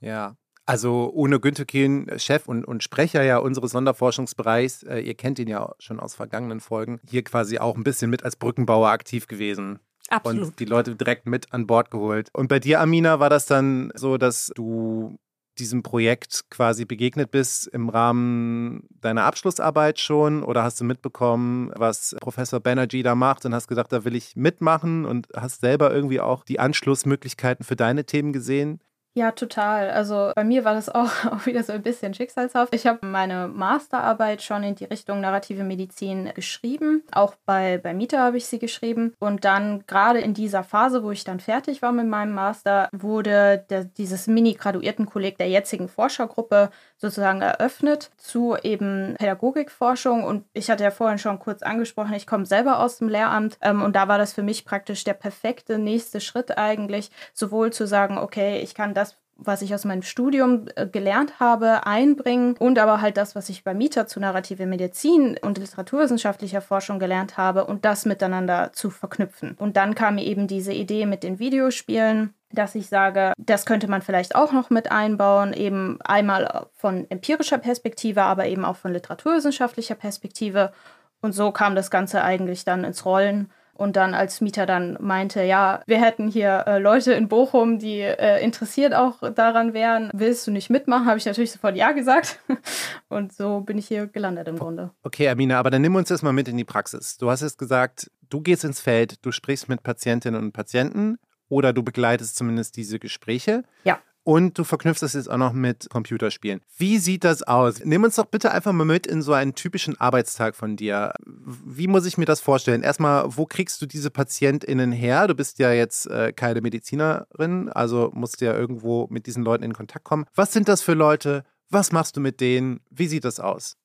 Ja, 0.00 0.36
also 0.66 1.06
Uno 1.06 1.38
Günther 1.38 1.64
Kühn, 1.64 2.10
Chef 2.18 2.46
und, 2.48 2.64
und 2.64 2.82
Sprecher 2.82 3.22
ja 3.22 3.38
unseres 3.38 3.70
Sonderforschungsbereichs, 3.70 4.82
äh, 4.82 4.98
ihr 4.98 5.14
kennt 5.14 5.38
ihn 5.38 5.48
ja 5.48 5.72
schon 5.78 6.00
aus 6.00 6.14
vergangenen 6.14 6.60
Folgen, 6.60 7.00
hier 7.08 7.22
quasi 7.22 7.58
auch 7.58 7.76
ein 7.76 7.84
bisschen 7.84 8.10
mit 8.10 8.24
als 8.24 8.36
Brückenbauer 8.36 8.88
aktiv 8.88 9.28
gewesen. 9.28 9.78
Absolut. 10.08 10.48
Und 10.48 10.60
die 10.60 10.64
Leute 10.64 10.96
direkt 10.96 11.26
mit 11.26 11.52
an 11.52 11.66
Bord 11.66 11.90
geholt. 11.90 12.30
Und 12.32 12.48
bei 12.48 12.58
dir, 12.58 12.80
Amina, 12.80 13.20
war 13.20 13.30
das 13.30 13.46
dann 13.46 13.92
so, 13.94 14.18
dass 14.18 14.52
du 14.54 15.18
diesem 15.58 15.82
Projekt 15.82 16.44
quasi 16.50 16.84
begegnet 16.84 17.30
bist 17.30 17.66
im 17.66 17.88
Rahmen 17.88 18.88
deiner 19.00 19.24
Abschlussarbeit 19.24 19.98
schon 19.98 20.42
oder 20.42 20.62
hast 20.62 20.80
du 20.80 20.84
mitbekommen, 20.84 21.72
was 21.74 22.16
Professor 22.20 22.60
Banerjee 22.60 23.02
da 23.02 23.14
macht 23.14 23.44
und 23.44 23.54
hast 23.54 23.68
gedacht, 23.68 23.92
da 23.92 24.04
will 24.04 24.14
ich 24.14 24.36
mitmachen 24.36 25.04
und 25.04 25.28
hast 25.34 25.60
selber 25.60 25.92
irgendwie 25.92 26.20
auch 26.20 26.44
die 26.44 26.60
Anschlussmöglichkeiten 26.60 27.64
für 27.64 27.76
deine 27.76 28.04
Themen 28.04 28.32
gesehen? 28.32 28.80
Ja, 29.16 29.30
total. 29.30 29.88
Also 29.88 30.32
bei 30.34 30.44
mir 30.44 30.66
war 30.66 30.74
das 30.74 30.88
auch, 30.94 31.24
auch 31.24 31.46
wieder 31.46 31.62
so 31.62 31.72
ein 31.72 31.82
bisschen 31.82 32.12
schicksalshaft. 32.12 32.74
Ich 32.74 32.86
habe 32.86 33.06
meine 33.06 33.48
Masterarbeit 33.48 34.42
schon 34.42 34.62
in 34.62 34.74
die 34.74 34.84
Richtung 34.84 35.22
narrative 35.22 35.64
Medizin 35.64 36.30
geschrieben. 36.34 37.02
Auch 37.12 37.34
bei, 37.46 37.78
bei 37.78 37.94
Mieter 37.94 38.18
habe 38.20 38.36
ich 38.36 38.46
sie 38.46 38.58
geschrieben. 38.58 39.14
Und 39.18 39.46
dann 39.46 39.84
gerade 39.86 40.20
in 40.20 40.34
dieser 40.34 40.62
Phase, 40.64 41.02
wo 41.02 41.12
ich 41.12 41.24
dann 41.24 41.40
fertig 41.40 41.80
war 41.80 41.92
mit 41.92 42.06
meinem 42.06 42.34
Master, 42.34 42.90
wurde 42.92 43.64
der, 43.70 43.84
dieses 43.84 44.26
Mini-Graduiertenkolleg 44.26 45.38
der 45.38 45.48
jetzigen 45.48 45.88
Forschergruppe 45.88 46.70
sozusagen 46.98 47.42
eröffnet 47.42 48.10
zu 48.16 48.56
eben 48.62 49.14
Pädagogikforschung. 49.18 50.24
Und 50.24 50.44
ich 50.52 50.70
hatte 50.70 50.84
ja 50.84 50.90
vorhin 50.90 51.18
schon 51.18 51.38
kurz 51.38 51.62
angesprochen, 51.62 52.14
ich 52.14 52.26
komme 52.26 52.46
selber 52.46 52.80
aus 52.80 52.98
dem 52.98 53.08
Lehramt. 53.08 53.58
Ähm, 53.60 53.82
und 53.82 53.96
da 53.96 54.08
war 54.08 54.18
das 54.18 54.32
für 54.32 54.42
mich 54.42 54.64
praktisch 54.64 55.04
der 55.04 55.14
perfekte 55.14 55.78
nächste 55.78 56.20
Schritt 56.20 56.56
eigentlich, 56.56 57.10
sowohl 57.34 57.72
zu 57.72 57.86
sagen, 57.86 58.18
okay, 58.18 58.60
ich 58.60 58.74
kann 58.74 58.94
das 58.94 59.16
was 59.38 59.62
ich 59.62 59.74
aus 59.74 59.84
meinem 59.84 60.02
Studium 60.02 60.66
äh, 60.76 60.86
gelernt 60.86 61.38
habe, 61.40 61.86
einbringen 61.86 62.56
und 62.58 62.78
aber 62.78 63.00
halt 63.00 63.16
das, 63.16 63.34
was 63.34 63.48
ich 63.48 63.64
bei 63.64 63.74
Mieter 63.74 64.06
zu 64.06 64.20
narrative 64.20 64.66
Medizin 64.66 65.38
und 65.40 65.58
literaturwissenschaftlicher 65.58 66.60
Forschung 66.60 66.98
gelernt 66.98 67.36
habe 67.36 67.66
und 67.66 67.84
das 67.84 68.06
miteinander 68.06 68.72
zu 68.72 68.90
verknüpfen. 68.90 69.54
Und 69.58 69.76
dann 69.76 69.94
kam 69.94 70.16
mir 70.16 70.24
eben 70.24 70.46
diese 70.46 70.72
Idee 70.72 71.06
mit 71.06 71.22
den 71.22 71.38
Videospielen, 71.38 72.34
dass 72.52 72.74
ich 72.74 72.88
sage, 72.88 73.32
das 73.38 73.66
könnte 73.66 73.88
man 73.88 74.02
vielleicht 74.02 74.34
auch 74.34 74.52
noch 74.52 74.70
mit 74.70 74.90
einbauen, 74.90 75.52
eben 75.52 75.98
einmal 76.02 76.66
von 76.74 77.06
empirischer 77.10 77.58
Perspektive, 77.58 78.22
aber 78.22 78.46
eben 78.46 78.64
auch 78.64 78.76
von 78.76 78.92
literaturwissenschaftlicher 78.92 79.96
Perspektive. 79.96 80.72
Und 81.20 81.32
so 81.32 81.50
kam 81.52 81.74
das 81.74 81.90
Ganze 81.90 82.22
eigentlich 82.22 82.64
dann 82.64 82.84
ins 82.84 83.04
Rollen. 83.04 83.50
Und 83.76 83.96
dann, 83.96 84.14
als 84.14 84.40
Mieter 84.40 84.64
dann 84.64 84.96
meinte, 85.00 85.42
ja, 85.42 85.82
wir 85.86 86.00
hätten 86.00 86.28
hier 86.28 86.64
äh, 86.66 86.78
Leute 86.78 87.12
in 87.12 87.28
Bochum, 87.28 87.78
die 87.78 88.00
äh, 88.00 88.42
interessiert 88.42 88.94
auch 88.94 89.32
daran 89.32 89.74
wären, 89.74 90.10
willst 90.14 90.46
du 90.46 90.50
nicht 90.50 90.70
mitmachen, 90.70 91.06
habe 91.06 91.18
ich 91.18 91.26
natürlich 91.26 91.52
sofort 91.52 91.76
Ja 91.76 91.92
gesagt. 91.92 92.40
Und 93.08 93.32
so 93.32 93.60
bin 93.60 93.76
ich 93.76 93.86
hier 93.86 94.06
gelandet 94.06 94.48
im 94.48 94.58
Grunde. 94.58 94.90
Okay, 95.02 95.28
Amina, 95.28 95.58
aber 95.58 95.70
dann 95.70 95.82
nimm 95.82 95.94
uns 95.94 96.08
das 96.08 96.22
mal 96.22 96.32
mit 96.32 96.48
in 96.48 96.56
die 96.56 96.64
Praxis. 96.64 97.18
Du 97.18 97.30
hast 97.30 97.42
jetzt 97.42 97.58
gesagt, 97.58 98.10
du 98.30 98.40
gehst 98.40 98.64
ins 98.64 98.80
Feld, 98.80 99.24
du 99.24 99.30
sprichst 99.30 99.68
mit 99.68 99.82
Patientinnen 99.82 100.42
und 100.42 100.52
Patienten 100.52 101.18
oder 101.48 101.72
du 101.72 101.82
begleitest 101.82 102.36
zumindest 102.36 102.76
diese 102.76 102.98
Gespräche. 102.98 103.62
Ja. 103.84 104.00
Und 104.26 104.58
du 104.58 104.64
verknüpfst 104.64 105.02
das 105.02 105.12
jetzt 105.12 105.30
auch 105.30 105.36
noch 105.36 105.52
mit 105.52 105.88
Computerspielen. 105.88 106.60
Wie 106.76 106.98
sieht 106.98 107.22
das 107.22 107.44
aus? 107.44 107.84
Nimm 107.84 108.02
uns 108.02 108.16
doch 108.16 108.24
bitte 108.24 108.50
einfach 108.50 108.72
mal 108.72 108.84
mit 108.84 109.06
in 109.06 109.22
so 109.22 109.32
einen 109.32 109.54
typischen 109.54 110.00
Arbeitstag 110.00 110.56
von 110.56 110.74
dir. 110.74 111.12
Wie 111.24 111.86
muss 111.86 112.06
ich 112.06 112.18
mir 112.18 112.24
das 112.24 112.40
vorstellen? 112.40 112.82
Erstmal, 112.82 113.36
wo 113.36 113.46
kriegst 113.46 113.80
du 113.80 113.86
diese 113.86 114.10
PatientInnen 114.10 114.90
her? 114.90 115.28
Du 115.28 115.36
bist 115.36 115.60
ja 115.60 115.70
jetzt 115.70 116.10
äh, 116.10 116.32
keine 116.32 116.60
Medizinerin, 116.60 117.68
also 117.68 118.10
musst 118.14 118.40
ja 118.40 118.52
irgendwo 118.52 119.06
mit 119.10 119.28
diesen 119.28 119.44
Leuten 119.44 119.62
in 119.62 119.74
Kontakt 119.74 120.04
kommen. 120.04 120.26
Was 120.34 120.52
sind 120.52 120.66
das 120.66 120.82
für 120.82 120.94
Leute? 120.94 121.44
Was 121.70 121.92
machst 121.92 122.16
du 122.16 122.20
mit 122.20 122.40
denen? 122.40 122.80
Wie 122.90 123.06
sieht 123.06 123.24
das 123.24 123.38
aus? 123.38 123.76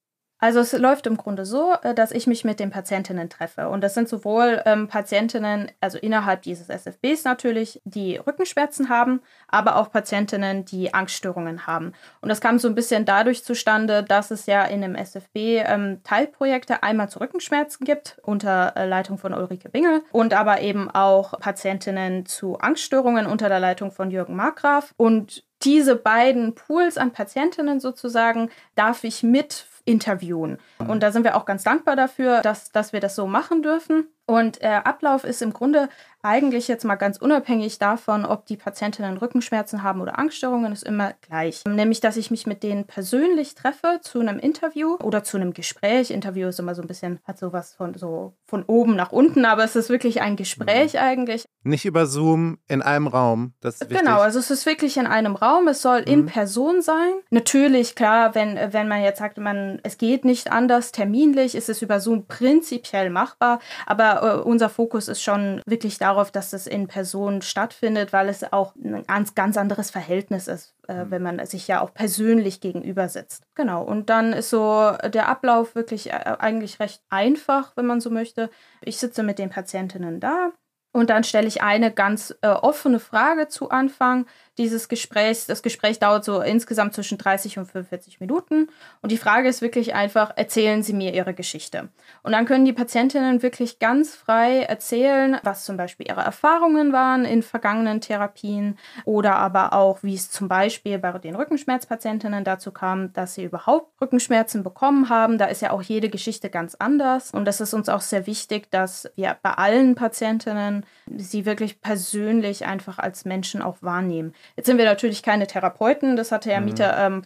Also 0.42 0.60
es 0.60 0.74
läuft 0.74 1.06
im 1.06 1.18
Grunde 1.18 1.46
so, 1.46 1.76
äh, 1.84 1.94
dass 1.94 2.12
ich 2.12 2.26
mich 2.26 2.44
mit 2.44 2.60
den 2.60 2.72
Patientinnen 2.72 3.30
treffe. 3.30 3.70
Und 3.70 3.82
das 3.82 3.94
sind 3.94 4.10
sowohl 4.10 4.62
ähm, 4.66 4.88
Patientinnen, 4.88 5.72
also 5.80 6.00
innerhalb 6.00 6.42
dieses 6.42 6.68
SFBs 6.68 7.24
natürlich, 7.24 7.80
die 7.86 8.18
Rückenschmerzen 8.18 8.90
haben, 8.90 9.22
aber 9.48 9.76
auch 9.76 9.92
Patientinnen, 9.92 10.66
die 10.66 10.96
Angststörungen 10.96 11.68
haben. 11.68 11.94
Und 12.22 12.30
das 12.30 12.42
kam 12.42 12.58
so 12.58 12.68
ein 12.68 12.74
bisschen 12.74 13.06
dadurch 13.06 13.44
zustande, 13.44 14.04
dass 14.04 14.32
es 14.32 14.48
ja 14.48 14.66
in 14.66 14.82
dem 14.82 14.96
SFB 14.96 15.62
ähm, 15.64 16.02
Teilprojekte 16.04 16.82
einmal 16.82 17.08
zu 17.08 17.20
Rückenschmerzen 17.20 17.86
gibt, 17.86 18.18
unter 18.24 18.76
äh, 18.76 18.88
Leitung 18.88 19.20
von 19.20 19.36
Ulrike 19.36 19.70
Bingel, 19.70 20.02
und 20.12 20.34
aber 20.34 20.62
eben 20.62 20.90
auch 20.90 21.40
Patientinnen 21.40 22.26
zu 22.26 22.58
Angststörungen 22.58 23.28
unter 23.28 23.48
der 23.48 23.60
Leitung 23.60 23.92
von 23.92 24.10
Jürgen 24.10 24.36
Markgraf. 24.36 24.96
Und 24.98 25.44
diese 25.64 25.96
beiden 25.96 26.56
Pools 26.56 26.98
an 26.98 27.12
Patientinnen 27.12 27.80
sozusagen 27.80 28.50
darf 28.76 29.04
ich 29.04 29.24
mit 29.24 29.66
interviewen. 29.86 30.60
Und 30.78 31.02
da 31.02 31.12
sind 31.12 31.24
wir 31.24 31.36
auch 31.36 31.46
ganz 31.46 31.64
dankbar 31.64 31.96
dafür, 31.96 32.42
dass, 32.42 32.72
dass 32.72 32.94
wir 32.94 33.00
das 33.00 33.16
so 33.16 33.28
machen 33.28 33.64
dürfen. 33.64 34.08
Und 34.26 34.62
äh, 34.62 34.68
Ablauf 34.68 35.24
ist 35.24 35.42
im 35.42 35.54
Grunde 35.54 35.90
eigentlich 36.24 36.68
jetzt 36.68 36.86
mal 36.86 36.96
ganz 36.96 37.18
unabhängig 37.18 37.80
davon, 37.80 38.26
ob 38.26 38.46
die 38.46 38.58
Patientinnen 38.58 39.18
Rückenschmerzen 39.18 39.84
haben 39.84 40.02
oder 40.02 40.20
Angststörungen, 40.20 40.72
ist 40.72 40.84
immer 40.84 41.14
gleich. 41.22 41.64
Nämlich, 41.66 42.00
dass 42.00 42.18
ich 42.18 42.32
mich 42.32 42.46
mit 42.46 42.64
denen 42.64 42.86
persönlich 42.86 43.56
treffe 43.56 44.00
zu 44.02 44.20
einem 44.20 44.40
Interview 44.40 44.98
oder 45.02 45.24
zu 45.24 45.38
einem 45.38 45.54
Gespräch. 45.54 46.12
Interview 46.12 46.48
ist 46.48 46.60
immer 46.60 46.76
so 46.76 46.82
ein 46.82 46.88
bisschen, 46.88 47.20
hat 47.26 47.40
sowas 47.40 47.74
von 47.76 47.94
so 47.94 48.34
von 48.48 48.64
oben 48.64 48.96
nach 48.96 49.12
unten, 49.12 49.46
aber 49.46 49.64
es 49.64 49.76
ist 49.76 49.90
wirklich 49.90 50.22
ein 50.22 50.36
Gespräch 50.36 50.94
mhm. 50.94 51.00
eigentlich. 51.00 51.46
Nicht 51.64 51.86
über 51.86 52.08
Zoom 52.08 52.58
in 52.68 52.82
einem 52.82 53.08
Raum. 53.08 53.54
Das 53.62 53.82
ist 53.82 53.90
genau, 53.90 54.20
also 54.20 54.40
es 54.40 54.50
ist 54.50 54.66
wirklich 54.66 54.98
in 54.98 55.06
einem 55.06 55.36
Raum. 55.36 55.68
Es 55.68 55.82
soll 55.82 56.02
mhm. 56.02 56.08
in 56.08 56.26
Person 56.26 56.82
sein. 56.82 57.14
Natürlich, 57.30 57.96
klar, 57.96 58.36
wenn, 58.36 58.58
wenn 58.72 58.88
man 58.88 59.04
jetzt 59.04 59.20
sagt, 59.20 59.38
man, 59.38 59.80
es 59.84 59.98
geht 59.98 60.26
nicht 60.26 60.52
anders, 60.52 60.92
terminlich 60.92 61.56
ist 61.56 61.70
es 61.70 61.82
über 61.82 62.00
Zoom 62.00 62.26
prinzipiell 62.28 63.10
machbar, 63.10 63.60
aber 63.86 64.24
äh, 64.24 64.42
unser 64.42 64.70
Fokus 64.70 65.08
ist 65.08 65.22
schon 65.22 65.62
wirklich 65.66 65.98
da 65.98 66.11
darauf, 66.12 66.32
dass 66.32 66.54
es 66.54 66.68
in 66.68 66.88
Person 66.88 67.42
stattfindet, 67.42 68.12
weil 68.12 68.30
es 68.30 68.52
auch 68.52 68.76
ein 68.76 69.06
ganz, 69.08 69.34
ganz 69.34 69.58
anderes 69.58 69.90
Verhältnis 69.90 70.48
ist, 70.48 70.76
äh, 70.88 71.06
mhm. 71.06 71.12
wenn 71.12 71.24
man 71.24 71.46
sich 71.46 71.68
ja 71.68 71.82
auch 71.82 71.94
persönlich 71.94 72.60
gegenüber 72.60 73.08
sitzt. 73.10 73.44
Genau. 73.56 73.84
Und 73.84 74.10
dann 74.10 74.34
ist 74.34 74.50
so 74.50 74.92
der 75.14 75.30
Ablauf 75.30 75.74
wirklich 75.76 76.12
äh, 76.12 76.36
eigentlich 76.40 76.80
recht 76.80 77.02
einfach, 77.10 77.74
wenn 77.76 77.86
man 77.86 78.02
so 78.02 78.10
möchte. 78.10 78.50
Ich 78.82 78.98
sitze 78.98 79.24
mit 79.24 79.40
den 79.40 79.50
Patientinnen 79.50 80.20
da. 80.20 80.52
Und 80.94 81.10
dann 81.10 81.24
stelle 81.24 81.48
ich 81.48 81.62
eine 81.62 81.92
ganz 81.92 82.36
äh, 82.42 82.50
offene 82.50 83.00
Frage 83.00 83.48
zu 83.48 83.70
Anfang, 83.70 84.26
dieses 84.58 84.90
Gesprächs. 84.90 85.46
Das 85.46 85.64
Gespräch 85.64 86.00
dauert 86.00 86.24
so 86.24 86.42
insgesamt 86.42 86.94
zwischen 86.94 87.18
30 87.18 87.58
und 87.58 87.66
45 87.66 88.20
Minuten. 88.20 88.70
Und 89.02 89.12
die 89.12 89.18
Frage 89.18 89.48
ist 89.48 89.62
wirklich 89.62 89.94
einfach, 89.94 90.34
erzählen 90.36 90.84
Sie 90.84 90.94
mir 90.94 91.14
Ihre 91.14 91.34
Geschichte. 91.34 91.90
Und 92.24 92.34
dann 92.34 92.46
können 92.46 92.66
die 92.66 92.74
Patientinnen 92.74 93.42
wirklich 93.42 93.80
ganz 93.80 94.16
frei 94.16 94.62
erzählen, 94.64 95.38
was 95.44 95.66
zum 95.66 95.78
Beispiel 95.78 96.08
ihre 96.08 96.22
Erfahrungen 96.22 96.92
waren 96.94 97.26
in 97.26 97.42
vergangenen 97.44 98.02
Therapien 98.02 98.78
oder 99.06 99.36
aber 99.36 99.74
auch, 99.74 100.04
wie 100.04 100.16
es 100.16 100.30
zum 100.30 100.48
Beispiel 100.48 101.00
bei 101.00 101.12
den 101.18 101.36
Rückenschmerzpatientinnen 101.36 102.44
dazu 102.44 102.72
kam, 102.72 103.14
dass 103.14 103.36
sie 103.36 103.46
überhaupt 103.46 104.00
Rückenschmerzen 104.02 104.64
bekommen 104.64 105.10
haben. 105.10 105.38
Da 105.38 105.46
ist 105.46 105.62
ja 105.62 105.72
auch 105.72 105.82
jede 105.82 106.10
Geschichte 106.10 106.50
ganz 106.50 106.76
anders. 106.76 107.32
Und 107.32 107.46
das 107.46 107.62
ist 107.62 107.74
uns 107.74 107.90
auch 107.90 108.02
sehr 108.02 108.28
wichtig, 108.28 108.70
dass 108.72 109.10
wir 109.16 109.38
bei 109.42 109.52
allen 109.52 109.96
Patientinnen 109.96 110.86
sie 111.18 111.46
wirklich 111.46 111.82
persönlich 111.82 112.66
einfach 112.66 113.00
als 113.00 113.26
Menschen 113.26 113.62
auch 113.62 113.78
wahrnehmen. 113.82 114.34
Jetzt 114.56 114.66
sind 114.68 114.78
wir 114.78 114.86
natürlich 114.86 115.24
keine 115.24 115.48
Therapeuten, 115.48 116.16
das 116.16 116.32
hatte 116.32 116.52
Herr 116.52 116.60
mhm. 116.60 116.66
Mieter 116.66 116.98
ähm, 116.98 117.24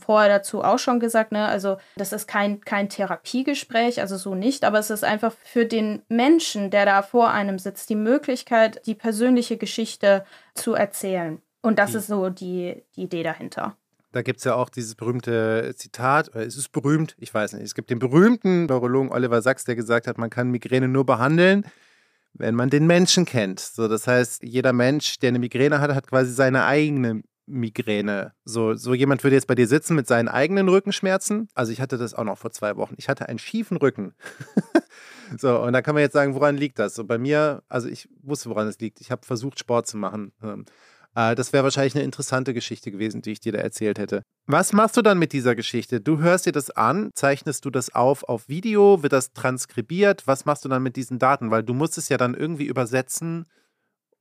vorher 0.00 0.28
dazu 0.28 0.62
auch 0.62 0.78
schon 0.78 1.00
gesagt, 1.00 1.32
ne? 1.32 1.46
Also 1.46 1.76
das 1.96 2.12
ist 2.12 2.26
kein, 2.26 2.60
kein 2.60 2.88
Therapiegespräch, 2.88 4.00
also 4.00 4.16
so 4.16 4.34
nicht, 4.34 4.64
aber 4.64 4.78
es 4.78 4.90
ist 4.90 5.04
einfach 5.04 5.34
für 5.44 5.66
den 5.66 6.02
Menschen, 6.08 6.70
der 6.70 6.86
da 6.86 7.02
vor 7.02 7.30
einem 7.30 7.58
sitzt, 7.58 7.90
die 7.90 7.96
Möglichkeit, 7.96 8.80
die 8.86 8.94
persönliche 8.94 9.56
Geschichte 9.56 10.24
zu 10.54 10.74
erzählen. 10.74 11.42
Und 11.60 11.78
das 11.78 11.92
die. 11.92 11.98
ist 11.98 12.06
so 12.06 12.28
die, 12.30 12.82
die 12.96 13.02
Idee 13.02 13.22
dahinter. 13.22 13.76
Da 14.12 14.20
gibt 14.20 14.38
es 14.38 14.44
ja 14.44 14.54
auch 14.54 14.68
dieses 14.68 14.94
berühmte 14.94 15.74
Zitat, 15.74 16.28
oder 16.30 16.42
ist 16.42 16.56
es 16.56 16.68
berühmt? 16.68 17.16
Ich 17.18 17.32
weiß 17.32 17.54
nicht. 17.54 17.62
Es 17.62 17.74
gibt 17.74 17.88
den 17.88 17.98
berühmten 17.98 18.66
Neurologen 18.66 19.10
Oliver 19.10 19.40
Sachs, 19.40 19.64
der 19.64 19.74
gesagt 19.74 20.06
hat, 20.06 20.18
man 20.18 20.28
kann 20.28 20.50
Migräne 20.50 20.88
nur 20.88 21.06
behandeln, 21.06 21.64
wenn 22.34 22.54
man 22.54 22.70
den 22.70 22.86
Menschen 22.86 23.24
kennt. 23.24 23.60
So, 23.60 23.88
das 23.88 24.06
heißt, 24.06 24.42
jeder 24.42 24.72
Mensch, 24.72 25.18
der 25.18 25.28
eine 25.28 25.38
Migräne 25.38 25.80
hat, 25.80 25.94
hat 25.94 26.06
quasi 26.06 26.32
seine 26.32 26.64
eigene 26.64 27.22
Migräne. 27.46 28.32
So, 28.44 28.74
so 28.74 28.94
jemand 28.94 29.22
würde 29.24 29.36
jetzt 29.36 29.46
bei 29.46 29.54
dir 29.54 29.66
sitzen 29.66 29.94
mit 29.94 30.06
seinen 30.06 30.28
eigenen 30.28 30.68
Rückenschmerzen. 30.68 31.48
Also 31.54 31.72
ich 31.72 31.80
hatte 31.80 31.98
das 31.98 32.14
auch 32.14 32.24
noch 32.24 32.38
vor 32.38 32.52
zwei 32.52 32.76
Wochen. 32.76 32.94
Ich 32.96 33.08
hatte 33.08 33.28
einen 33.28 33.38
schiefen 33.38 33.76
Rücken. 33.76 34.14
so, 35.38 35.60
und 35.60 35.72
da 35.72 35.82
kann 35.82 35.94
man 35.94 36.02
jetzt 36.02 36.14
sagen, 36.14 36.34
woran 36.34 36.56
liegt 36.56 36.78
das? 36.78 36.94
So 36.94 37.04
bei 37.04 37.18
mir, 37.18 37.62
also 37.68 37.88
ich 37.88 38.08
wusste, 38.22 38.48
woran 38.48 38.68
es 38.68 38.78
liegt. 38.78 39.00
Ich 39.00 39.10
habe 39.10 39.26
versucht, 39.26 39.58
Sport 39.58 39.86
zu 39.86 39.96
machen. 39.96 40.32
Äh, 41.14 41.34
das 41.34 41.52
wäre 41.52 41.64
wahrscheinlich 41.64 41.94
eine 41.94 42.04
interessante 42.04 42.54
Geschichte 42.54 42.90
gewesen, 42.90 43.22
die 43.22 43.32
ich 43.32 43.40
dir 43.40 43.52
da 43.52 43.58
erzählt 43.58 43.98
hätte. 43.98 44.22
Was 44.46 44.72
machst 44.72 44.96
du 44.96 45.02
dann 45.02 45.18
mit 45.18 45.32
dieser 45.32 45.54
Geschichte? 45.54 46.00
Du 46.00 46.18
hörst 46.18 46.46
dir 46.46 46.52
das 46.52 46.70
an, 46.70 47.10
zeichnest 47.14 47.64
du 47.64 47.70
das 47.70 47.94
auf 47.94 48.24
auf 48.24 48.48
Video, 48.48 49.02
wird 49.02 49.12
das 49.12 49.32
transkribiert? 49.32 50.26
Was 50.26 50.44
machst 50.44 50.64
du 50.64 50.68
dann 50.68 50.82
mit 50.82 50.96
diesen 50.96 51.18
Daten? 51.18 51.50
Weil 51.50 51.62
du 51.62 51.74
musst 51.74 51.98
es 51.98 52.08
ja 52.08 52.16
dann 52.16 52.34
irgendwie 52.34 52.66
übersetzen 52.66 53.46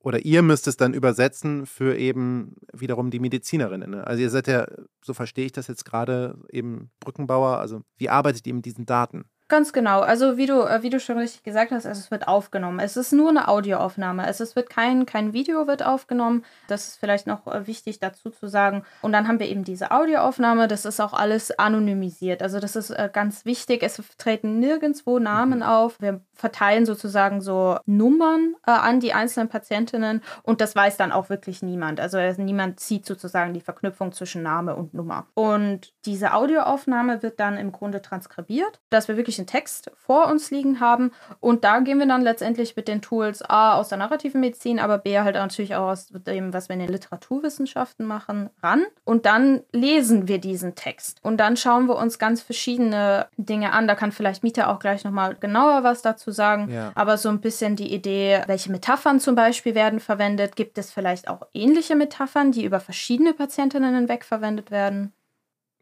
oder 0.04 0.26
ihr 0.26 0.42
müsst 0.42 0.68
es 0.68 0.78
dann 0.78 0.94
übersetzen 0.94 1.66
für 1.66 1.96
eben 1.96 2.56
wiederum 2.74 3.12
die 3.12 3.20
Medizinerinnen. 3.20 3.92
Ne? 3.92 4.08
Also 4.08 4.22
ihr 4.22 4.30
seid 4.30 4.48
ja, 4.48 4.68
so 5.04 5.14
verstehe 5.14 5.46
ich 5.46 5.52
das 5.52 5.68
jetzt 5.68 5.86
gerade, 5.86 6.40
eben 6.50 6.90
Brückenbauer. 7.00 7.58
Also 7.60 7.82
wie 7.98 8.10
arbeitet 8.10 8.48
ihr 8.48 8.54
mit 8.54 8.66
diesen 8.66 8.86
Daten? 8.86 9.26
Ganz 9.52 9.74
genau. 9.74 10.00
Also 10.00 10.38
wie 10.38 10.46
du, 10.46 10.62
äh, 10.62 10.82
wie 10.82 10.90
du 10.90 10.98
schon 11.02 11.18
richtig 11.18 11.44
gesagt 11.44 11.72
hast, 11.72 11.86
also 11.86 12.00
es 12.00 12.10
wird 12.10 12.26
aufgenommen. 12.26 12.80
Es 12.80 12.96
ist 12.96 13.12
nur 13.12 13.32
eine 13.32 13.50
Audioaufnahme. 13.50 14.24
Also 14.24 14.46
es 14.46 14.56
wird 14.56 14.70
kein, 14.70 15.06
kein 15.06 15.34
Video 15.34 15.68
wird 15.68 15.84
aufgenommen. 15.86 16.46
Das 16.70 16.88
ist 16.88 17.02
vielleicht 17.02 17.28
noch 17.28 17.46
äh, 17.48 17.68
wichtig 17.68 18.00
dazu 18.00 18.30
zu 18.30 18.48
sagen. 18.48 18.84
Und 19.02 19.12
dann 19.12 19.28
haben 19.28 19.40
wir 19.40 19.50
eben 19.50 19.66
diese 19.66 19.92
Audioaufnahme. 19.92 20.70
Das 20.70 20.86
ist 20.86 21.02
auch 21.02 21.12
alles 21.12 21.52
anonymisiert. 21.60 22.42
Also 22.42 22.62
das 22.62 22.78
ist 22.78 22.92
äh, 22.92 23.10
ganz 23.12 23.44
wichtig. 23.44 23.84
Es 23.84 24.02
treten 24.18 24.60
nirgendwo 24.60 25.20
Namen 25.20 25.60
mhm. 25.60 25.66
auf. 25.66 26.00
Wir 26.00 26.22
verteilen 26.42 26.86
sozusagen 26.86 27.40
so 27.42 27.78
Nummern 27.86 28.56
äh, 28.66 28.72
an 28.72 29.00
die 29.02 29.14
einzelnen 29.14 29.48
Patientinnen 29.48 30.22
und 30.44 30.60
das 30.60 30.76
weiß 30.76 30.98
dann 30.98 31.12
auch 31.12 31.30
wirklich 31.30 31.62
niemand. 31.62 32.00
Also 32.00 32.18
niemand 32.38 32.80
sieht 32.80 33.06
sozusagen 33.06 33.54
die 33.54 33.62
Verknüpfung 33.62 34.12
zwischen 34.12 34.42
Name 34.42 34.76
und 34.76 34.94
Nummer. 34.94 35.28
Und 35.36 35.94
diese 36.06 36.34
Audioaufnahme 36.34 37.22
wird 37.22 37.40
dann 37.40 37.58
im 37.58 37.72
Grunde 37.72 38.02
transkribiert, 38.02 38.80
dass 38.90 39.08
wir 39.08 39.18
wirklich 39.18 39.38
einen 39.42 39.48
Text 39.48 39.92
vor 39.96 40.28
uns 40.28 40.52
liegen 40.52 40.80
haben. 40.80 41.12
Und 41.40 41.64
da 41.64 41.80
gehen 41.80 42.00
wir 42.00 42.06
dann 42.06 42.22
letztendlich 42.22 42.76
mit 42.76 42.88
den 42.88 43.02
Tools 43.02 43.42
A 43.42 43.76
aus 43.76 43.90
der 43.90 43.98
narrativen 43.98 44.40
Medizin, 44.40 44.80
aber 44.80 44.98
B 44.98 45.20
halt 45.20 45.36
natürlich 45.36 45.76
auch 45.76 45.90
aus 45.90 46.08
dem, 46.10 46.54
was 46.54 46.70
wir 46.70 46.76
in 46.76 46.80
den 46.80 46.90
Literaturwissenschaften 46.90 48.06
machen, 48.06 48.50
ran. 48.62 48.86
Und 49.04 49.26
dann 49.26 49.62
lesen 49.72 50.28
wir 50.28 50.38
diesen 50.38 50.76
Text. 50.76 51.20
Und 51.24 51.38
dann 51.38 51.58
schauen 51.58 51.88
wir 51.88 51.96
uns 51.96 52.20
ganz 52.20 52.42
verschiedene 52.42 53.28
Dinge 53.38 53.74
an. 53.74 53.88
Da 53.88 53.96
kann 53.96 54.12
vielleicht 54.12 54.44
Mieter 54.44 54.70
auch 54.70 54.80
gleich 54.80 55.04
nochmal 55.04 55.36
genauer 55.36 55.84
was 55.84 56.02
dazu 56.02 56.32
sagen. 56.32 56.70
Ja. 56.72 56.92
Aber 56.96 57.18
so 57.18 57.30
ein 57.30 57.42
bisschen 57.42 57.76
die 57.76 57.94
Idee, 57.94 58.44
welche 58.48 58.72
Metaphern 58.72 59.20
zum 59.20 59.36
Beispiel 59.36 59.76
werden 59.76 60.00
verwendet. 60.00 60.56
Gibt 60.56 60.78
es 60.78 60.92
vielleicht 60.92 61.28
auch 61.28 61.48
ähnliche 61.54 61.96
Metaphern, 61.96 62.52
die 62.52 62.64
über 62.64 62.80
verschiedene 62.80 63.34
Patientinnen 63.34 63.96
hinweg 63.96 64.24
verwendet 64.24 64.72
werden? 64.72 65.14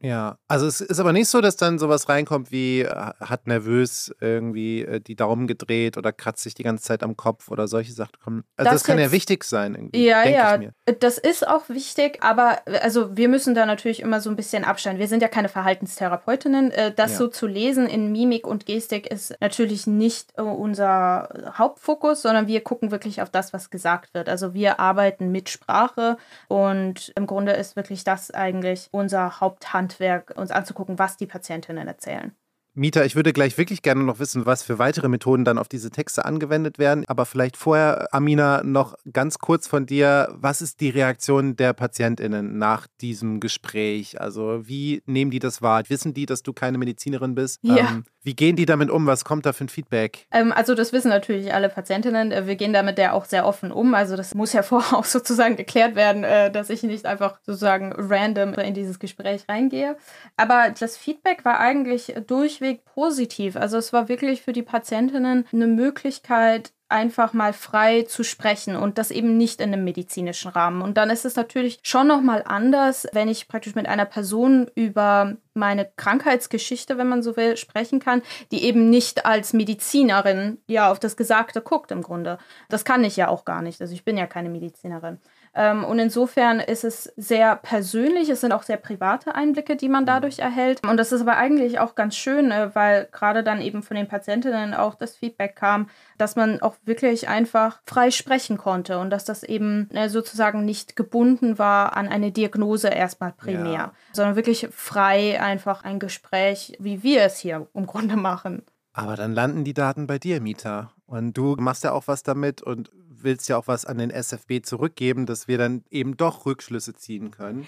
Ja, 0.02 0.38
also 0.48 0.66
es 0.66 0.80
ist 0.80 1.00
aber 1.00 1.12
nicht 1.12 1.28
so, 1.28 1.42
dass 1.42 1.58
dann 1.58 1.78
sowas 1.78 2.08
reinkommt 2.08 2.52
wie 2.52 2.82
äh, 2.82 2.90
hat 2.90 3.48
nervös 3.48 4.14
irgendwie 4.22 4.84
äh, 4.84 5.02
die 5.02 5.16
Daumen 5.16 5.46
gedreht 5.46 5.98
oder 5.98 6.14
kratzt 6.14 6.44
sich 6.44 6.54
die 6.54 6.64
ganze 6.64 6.84
Zeit 6.86 7.04
am 7.04 7.18
Kopf 7.18 7.50
oder 7.50 7.68
solche 7.68 7.92
Sachen 7.92 8.18
kommen. 8.24 8.44
Also 8.56 8.72
das, 8.72 8.82
das 8.82 8.84
kann 8.86 8.98
jetzt, 8.98 9.08
ja 9.08 9.12
wichtig 9.12 9.44
sein 9.44 9.76
irgendwie. 9.76 10.06
Ja, 10.06 10.24
ja, 10.26 10.60
das 11.00 11.18
ist 11.18 11.46
auch 11.46 11.68
wichtig, 11.68 12.20
aber 12.24 12.60
also 12.82 13.18
wir 13.18 13.28
müssen 13.28 13.56
da 13.56 13.66
natürlich 13.66 14.02
immer 14.02 14.22
so 14.22 14.30
ein 14.30 14.38
bisschen 14.38 14.64
abstellen. 14.64 15.00
Wir 15.00 15.08
sind 15.10 15.22
ja 15.22 15.28
keine 15.28 15.50
Verhaltenstherapeutinnen. 15.50 16.72
Äh, 16.72 16.94
das 16.94 17.12
ja. 17.12 17.18
so 17.18 17.28
zu 17.28 17.46
lesen 17.46 17.88
in 17.88 18.12
Mimik 18.12 18.48
und 18.48 18.66
Gestik 18.66 19.08
ist 19.08 19.36
natürlich 19.42 19.86
nicht 19.86 20.40
unser 20.40 21.30
Hauptfokus, 21.58 22.22
sondern 22.22 22.48
wir 22.48 22.62
gucken 22.62 22.92
wirklich 22.92 23.22
auf 23.22 23.30
das, 23.30 23.52
was 23.52 23.70
gesagt 23.70 24.14
wird. 24.14 24.30
Also 24.30 24.54
wir 24.54 24.80
arbeiten 24.80 25.32
mit 25.32 25.50
Sprache 25.50 26.18
und 26.48 27.12
im 27.16 27.28
Grunde 27.28 27.52
ist 27.54 27.76
wirklich 27.76 28.04
das 28.06 28.32
eigentlich 28.32 28.88
unser 28.92 29.42
Haupthand 29.42 29.89
Handwerk, 29.90 30.34
uns 30.38 30.52
anzugucken, 30.52 31.00
was 31.00 31.18
die 31.18 31.26
Patientinnen 31.26 31.88
erzählen. 31.88 32.32
Mieter, 32.76 33.04
ich 33.04 33.16
würde 33.16 33.34
gleich 33.34 33.58
wirklich 33.58 33.82
gerne 33.82 34.04
noch 34.04 34.20
wissen, 34.20 34.46
was 34.46 34.64
für 34.64 34.78
weitere 34.80 35.10
Methoden 35.10 35.44
dann 35.44 35.58
auf 35.58 35.68
diese 35.68 35.90
Texte 35.90 36.24
angewendet 36.24 36.78
werden. 36.78 37.04
Aber 37.08 37.26
vielleicht 37.26 37.58
vorher, 37.58 38.08
Amina, 38.14 38.64
noch 38.64 38.96
ganz 39.12 39.40
kurz 39.40 39.68
von 39.68 39.86
dir. 39.86 40.30
Was 40.34 40.62
ist 40.62 40.80
die 40.80 40.90
Reaktion 40.90 41.56
der 41.56 41.74
PatientInnen 41.74 42.58
nach 42.58 42.88
diesem 43.02 43.40
Gespräch? 43.40 44.22
Also, 44.22 44.68
wie 44.68 45.02
nehmen 45.08 45.32
die 45.32 45.40
das 45.40 45.62
wahr? 45.62 45.84
Wissen 45.90 46.14
die, 46.14 46.28
dass 46.28 46.44
du 46.44 46.54
keine 46.54 46.78
Medizinerin 46.78 47.36
bist? 47.36 47.60
Ja. 47.64 47.78
Ähm, 47.78 48.06
wie 48.24 48.36
gehen 48.36 48.56
die 48.56 48.66
damit 48.66 48.90
um? 48.90 49.08
Was 49.08 49.26
kommt 49.26 49.46
da 49.46 49.54
für 49.54 49.66
ein 49.66 49.70
Feedback? 49.70 50.28
Ähm, 50.32 50.52
also, 50.52 50.76
das 50.76 50.94
wissen 50.94 51.10
natürlich 51.10 51.54
alle 51.54 51.70
Patientinnen. 51.70 52.32
Äh, 52.32 52.48
wir 52.48 52.56
gehen 52.56 52.74
damit 52.74 52.98
ja 52.98 53.14
auch 53.14 53.26
sehr 53.26 53.46
offen 53.46 53.72
um. 53.72 53.94
Also, 53.94 54.16
das 54.16 54.36
muss 54.36 54.54
ja 54.54 54.64
vorher 54.64 54.98
auch 54.98 55.06
sozusagen 55.06 55.56
geklärt 55.56 55.96
werden, 55.96 56.24
äh, 56.24 56.52
dass 56.52 56.70
ich 56.70 56.84
nicht 56.84 57.06
einfach 57.06 57.40
sozusagen 57.46 57.94
random 57.96 58.54
in 58.54 58.74
dieses 58.74 59.00
Gespräch 59.00 59.46
reingehe. 59.50 59.98
Aber 60.38 60.74
das 60.78 60.98
Feedback 60.98 61.46
war 61.46 61.60
eigentlich 61.60 62.16
durchweg 62.28 62.60
durchweg 62.60 62.86
positiv. 62.86 63.56
Also 63.56 63.78
es 63.78 63.94
war 63.94 64.10
wirklich 64.10 64.42
für 64.42 64.54
die 64.54 64.64
Patientinnen 64.64 65.46
eine 65.52 65.68
Möglichkeit, 65.68 66.74
einfach 66.90 67.34
mal 67.34 67.54
frei 67.54 68.02
zu 68.02 68.24
sprechen 68.24 68.76
und 68.76 68.98
das 68.98 69.12
eben 69.12 69.38
nicht 69.38 69.62
in 69.62 69.72
einem 69.72 69.84
medizinischen 69.84 70.50
Rahmen. 70.50 70.82
Und 70.82 70.98
dann 70.98 71.10
ist 71.10 71.24
es 71.24 71.36
natürlich 71.36 71.80
schon 71.84 72.08
nochmal 72.08 72.44
anders, 72.46 73.08
wenn 73.14 73.28
ich 73.28 73.48
praktisch 73.48 73.76
mit 73.76 73.88
einer 73.88 74.06
Person 74.06 74.70
über 74.74 75.38
meine 75.54 75.90
Krankheitsgeschichte, 75.96 76.98
wenn 76.98 77.08
man 77.08 77.22
so 77.22 77.38
will, 77.38 77.58
sprechen 77.58 78.00
kann, 78.00 78.24
die 78.52 78.64
eben 78.64 78.90
nicht 78.90 79.26
als 79.26 79.54
Medizinerin 79.54 80.58
ja 80.68 80.92
auf 80.92 81.00
das 81.00 81.16
Gesagte 81.16 81.62
guckt 81.62 81.92
im 81.92 82.02
Grunde. 82.02 82.40
Das 82.70 82.86
kann 82.86 83.04
ich 83.04 83.16
ja 83.16 83.28
auch 83.28 83.46
gar 83.46 83.62
nicht. 83.62 83.82
Also 83.82 83.94
ich 83.94 84.04
bin 84.04 84.18
ja 84.18 84.26
keine 84.26 84.50
Medizinerin. 84.50 85.20
Ähm, 85.60 85.84
und 85.84 86.00
insofern 86.00 86.62
ist 86.62 86.86
es 86.86 87.12
sehr 87.18 87.58
persönlich, 87.58 88.30
es 88.30 88.40
sind 88.40 88.54
auch 88.54 88.64
sehr 88.64 88.78
private 88.78 89.36
Einblicke, 89.36 89.76
die 89.76 89.90
man 89.90 90.06
dadurch 90.06 90.40
erhält. 90.40 90.88
Und 90.88 90.96
das 90.96 91.12
ist 91.12 91.20
aber 91.20 91.36
eigentlich 91.36 91.80
auch 91.80 91.96
ganz 91.96 92.16
schön, 92.16 92.50
äh, 92.52 92.74
weil 92.74 93.10
gerade 93.12 93.44
dann 93.44 93.62
eben 93.62 93.84
von 93.84 93.98
den 93.98 94.08
Patientinnen 94.08 94.74
auch 94.74 94.96
das 94.96 95.18
Feedback 95.18 95.58
kam, 95.58 95.90
dass 96.18 96.38
man 96.38 96.62
auch 96.62 96.76
wirklich 96.86 97.28
einfach 97.28 97.82
frei 97.86 98.10
sprechen 98.10 98.58
konnte 98.58 99.00
und 99.00 99.10
dass 99.10 99.26
das 99.26 99.44
eben 99.44 99.90
äh, 99.92 100.08
sozusagen 100.08 100.64
nicht 100.64 100.96
gebunden 100.96 101.60
war 101.60 101.98
an 101.98 102.08
eine 102.08 102.32
Diagnose 102.32 102.88
erstmal 102.88 103.34
primär, 103.34 103.74
ja. 103.74 103.92
sondern 104.14 104.38
wirklich 104.38 104.70
frei 104.72 105.42
einfach 105.42 105.84
ein 105.84 106.00
Gespräch, 106.00 106.78
wie 106.80 107.04
wir 107.04 107.24
es 107.24 107.38
hier 107.38 107.68
im 107.74 107.86
Grunde 107.86 108.16
machen. 108.16 108.64
Aber 108.94 109.18
dann 109.18 109.34
landen 109.34 109.66
die 109.66 109.74
Daten 109.74 110.08
bei 110.08 110.20
dir, 110.20 110.40
Mieter. 110.40 110.94
Und 111.06 111.34
du 111.34 111.58
machst 111.60 111.84
ja 111.84 111.92
auch 111.92 112.08
was 112.08 112.24
damit 112.24 112.62
und 112.62 112.92
willst 113.24 113.50
ja 113.50 113.58
auch 113.58 113.68
was 113.68 113.86
an 113.86 113.98
den 113.98 114.10
SFB 114.10 114.62
zurückgeben, 114.64 115.26
dass 115.26 115.48
wir 115.48 115.58
dann 115.58 115.84
eben 115.90 116.18
doch 116.18 116.46
Rückschlüsse 116.46 116.94
ziehen 116.96 117.32
können. 117.32 117.68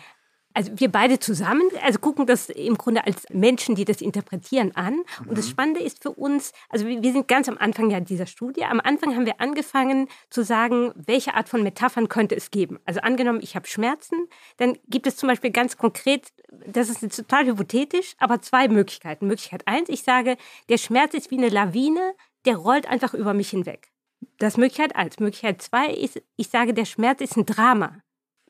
Also 0.53 0.71
wir 0.75 0.91
beide 0.91 1.19
zusammen, 1.19 1.63
also 1.81 1.99
gucken 1.99 2.25
das 2.25 2.49
im 2.49 2.77
Grunde 2.77 3.05
als 3.05 3.23
Menschen, 3.31 3.75
die 3.75 3.85
das 3.85 4.01
interpretieren, 4.01 4.75
an. 4.75 5.01
Und 5.25 5.37
das 5.37 5.45
mhm. 5.45 5.51
Spannende 5.51 5.81
ist 5.81 6.03
für 6.03 6.11
uns, 6.11 6.51
also 6.69 6.85
wir 6.85 7.11
sind 7.13 7.27
ganz 7.27 7.47
am 7.47 7.57
Anfang 7.57 7.89
ja 7.89 7.99
dieser 7.99 8.25
Studie. 8.25 8.65
Am 8.65 8.79
Anfang 8.81 9.15
haben 9.15 9.25
wir 9.25 9.39
angefangen 9.39 10.07
zu 10.29 10.43
sagen, 10.43 10.91
welche 10.95 11.35
Art 11.35 11.47
von 11.47 11.63
Metaphern 11.63 12.09
könnte 12.09 12.35
es 12.35 12.51
geben. 12.51 12.79
Also 12.85 13.01
angenommen, 13.01 13.39
ich 13.41 13.55
habe 13.55 13.67
Schmerzen, 13.67 14.27
dann 14.57 14.77
gibt 14.87 15.07
es 15.07 15.15
zum 15.15 15.29
Beispiel 15.29 15.51
ganz 15.51 15.77
konkret, 15.77 16.27
das 16.67 16.89
ist 16.89 17.15
total 17.15 17.45
hypothetisch, 17.45 18.15
aber 18.17 18.41
zwei 18.41 18.67
Möglichkeiten. 18.67 19.27
Möglichkeit 19.27 19.67
eins, 19.67 19.89
ich 19.89 20.03
sage, 20.03 20.35
der 20.69 20.77
Schmerz 20.77 21.13
ist 21.13 21.31
wie 21.31 21.37
eine 21.37 21.49
Lawine, 21.49 22.13
der 22.45 22.57
rollt 22.57 22.87
einfach 22.87 23.13
über 23.13 23.33
mich 23.33 23.51
hinweg. 23.51 23.90
Das 24.37 24.57
Möglichkeit 24.57 24.95
eins. 24.95 25.19
Möglichkeit 25.19 25.61
zwei 25.61 25.87
ist, 25.87 26.21
ich 26.35 26.49
sage, 26.49 26.73
der 26.73 26.85
Schmerz 26.85 27.21
ist 27.21 27.37
ein 27.37 27.45
Drama. 27.45 28.01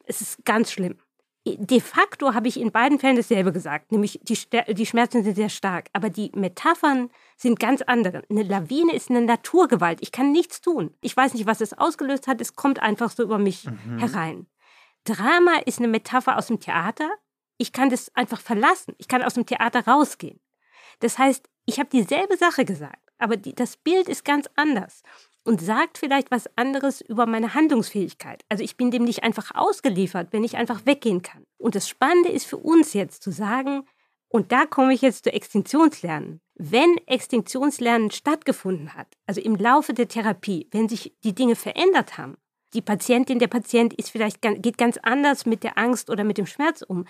Es 0.05 0.21
ist 0.21 0.45
ganz 0.45 0.71
schlimm. 0.71 0.97
De 1.45 1.79
facto 1.79 2.35
habe 2.35 2.47
ich 2.47 2.59
in 2.59 2.71
beiden 2.71 2.99
Fällen 2.99 3.15
dasselbe 3.15 3.51
gesagt, 3.51 3.91
nämlich 3.91 4.19
die, 4.21 4.37
die 4.73 4.85
Schmerzen 4.85 5.23
sind 5.23 5.35
sehr 5.35 5.49
stark, 5.49 5.89
aber 5.91 6.11
die 6.11 6.31
Metaphern 6.35 7.09
sind 7.35 7.59
ganz 7.59 7.81
andere. 7.81 8.21
Eine 8.29 8.43
Lawine 8.43 8.93
ist 8.93 9.09
eine 9.09 9.21
Naturgewalt. 9.21 9.99
Ich 10.01 10.11
kann 10.11 10.31
nichts 10.31 10.61
tun. 10.61 10.95
Ich 11.01 11.17
weiß 11.17 11.33
nicht, 11.33 11.47
was 11.47 11.61
es 11.61 11.73
ausgelöst 11.73 12.27
hat. 12.27 12.41
Es 12.41 12.55
kommt 12.55 12.79
einfach 12.79 13.09
so 13.09 13.23
über 13.23 13.39
mich 13.39 13.65
mhm. 13.65 13.97
herein. 13.97 14.47
Drama 15.03 15.57
ist 15.65 15.79
eine 15.79 15.87
Metapher 15.87 16.37
aus 16.37 16.47
dem 16.47 16.59
Theater. 16.59 17.09
Ich 17.57 17.73
kann 17.73 17.89
das 17.89 18.15
einfach 18.15 18.39
verlassen. 18.39 18.93
Ich 18.99 19.07
kann 19.07 19.23
aus 19.23 19.33
dem 19.33 19.47
Theater 19.47 19.87
rausgehen. 19.87 20.39
Das 20.99 21.17
heißt, 21.17 21.49
ich 21.65 21.79
habe 21.79 21.89
dieselbe 21.89 22.37
Sache 22.37 22.65
gesagt, 22.65 23.01
aber 23.17 23.35
die, 23.35 23.55
das 23.55 23.77
Bild 23.77 24.07
ist 24.07 24.25
ganz 24.25 24.47
anders 24.55 25.01
und 25.43 25.61
sagt 25.61 25.97
vielleicht 25.97 26.31
was 26.31 26.49
anderes 26.55 27.01
über 27.01 27.25
meine 27.25 27.53
Handlungsfähigkeit. 27.53 28.43
Also 28.49 28.63
ich 28.63 28.77
bin 28.77 28.91
dem 28.91 29.03
nicht 29.03 29.23
einfach 29.23 29.51
ausgeliefert, 29.55 30.29
wenn 30.31 30.43
ich 30.43 30.57
einfach 30.57 30.85
weggehen 30.85 31.21
kann. 31.21 31.43
Und 31.57 31.75
das 31.75 31.89
Spannende 31.89 32.29
ist 32.29 32.45
für 32.45 32.57
uns 32.57 32.93
jetzt 32.93 33.23
zu 33.23 33.31
sagen, 33.31 33.83
und 34.27 34.51
da 34.51 34.65
komme 34.65 34.93
ich 34.93 35.01
jetzt 35.01 35.25
zu 35.25 35.33
Extinktionslernen. 35.33 36.39
Wenn 36.55 36.97
Extinktionslernen 37.05 38.11
stattgefunden 38.11 38.93
hat, 38.93 39.07
also 39.25 39.41
im 39.41 39.55
Laufe 39.55 39.93
der 39.93 40.07
Therapie, 40.07 40.69
wenn 40.71 40.87
sich 40.87 41.13
die 41.23 41.35
Dinge 41.35 41.55
verändert 41.55 42.17
haben, 42.17 42.37
die 42.73 42.81
Patientin, 42.81 43.39
der 43.39 43.47
Patient 43.47 43.93
ist 43.93 44.11
vielleicht, 44.11 44.41
geht 44.41 44.77
ganz 44.77 44.97
anders 45.03 45.45
mit 45.45 45.63
der 45.63 45.77
Angst 45.77 46.09
oder 46.09 46.23
mit 46.23 46.37
dem 46.37 46.45
Schmerz 46.45 46.81
um. 46.81 47.05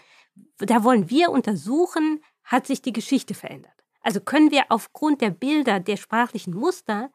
Da 0.58 0.84
wollen 0.84 1.12
wir 1.12 1.30
untersuchen, 1.30 2.24
hat 2.44 2.66
sich 2.66 2.82
die 2.82 2.94
Geschichte 2.94 3.36
verändert. 3.36 3.72
Also 4.02 4.20
können 4.20 4.50
wir 4.50 4.64
aufgrund 4.70 5.22
der 5.22 5.30
Bilder, 5.30 5.80
der 5.80 5.98
sprachlichen 5.98 6.56
Muster 6.56 7.12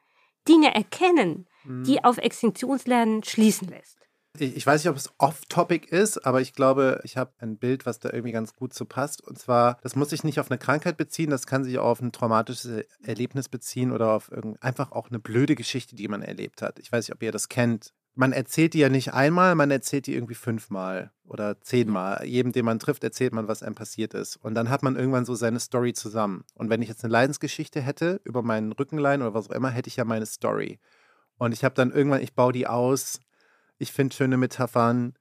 Dinge 0.49 0.75
erkennen, 0.75 1.47
die 1.65 1.95
mhm. 1.95 2.05
auf 2.05 2.19
Extinktionslernen 2.19 3.25
schließen 3.25 3.69
lässt. 3.69 3.97
Ich 4.39 4.67
weiß 4.67 4.85
nicht, 4.85 4.91
ob 4.91 4.97
es 4.97 5.13
off-topic 5.19 5.89
ist, 5.89 6.27
aber 6.27 6.41
ich 6.41 6.53
glaube, 6.53 7.01
ich 7.05 7.17
habe 7.17 7.33
ein 7.39 7.57
Bild, 7.57 7.87
was 7.87 7.99
da 7.99 8.11
irgendwie 8.11 8.33
ganz 8.33 8.55
gut 8.55 8.75
zu 8.75 8.85
passt. 8.85 9.23
Und 9.23 9.39
zwar, 9.39 9.79
das 9.83 9.97
muss 9.97 10.11
sich 10.11 10.25
nicht 10.25 10.41
auf 10.41 10.51
eine 10.51 10.59
Krankheit 10.59 10.97
beziehen, 10.97 11.31
das 11.31 11.47
kann 11.47 11.65
sich 11.65 11.79
auch 11.79 11.87
auf 11.87 12.01
ein 12.01 12.13
traumatisches 12.13 12.85
Erlebnis 13.03 13.49
beziehen 13.49 13.93
oder 13.93 14.13
auf 14.13 14.31
einfach 14.61 14.93
auch 14.93 15.09
eine 15.09 15.19
blöde 15.19 15.55
Geschichte, 15.55 15.97
die 15.97 16.09
man 16.09 16.23
erlebt 16.23 16.63
hat. 16.63 16.79
Ich 16.79 16.93
weiß 16.93 17.09
nicht, 17.09 17.15
ob 17.15 17.23
ihr 17.23 17.33
das 17.33 17.49
kennt. 17.49 17.95
Man 18.17 18.33
erzählt 18.33 18.73
die 18.75 18.79
ja 18.79 18.89
nicht 18.89 19.13
einmal, 19.13 19.55
man 19.55 19.71
erzählt 19.71 20.07
die 20.07 20.15
irgendwie 20.15 20.35
fünfmal 20.35 21.13
oder 21.25 21.61
zehnmal. 21.61 22.25
Jedem, 22.25 22.51
den 22.51 22.65
man 22.65 22.79
trifft, 22.79 23.05
erzählt 23.05 23.35
man, 23.35 23.47
was 23.47 23.63
einem 23.63 23.75
passiert 23.75 24.15
ist. 24.15 24.37
Und 24.37 24.55
dann 24.55 24.71
hat 24.71 24.83
man 24.83 24.97
irgendwann 24.97 25.27
so 25.27 25.35
seine 25.35 25.61
Story 25.61 25.93
zusammen. 25.93 26.45
Und 26.55 26.71
wenn 26.71 26.81
ich 26.81 26.89
jetzt 26.89 27.05
eine 27.05 27.13
Leidensgeschichte 27.13 27.81
hätte 27.83 28.21
über 28.25 28.43
meinen 28.43 28.73
Rückenlein 28.73 29.21
oder 29.21 29.35
was 29.35 29.51
auch 29.51 29.55
immer, 29.55 29.71
hätte 29.71 29.89
ich 29.89 29.97
ja 29.97 30.05
meine 30.07 30.25
Story. 30.25 30.81
Und 31.37 31.53
ich 31.53 31.63
habe 31.63 31.75
dann 31.75 31.93
irgendwann, 31.93 32.23
ich 32.23 32.35
baue 32.35 32.55
die 32.55 32.67
aus, 32.67 33.21
ich 33.77 33.93
finde 33.93 34.17
schöne 34.17 34.39
Metaphern, 34.39 35.13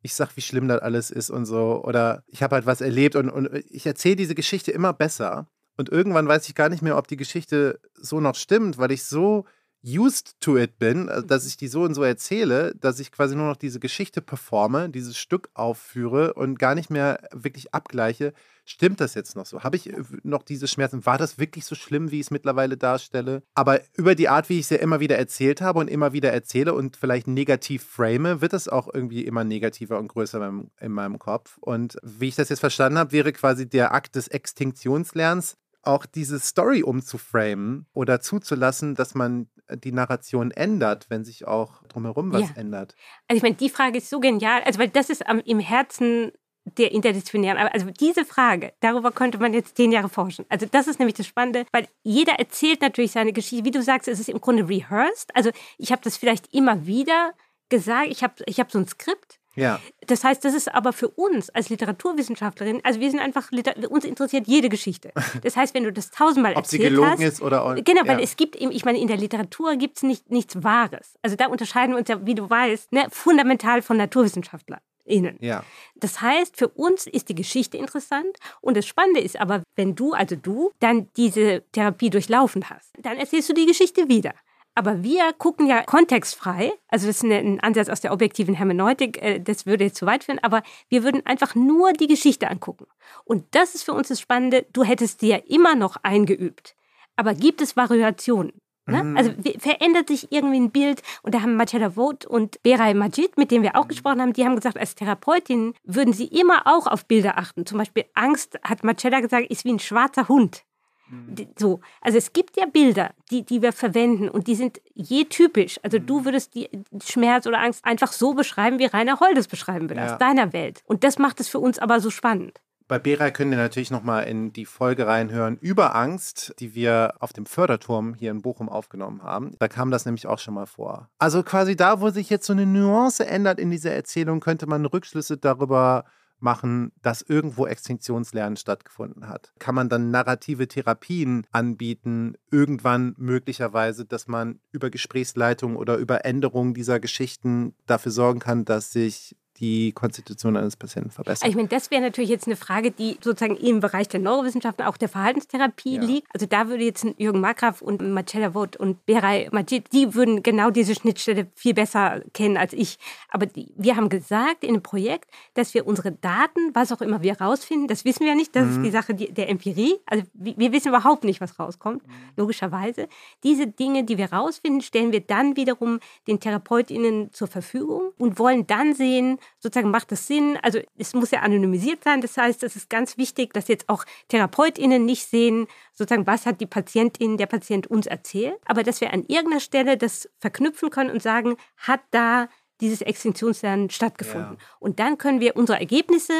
ich 0.00 0.14
sag, 0.14 0.36
wie 0.36 0.40
schlimm 0.42 0.68
das 0.68 0.80
alles 0.82 1.10
ist 1.10 1.30
und 1.30 1.46
so. 1.46 1.82
Oder 1.84 2.22
ich 2.28 2.44
habe 2.44 2.54
halt 2.54 2.66
was 2.66 2.80
erlebt 2.80 3.16
und, 3.16 3.28
und 3.28 3.50
ich 3.70 3.86
erzähle 3.86 4.16
diese 4.16 4.36
Geschichte 4.36 4.70
immer 4.70 4.92
besser. 4.92 5.48
Und 5.76 5.88
irgendwann 5.88 6.28
weiß 6.28 6.48
ich 6.48 6.54
gar 6.54 6.68
nicht 6.68 6.82
mehr, 6.82 6.96
ob 6.96 7.08
die 7.08 7.16
Geschichte 7.16 7.80
so 7.94 8.20
noch 8.20 8.36
stimmt, 8.36 8.78
weil 8.78 8.92
ich 8.92 9.02
so 9.02 9.46
used 9.86 10.40
to 10.40 10.58
it 10.58 10.78
bin, 10.78 11.08
äh, 11.08 11.22
dass 11.24 11.46
ich 11.46 11.56
die 11.56 11.68
so 11.68 11.82
und 11.82 11.94
so 11.94 12.02
erzähle, 12.02 12.74
dass 12.74 13.00
ich 13.00 13.12
quasi 13.12 13.36
nur 13.36 13.46
noch 13.46 13.56
diese 13.56 13.80
Geschichte 13.80 14.20
performe, 14.20 14.90
dieses 14.90 15.16
Stück 15.16 15.48
aufführe 15.54 16.34
und 16.34 16.58
gar 16.58 16.74
nicht 16.74 16.90
mehr 16.90 17.20
wirklich 17.32 17.72
abgleiche. 17.72 18.32
Stimmt 18.68 19.00
das 19.00 19.14
jetzt 19.14 19.36
noch 19.36 19.46
so? 19.46 19.62
Habe 19.62 19.76
ich 19.76 19.88
äh, 19.88 20.02
noch 20.24 20.42
diese 20.42 20.66
Schmerzen? 20.66 21.06
War 21.06 21.18
das 21.18 21.38
wirklich 21.38 21.64
so 21.64 21.76
schlimm, 21.76 22.10
wie 22.10 22.16
ich 22.16 22.26
es 22.26 22.30
mittlerweile 22.32 22.76
darstelle? 22.76 23.42
Aber 23.54 23.80
über 23.94 24.16
die 24.16 24.28
Art, 24.28 24.48
wie 24.48 24.58
ich 24.58 24.64
es 24.64 24.70
ja 24.70 24.78
immer 24.78 24.98
wieder 24.98 25.16
erzählt 25.16 25.60
habe 25.60 25.78
und 25.78 25.88
immer 25.88 26.12
wieder 26.12 26.32
erzähle 26.32 26.74
und 26.74 26.96
vielleicht 26.96 27.28
negativ 27.28 27.84
frame, 27.84 28.40
wird 28.40 28.52
es 28.52 28.68
auch 28.68 28.92
irgendwie 28.92 29.24
immer 29.24 29.44
negativer 29.44 29.98
und 29.98 30.08
größer 30.08 30.38
in 30.38 30.42
meinem, 30.42 30.70
in 30.80 30.92
meinem 30.92 31.18
Kopf. 31.20 31.58
Und 31.60 31.96
wie 32.02 32.28
ich 32.28 32.34
das 32.34 32.48
jetzt 32.48 32.60
verstanden 32.60 32.98
habe, 32.98 33.12
wäre 33.12 33.32
quasi 33.32 33.68
der 33.68 33.94
Akt 33.94 34.16
des 34.16 34.26
Extinktionslernens 34.26 35.56
auch 35.86 36.06
diese 36.06 36.38
Story 36.40 36.82
umzuframen 36.82 37.86
oder 37.92 38.20
zuzulassen, 38.20 38.94
dass 38.94 39.14
man 39.14 39.48
äh, 39.66 39.76
die 39.76 39.92
Narration 39.92 40.50
ändert, 40.50 41.06
wenn 41.08 41.24
sich 41.24 41.46
auch 41.46 41.82
drumherum 41.84 42.32
was 42.32 42.42
ja. 42.42 42.56
ändert. 42.56 42.94
Also 43.28 43.38
ich 43.38 43.42
meine, 43.42 43.56
die 43.56 43.70
Frage 43.70 43.98
ist 43.98 44.10
so 44.10 44.20
genial, 44.20 44.62
also 44.62 44.78
weil 44.78 44.88
das 44.88 45.10
ist 45.10 45.26
am, 45.26 45.40
im 45.40 45.60
Herzen 45.60 46.32
der 46.66 46.90
interdisziplinären, 46.90 47.58
also 47.58 47.86
diese 47.90 48.24
Frage, 48.24 48.72
darüber 48.80 49.12
könnte 49.12 49.38
man 49.38 49.54
jetzt 49.54 49.76
zehn 49.76 49.92
Jahre 49.92 50.08
forschen. 50.08 50.44
Also 50.48 50.66
das 50.68 50.88
ist 50.88 50.98
nämlich 50.98 51.14
das 51.14 51.26
Spannende, 51.26 51.64
weil 51.70 51.86
jeder 52.02 52.34
erzählt 52.40 52.80
natürlich 52.80 53.12
seine 53.12 53.32
Geschichte. 53.32 53.64
Wie 53.64 53.70
du 53.70 53.82
sagst, 53.82 54.08
es 54.08 54.18
ist 54.18 54.28
im 54.28 54.40
Grunde 54.40 54.68
rehearsed. 54.68 55.34
Also 55.34 55.50
ich 55.78 55.92
habe 55.92 56.02
das 56.02 56.16
vielleicht 56.16 56.52
immer 56.52 56.84
wieder 56.84 57.34
gesagt, 57.68 58.08
ich 58.10 58.24
habe 58.24 58.34
ich 58.46 58.58
hab 58.58 58.72
so 58.72 58.78
ein 58.78 58.88
Skript 58.88 59.38
ja. 59.56 59.80
Das 60.06 60.22
heißt, 60.22 60.44
das 60.44 60.54
ist 60.54 60.72
aber 60.72 60.92
für 60.92 61.08
uns 61.08 61.50
als 61.50 61.68
Literaturwissenschaftlerin, 61.70 62.80
also 62.84 63.00
wir 63.00 63.10
sind 63.10 63.20
einfach, 63.20 63.50
uns 63.88 64.04
interessiert 64.04 64.46
jede 64.46 64.68
Geschichte. 64.68 65.12
Das 65.42 65.56
heißt, 65.56 65.74
wenn 65.74 65.84
du 65.84 65.92
das 65.92 66.10
tausendmal 66.10 66.52
Ob 66.52 66.58
erzählt 66.58 66.82
sie 66.82 66.88
gelogen 66.88 67.10
hast, 67.12 67.20
ist 67.20 67.42
oder 67.42 67.64
auch, 67.64 67.74
Genau, 67.74 68.06
weil 68.06 68.20
es 68.20 68.36
gibt, 68.36 68.56
ich 68.56 68.84
meine, 68.84 68.98
in 68.98 69.06
der 69.06 69.16
Literatur 69.16 69.76
gibt 69.76 69.98
es 69.98 70.02
nicht, 70.02 70.30
nichts 70.30 70.62
Wahres. 70.62 71.14
Also 71.22 71.36
da 71.36 71.46
unterscheiden 71.46 71.92
wir 71.94 71.98
uns 71.98 72.08
ja, 72.08 72.24
wie 72.24 72.34
du 72.34 72.48
weißt, 72.48 72.92
ne, 72.92 73.06
fundamental 73.10 73.82
von 73.82 73.96
NaturwissenschaftlerInnen. 73.96 75.36
Ja. 75.40 75.62
Das 75.94 76.20
heißt, 76.20 76.56
für 76.56 76.68
uns 76.68 77.06
ist 77.06 77.28
die 77.28 77.34
Geschichte 77.34 77.76
interessant 77.76 78.36
und 78.60 78.76
das 78.76 78.86
Spannende 78.86 79.20
ist 79.20 79.38
aber, 79.38 79.62
wenn 79.76 79.94
du, 79.94 80.12
also 80.12 80.36
du, 80.36 80.72
dann 80.80 81.08
diese 81.16 81.62
Therapie 81.72 82.10
durchlaufen 82.10 82.68
hast, 82.68 82.92
dann 82.98 83.16
erzählst 83.18 83.48
du 83.48 83.52
die 83.52 83.66
Geschichte 83.66 84.08
wieder. 84.08 84.34
Aber 84.76 85.02
wir 85.02 85.32
gucken 85.32 85.66
ja 85.66 85.82
kontextfrei, 85.82 86.70
also 86.88 87.06
das 87.06 87.16
ist 87.16 87.22
ein 87.24 87.60
Ansatz 87.60 87.88
aus 87.88 88.02
der 88.02 88.12
objektiven 88.12 88.54
Hermeneutik, 88.54 89.22
äh, 89.22 89.40
das 89.40 89.64
würde 89.64 89.84
jetzt 89.84 89.96
zu 89.96 90.04
weit 90.04 90.24
führen, 90.24 90.38
aber 90.42 90.62
wir 90.90 91.02
würden 91.02 91.24
einfach 91.24 91.54
nur 91.54 91.94
die 91.94 92.06
Geschichte 92.06 92.50
angucken. 92.50 92.86
Und 93.24 93.46
das 93.52 93.74
ist 93.74 93.84
für 93.84 93.94
uns 93.94 94.08
das 94.08 94.20
Spannende, 94.20 94.66
du 94.74 94.84
hättest 94.84 95.20
sie 95.20 95.28
ja 95.28 95.38
immer 95.48 95.74
noch 95.76 95.96
eingeübt. 96.02 96.76
Aber 97.16 97.32
gibt 97.32 97.62
es 97.62 97.74
Variationen? 97.74 98.52
Ne? 98.84 99.02
Mhm. 99.02 99.16
Also 99.16 99.32
verändert 99.58 100.08
sich 100.08 100.30
irgendwie 100.30 100.60
ein 100.60 100.70
Bild 100.70 101.02
und 101.22 101.34
da 101.34 101.40
haben 101.40 101.56
Marcella 101.56 101.92
Vogt 101.92 102.26
und 102.26 102.62
Beray 102.62 102.92
Majid, 102.92 103.38
mit 103.38 103.50
denen 103.50 103.64
wir 103.64 103.76
auch 103.76 103.88
gesprochen 103.88 104.20
haben, 104.20 104.34
die 104.34 104.44
haben 104.44 104.56
gesagt, 104.56 104.78
als 104.78 104.94
Therapeutin 104.94 105.72
würden 105.84 106.12
sie 106.12 106.26
immer 106.26 106.66
auch 106.66 106.86
auf 106.86 107.06
Bilder 107.06 107.38
achten. 107.38 107.64
Zum 107.64 107.78
Beispiel 107.78 108.04
Angst, 108.12 108.58
hat 108.62 108.84
Marcella 108.84 109.20
gesagt, 109.20 109.50
ist 109.50 109.64
wie 109.64 109.72
ein 109.72 109.78
schwarzer 109.78 110.28
Hund. 110.28 110.64
Mhm. 111.08 111.48
So, 111.58 111.80
also 112.00 112.18
es 112.18 112.32
gibt 112.32 112.56
ja 112.56 112.66
Bilder, 112.66 113.10
die, 113.30 113.44
die 113.44 113.62
wir 113.62 113.72
verwenden 113.72 114.28
und 114.28 114.46
die 114.46 114.54
sind 114.54 114.80
je 114.94 115.24
typisch. 115.24 115.78
Also 115.82 115.98
du 115.98 116.20
mhm. 116.20 116.24
würdest 116.26 116.54
die 116.54 116.68
Schmerz 117.04 117.46
oder 117.46 117.60
Angst 117.60 117.84
einfach 117.84 118.12
so 118.12 118.34
beschreiben, 118.34 118.78
wie 118.78 118.86
Rainer 118.86 119.20
Holdes 119.20 119.48
beschreiben 119.48 119.88
würde, 119.88 120.02
ja. 120.02 120.12
aus 120.12 120.18
deiner 120.18 120.52
Welt. 120.52 120.82
Und 120.86 121.04
das 121.04 121.18
macht 121.18 121.40
es 121.40 121.48
für 121.48 121.58
uns 121.58 121.78
aber 121.78 122.00
so 122.00 122.10
spannend. 122.10 122.60
Bei 122.88 123.00
Bera 123.00 123.32
können 123.32 123.50
wir 123.50 123.58
natürlich 123.58 123.90
nochmal 123.90 124.28
in 124.28 124.52
die 124.52 124.64
Folge 124.64 125.08
reinhören 125.08 125.56
über 125.60 125.96
Angst, 125.96 126.54
die 126.60 126.76
wir 126.76 127.14
auf 127.18 127.32
dem 127.32 127.44
Förderturm 127.44 128.14
hier 128.14 128.30
in 128.30 128.42
Bochum 128.42 128.68
aufgenommen 128.68 129.24
haben. 129.24 129.56
Da 129.58 129.66
kam 129.66 129.90
das 129.90 130.04
nämlich 130.04 130.28
auch 130.28 130.38
schon 130.38 130.54
mal 130.54 130.66
vor. 130.66 131.08
Also 131.18 131.42
quasi 131.42 131.74
da, 131.74 132.00
wo 132.00 132.10
sich 132.10 132.30
jetzt 132.30 132.46
so 132.46 132.52
eine 132.52 132.64
Nuance 132.64 133.26
ändert 133.26 133.58
in 133.58 133.72
dieser 133.72 133.90
Erzählung, 133.90 134.38
könnte 134.38 134.68
man 134.68 134.86
Rückschlüsse 134.86 135.36
darüber 135.36 136.04
machen, 136.40 136.92
dass 137.02 137.22
irgendwo 137.22 137.66
Extinktionslernen 137.66 138.56
stattgefunden 138.56 139.28
hat? 139.28 139.52
Kann 139.58 139.74
man 139.74 139.88
dann 139.88 140.10
narrative 140.10 140.68
Therapien 140.68 141.46
anbieten, 141.52 142.34
irgendwann 142.50 143.14
möglicherweise, 143.18 144.04
dass 144.04 144.28
man 144.28 144.60
über 144.72 144.90
Gesprächsleitung 144.90 145.76
oder 145.76 145.96
über 145.96 146.24
Änderungen 146.24 146.74
dieser 146.74 147.00
Geschichten 147.00 147.74
dafür 147.86 148.12
sorgen 148.12 148.40
kann, 148.40 148.64
dass 148.64 148.92
sich 148.92 149.36
die 149.60 149.92
Konstitution 149.92 150.56
eines 150.56 150.76
Patienten 150.76 151.10
verbessern. 151.10 151.48
Ich 151.48 151.56
meine, 151.56 151.68
das 151.68 151.90
wäre 151.90 152.02
natürlich 152.02 152.30
jetzt 152.30 152.46
eine 152.46 152.56
Frage, 152.56 152.90
die 152.90 153.16
sozusagen 153.20 153.56
im 153.56 153.80
Bereich 153.80 154.08
der 154.08 154.20
Neurowissenschaften, 154.20 154.84
auch 154.84 154.96
der 154.96 155.08
Verhaltenstherapie 155.08 155.96
ja. 155.96 156.02
liegt. 156.02 156.28
Also 156.34 156.46
da 156.46 156.68
würde 156.68 156.84
jetzt 156.84 157.06
Jürgen 157.18 157.40
Markgraf 157.40 157.82
und 157.82 158.02
Marcella 158.02 158.54
Woth 158.54 158.76
und 158.76 159.04
Beray 159.06 159.48
Majid, 159.52 159.92
die 159.92 160.14
würden 160.14 160.42
genau 160.42 160.70
diese 160.70 160.94
Schnittstelle 160.94 161.46
viel 161.54 161.74
besser 161.74 162.22
kennen 162.34 162.56
als 162.56 162.72
ich. 162.72 162.98
Aber 163.30 163.46
die, 163.46 163.72
wir 163.76 163.96
haben 163.96 164.08
gesagt 164.08 164.64
in 164.64 164.74
dem 164.74 164.82
Projekt, 164.82 165.30
dass 165.54 165.74
wir 165.74 165.86
unsere 165.86 166.12
Daten, 166.12 166.74
was 166.74 166.92
auch 166.92 167.00
immer 167.00 167.22
wir 167.22 167.40
rausfinden, 167.40 167.88
das 167.88 168.04
wissen 168.04 168.26
wir 168.26 168.34
nicht, 168.34 168.54
das 168.54 168.66
mhm. 168.66 168.70
ist 168.72 168.82
die 168.82 168.90
Sache 168.90 169.14
der 169.14 169.48
Empirie. 169.48 169.94
Also 170.06 170.24
wir 170.34 170.72
wissen 170.72 170.88
überhaupt 170.88 171.24
nicht, 171.24 171.40
was 171.40 171.58
rauskommt, 171.58 172.06
mhm. 172.06 172.12
logischerweise. 172.36 173.08
Diese 173.42 173.66
Dinge, 173.66 174.04
die 174.04 174.18
wir 174.18 174.32
rausfinden, 174.32 174.82
stellen 174.82 175.12
wir 175.12 175.20
dann 175.20 175.56
wiederum 175.56 176.00
den 176.26 176.40
TherapeutInnen 176.40 177.32
zur 177.32 177.48
Verfügung 177.48 178.12
und 178.18 178.38
wollen 178.38 178.66
dann 178.66 178.94
sehen, 178.94 179.38
sozusagen 179.58 179.90
macht 179.90 180.12
das 180.12 180.26
Sinn. 180.26 180.58
Also 180.62 180.80
es 180.96 181.14
muss 181.14 181.30
ja 181.30 181.40
anonymisiert 181.40 182.04
sein. 182.04 182.20
Das 182.20 182.36
heißt, 182.36 182.62
es 182.62 182.76
ist 182.76 182.90
ganz 182.90 183.16
wichtig, 183.16 183.52
dass 183.52 183.68
jetzt 183.68 183.88
auch 183.88 184.04
TherapeutInnen 184.28 185.04
nicht 185.04 185.28
sehen, 185.28 185.66
sozusagen, 185.92 186.26
was 186.26 186.46
hat 186.46 186.60
die 186.60 186.66
Patientin, 186.66 187.36
der 187.36 187.46
Patient 187.46 187.86
uns 187.86 188.06
erzählt, 188.06 188.58
aber 188.64 188.82
dass 188.82 189.00
wir 189.00 189.12
an 189.12 189.24
irgendeiner 189.26 189.60
Stelle 189.60 189.96
das 189.96 190.28
verknüpfen 190.38 190.90
können 190.90 191.10
und 191.10 191.22
sagen, 191.22 191.56
hat 191.76 192.00
da 192.10 192.48
dieses 192.80 193.00
Extinktionslernen 193.00 193.90
stattgefunden. 193.90 194.56
Ja. 194.58 194.66
Und 194.78 194.98
dann 195.00 195.18
können 195.18 195.40
wir 195.40 195.56
unsere 195.56 195.78
Ergebnisse 195.78 196.34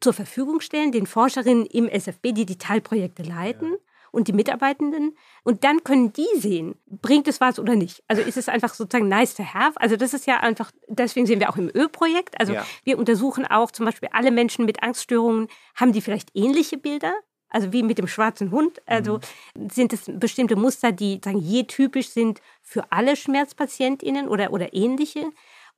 zur 0.00 0.12
Verfügung 0.12 0.60
stellen, 0.60 0.92
den 0.92 1.06
Forscherinnen 1.06 1.66
im 1.66 1.88
SFB, 1.88 2.32
die 2.32 2.46
die 2.46 2.58
Teilprojekte 2.58 3.22
leiten. 3.22 3.70
Ja 3.72 3.78
und 4.12 4.28
die 4.28 4.32
Mitarbeitenden. 4.32 5.16
Und 5.42 5.64
dann 5.64 5.82
können 5.82 6.12
die 6.12 6.28
sehen, 6.36 6.76
bringt 6.86 7.26
es 7.26 7.40
was 7.40 7.58
oder 7.58 7.74
nicht. 7.74 8.04
Also 8.06 8.22
ist 8.22 8.36
es 8.36 8.48
einfach 8.48 8.74
sozusagen 8.74 9.08
nice 9.08 9.34
to 9.34 9.42
have. 9.42 9.80
Also 9.80 9.96
das 9.96 10.14
ist 10.14 10.26
ja 10.26 10.38
einfach, 10.38 10.70
deswegen 10.86 11.26
sehen 11.26 11.40
wir 11.40 11.50
auch 11.50 11.56
im 11.56 11.70
Ölprojekt. 11.74 12.38
Also 12.38 12.52
ja. 12.52 12.64
wir 12.84 12.98
untersuchen 12.98 13.44
auch 13.46 13.72
zum 13.72 13.86
Beispiel 13.86 14.10
alle 14.12 14.30
Menschen 14.30 14.64
mit 14.66 14.82
Angststörungen, 14.82 15.48
haben 15.74 15.92
die 15.92 16.00
vielleicht 16.00 16.30
ähnliche 16.34 16.78
Bilder? 16.78 17.12
Also 17.48 17.72
wie 17.72 17.82
mit 17.82 17.98
dem 17.98 18.06
schwarzen 18.06 18.50
Hund. 18.50 18.80
Also 18.86 19.20
mhm. 19.54 19.68
sind 19.70 19.92
es 19.92 20.04
bestimmte 20.06 20.56
Muster, 20.56 20.92
die 20.92 21.20
sagen, 21.22 21.38
je 21.38 21.64
typisch 21.64 22.08
sind 22.10 22.40
für 22.62 22.84
alle 22.90 23.16
SchmerzpatientInnen 23.16 24.28
oder, 24.28 24.52
oder 24.52 24.72
ähnliche. 24.72 25.32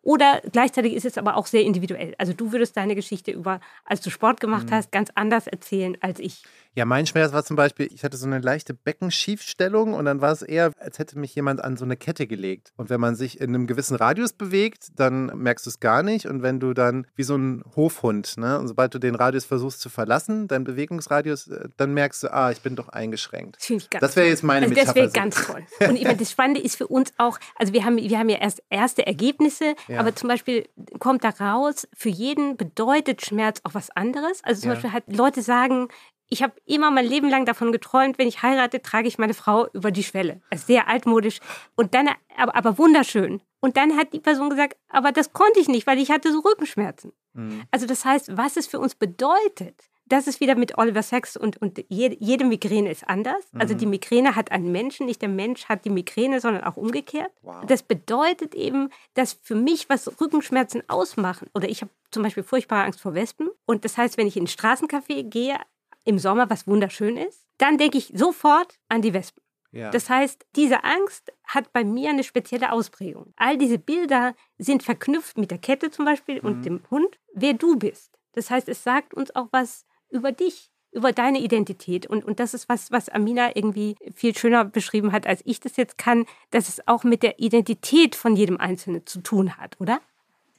Oder 0.05 0.43
gleichzeitig 0.53 0.93
ist 0.93 1.07
es 1.07 1.17
aber 1.17 1.37
auch 1.37 1.47
sehr 1.47 1.63
individuell. 1.63 2.15
Also 2.19 2.35
du 2.35 2.53
würdest 2.53 2.77
deine 2.77 2.95
Geschichte 2.95 3.31
über, 3.31 3.61
als 3.87 4.03
du 4.03 4.11
Sport 4.11 4.39
gemacht 4.39 4.67
mhm. 4.67 4.75
hast, 4.75 4.93
ganz 4.93 5.11
anders 5.15 5.47
erzählen 5.47 5.97
als 6.01 6.21
ich. 6.21 6.45
Ja, 6.77 6.85
mein 6.85 7.07
Schmerz 7.07 7.33
war 7.33 7.45
zum 7.45 7.57
Beispiel, 7.57 7.89
ich 7.93 8.03
hatte 8.03 8.17
so 8.17 8.27
eine 8.27 8.41
leichte 8.41 8.75
Beckenschiefstellung 8.75 9.95
und 9.95 10.07
dann 10.07 10.21
war 10.21 10.33
es 10.33 10.43
eher, 10.43 10.73
als 10.79 10.99
hätte 10.99 11.19
mich 11.19 11.35
jemand 11.35 11.63
an 11.63 11.77
so 11.77 11.85
eine 11.85 11.97
Kette 11.97 12.27
gelegt. 12.27 12.73
Und 12.77 12.91
wenn 12.91 13.01
man 13.01 13.15
sich 13.15 13.41
in 13.41 13.51
einem 13.51 13.69
gewissen 13.69 13.95
Radius 13.95 14.33
bewegt, 14.33 14.89
dann 14.97 15.27
merkst 15.27 15.67
du 15.67 15.71
es 15.71 15.79
gar 15.79 16.03
nicht. 16.03 16.27
Und 16.27 16.43
wenn 16.43 16.59
du 16.59 16.75
dann 16.75 17.07
wie 17.15 17.23
so 17.23 17.37
ein 17.37 17.63
Hofhund, 17.77 18.37
ne, 18.39 18.59
und 18.59 18.67
sobald 18.67 18.93
du 18.93 18.99
den 18.99 19.15
Radius 19.15 19.45
versuchst 19.45 19.81
zu 19.81 19.89
verlassen, 19.89 20.49
dein 20.49 20.65
Bewegungsradius, 20.65 21.47
äh, 21.47 21.69
dann 21.77 21.95
merkst 21.95 22.25
du, 22.25 22.33
ah, 22.33 22.51
ich 22.51 22.61
bin 22.61 22.75
doch 22.75 22.89
eingeschränkt. 22.89 23.57
Das, 23.71 23.89
das 24.01 24.17
wäre 24.17 24.27
jetzt 24.27 24.43
meine 24.43 24.67
also 24.67 24.75
Das 24.75 24.95
wäre 24.97 25.11
ganz 25.11 25.47
toll. 25.47 25.65
Und 25.89 25.95
ich 25.95 26.05
meine, 26.05 26.17
das 26.17 26.33
Spannende 26.33 26.61
ist 26.61 26.77
für 26.77 26.89
uns 26.89 27.13
auch, 27.19 27.39
also 27.55 27.73
wir 27.73 27.85
haben, 27.85 27.99
wir 27.99 28.19
haben 28.19 28.29
ja 28.29 28.39
erst 28.39 28.63
erste 28.69 29.07
Ergebnisse, 29.07 29.77
ja. 29.87 30.01
aber 30.01 30.17
zum 30.17 30.29
Beispiel 30.29 30.67
kommt 30.99 31.23
da 31.23 31.29
raus, 31.29 31.87
für 31.97 32.09
jeden 32.09 32.57
bedeutet 32.57 33.25
Schmerz 33.25 33.61
auch 33.63 33.75
was 33.75 33.91
anderes. 33.91 34.43
Also 34.43 34.63
zum 34.63 34.71
ja. 34.71 34.75
Beispiel 34.75 34.93
halt 34.93 35.05
Leute 35.07 35.43
sagen, 35.43 35.89
ich 36.35 36.43
habe 36.43 36.55
immer 36.67 36.91
mein 36.91 37.07
Leben 37.07 37.31
lang 37.31 37.47
davon 37.47 37.71
geträumt, 37.71 38.19
wenn 38.19 38.27
ich 38.27 38.43
heirate, 38.43 38.83
trage 38.83 39.07
ich 39.07 39.19
meine 39.19 39.35
Frau 39.35 39.69
über 39.73 39.93
die 39.93 40.03
Schwelle. 40.03 40.41
Also 40.51 40.67
sehr 40.67 40.89
altmodisch 40.89 41.39
und 41.77 41.95
dann 41.95 42.09
aber, 42.37 42.57
aber 42.57 42.77
wunderschön. 42.77 43.41
Und 43.61 43.77
dann 43.77 43.97
hat 43.97 44.13
die 44.13 44.19
Person 44.19 44.51
gesagt, 44.51 44.77
aber 44.89 45.13
das 45.13 45.33
konnte 45.33 45.61
ich 45.61 45.69
nicht, 45.69 45.87
weil 45.87 45.99
ich 45.99 46.11
hatte 46.11 46.33
so 46.33 46.41
Rückenschmerzen. 46.41 47.13
Mhm. 47.35 47.63
Also 47.71 47.87
das 47.87 48.05
heißt, 48.05 48.37
was 48.37 48.57
es 48.57 48.67
für 48.67 48.81
uns 48.81 48.97
bedeutet, 48.97 49.77
das 50.07 50.27
ist 50.27 50.41
wieder 50.41 50.57
mit 50.57 50.77
Oliver 50.77 51.03
Sacks 51.03 51.37
und, 51.37 51.63
und 51.63 51.83
jede, 51.89 52.17
jede 52.19 52.45
Migräne 52.45 52.91
ist 52.91 53.09
anders. 53.09 53.37
Also 53.37 53.53
mhm. 53.53 53.61
Also 53.61 53.75
die 53.75 53.87
Migräne 53.87 54.35
hat 54.35 54.51
einen 54.51 54.73
Menschen, 54.73 55.07
nicht 55.07 55.23
der 55.23 55.29
Mensch 55.29 55.67
hat 55.67 55.85
die 55.85 55.91
Migräne, 55.91 56.41
sondern 56.41 56.65
auch 56.65 56.77
umgekehrt. 56.77 57.31
Wow. 57.43 57.65
Das 57.67 57.85
bedeutet 57.85 58.57
eben, 58.57 58.91
dass 59.15 59.35
für 59.41 59.55
mich, 59.55 59.89
was 59.89 60.21
Rückenschmerzen 60.21 60.83
ausmachen, 60.89 61.49
oder 61.55 61.69
ich 61.69 61.81
habe 61.81 61.93
zum 62.11 62.25
Beispiel 62.25 62.43
furchtbare 62.43 62.85
Angst 62.85 63.01
vor 63.01 63.15
Wespen. 63.15 63.51
Und 63.67 63.85
das 63.85 63.97
heißt, 63.97 64.19
wenn 64.19 64.27
ich 64.27 64.37
in 64.37 64.45
ein 64.45 64.49
Straßencafé 64.49 65.23
gehe, 65.23 65.57
im 66.05 66.19
Sommer, 66.19 66.49
was 66.51 66.67
wunderschön 66.67 67.17
ist, 67.17 67.47
dann 67.59 67.79
denke 67.79 67.99
ich 67.99 68.13
sofort 68.15 68.79
an 68.89 69.03
die 69.03 69.15
Wespen. 69.15 69.43
Ja. 69.73 69.91
Das 69.91 70.09
heißt, 70.09 70.47
diese 70.55 70.85
Angst 70.85 71.33
hat 71.45 71.73
bei 71.73 71.83
mir 71.83 72.11
eine 72.11 72.23
spezielle 72.23 72.71
Ausprägung. 72.71 73.33
All 73.37 73.59
diese 73.59 73.79
Bilder 73.79 74.35
sind 74.57 74.85
verknüpft 74.85 75.37
mit 75.37 75.51
der 75.51 75.59
Kette 75.59 75.91
zum 75.91 76.05
Beispiel 76.05 76.37
mhm. 76.37 76.47
und 76.47 76.65
dem 76.65 76.81
Hund, 76.91 77.19
wer 77.35 77.55
du 77.55 77.77
bist. 77.77 78.13
Das 78.35 78.51
heißt, 78.51 78.69
es 78.69 78.85
sagt 78.85 79.15
uns 79.15 79.35
auch 79.35 79.49
was 79.51 79.85
über 80.11 80.31
dich, 80.31 80.71
über 80.93 81.13
deine 81.13 81.41
Identität. 81.41 82.07
Und, 82.07 82.25
und 82.25 82.39
das 82.39 82.55
ist 82.55 82.69
was, 82.69 82.93
was 82.93 83.09
Amina 83.09 83.57
irgendwie 83.57 83.97
viel 84.15 84.37
schöner 84.37 84.65
beschrieben 84.65 85.11
hat, 85.11 85.27
als 85.27 85.43
ich 85.45 85.59
das 85.59 85.77
jetzt 85.77 85.99
kann, 85.99 86.25
dass 86.51 86.69
es 86.69 86.87
auch 86.87 87.03
mit 87.03 87.25
der 87.25 87.41
Identität 87.41 88.15
von 88.15 88.37
jedem 88.37 88.59
Einzelnen 88.59 89.05
zu 89.07 89.21
tun 89.23 89.57
hat, 89.57 89.81
oder? 89.81 90.01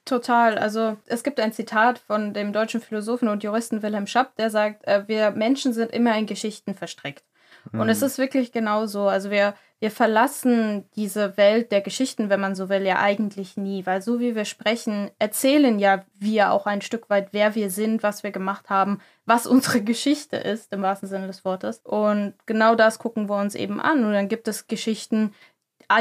Total. 0.05 0.57
Also 0.59 0.97
es 1.07 1.23
gibt 1.23 1.39
ein 1.39 1.51
Zitat 1.51 1.97
von 1.97 2.33
dem 2.33 2.53
deutschen 2.53 2.79
Philosophen 2.79 3.27
und 3.27 3.43
Juristen 3.43 3.81
Wilhelm 3.81 4.05
Schapp, 4.05 4.35
der 4.35 4.51
sagt, 4.51 4.87
äh, 4.87 5.07
wir 5.07 5.31
Menschen 5.31 5.73
sind 5.73 5.91
immer 5.91 6.15
in 6.15 6.27
Geschichten 6.27 6.75
verstrickt. 6.75 7.23
Mhm. 7.71 7.79
Und 7.79 7.89
es 7.89 8.01
hm. 8.01 8.07
ist 8.07 8.17
wirklich 8.19 8.51
genau 8.51 8.85
so. 8.85 9.07
Also 9.07 9.31
wir, 9.31 9.55
wir 9.79 9.89
verlassen 9.89 10.85
diese 10.95 11.37
Welt 11.37 11.71
der 11.71 11.81
Geschichten, 11.81 12.29
wenn 12.29 12.39
man 12.39 12.53
so 12.53 12.69
will, 12.69 12.85
ja 12.85 12.99
eigentlich 12.99 13.57
nie. 13.57 13.83
Weil 13.87 14.03
so 14.03 14.19
wie 14.19 14.35
wir 14.35 14.45
sprechen, 14.45 15.09
erzählen 15.17 15.79
ja 15.79 16.05
wir 16.19 16.51
auch 16.51 16.67
ein 16.67 16.81
Stück 16.81 17.09
weit, 17.09 17.29
wer 17.31 17.55
wir 17.55 17.71
sind, 17.71 18.03
was 18.03 18.21
wir 18.21 18.31
gemacht 18.31 18.69
haben, 18.69 18.99
was 19.25 19.47
unsere 19.47 19.81
Geschichte 19.81 20.37
ist, 20.37 20.71
im 20.71 20.83
wahrsten 20.83 21.09
Sinne 21.09 21.27
des 21.27 21.43
Wortes. 21.43 21.81
Und 21.83 22.35
genau 22.45 22.75
das 22.75 22.99
gucken 22.99 23.27
wir 23.27 23.37
uns 23.37 23.55
eben 23.55 23.81
an. 23.81 24.05
Und 24.05 24.13
dann 24.13 24.29
gibt 24.29 24.47
es 24.47 24.67
Geschichten, 24.67 25.33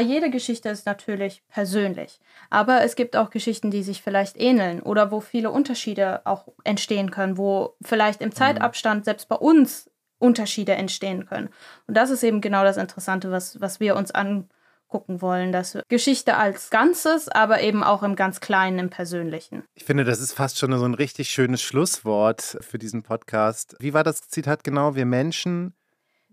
jede 0.01 0.29
Geschichte 0.29 0.69
ist 0.69 0.85
natürlich 0.85 1.43
persönlich, 1.47 2.19
aber 2.49 2.83
es 2.83 2.95
gibt 2.95 3.15
auch 3.15 3.29
Geschichten, 3.29 3.71
die 3.71 3.83
sich 3.83 4.01
vielleicht 4.01 4.39
ähneln 4.39 4.81
oder 4.81 5.11
wo 5.11 5.21
viele 5.21 5.51
Unterschiede 5.51 6.21
auch 6.25 6.47
entstehen 6.63 7.11
können, 7.11 7.37
wo 7.37 7.75
vielleicht 7.81 8.21
im 8.21 8.29
mhm. 8.29 8.35
Zeitabstand 8.35 9.05
selbst 9.05 9.27
bei 9.29 9.35
uns 9.35 9.89
Unterschiede 10.17 10.73
entstehen 10.73 11.25
können. 11.25 11.49
Und 11.87 11.95
das 11.95 12.09
ist 12.09 12.23
eben 12.23 12.41
genau 12.41 12.63
das 12.63 12.77
Interessante, 12.77 13.31
was, 13.31 13.59
was 13.61 13.79
wir 13.79 13.95
uns 13.95 14.11
angucken 14.11 15.21
wollen, 15.21 15.51
dass 15.51 15.77
Geschichte 15.89 16.37
als 16.37 16.69
Ganzes, 16.69 17.27
aber 17.27 17.61
eben 17.61 17.83
auch 17.83 18.01
im 18.01 18.15
ganz 18.15 18.39
Kleinen, 18.39 18.79
im 18.79 18.89
Persönlichen. 18.89 19.63
Ich 19.75 19.83
finde, 19.83 20.03
das 20.03 20.21
ist 20.21 20.33
fast 20.33 20.57
schon 20.57 20.77
so 20.77 20.85
ein 20.85 20.93
richtig 20.93 21.29
schönes 21.29 21.61
Schlusswort 21.61 22.57
für 22.61 22.79
diesen 22.79 23.03
Podcast. 23.03 23.75
Wie 23.79 23.93
war 23.93 24.03
das 24.03 24.21
Zitat 24.29 24.63
genau? 24.63 24.95
Wir 24.95 25.05
Menschen 25.05 25.73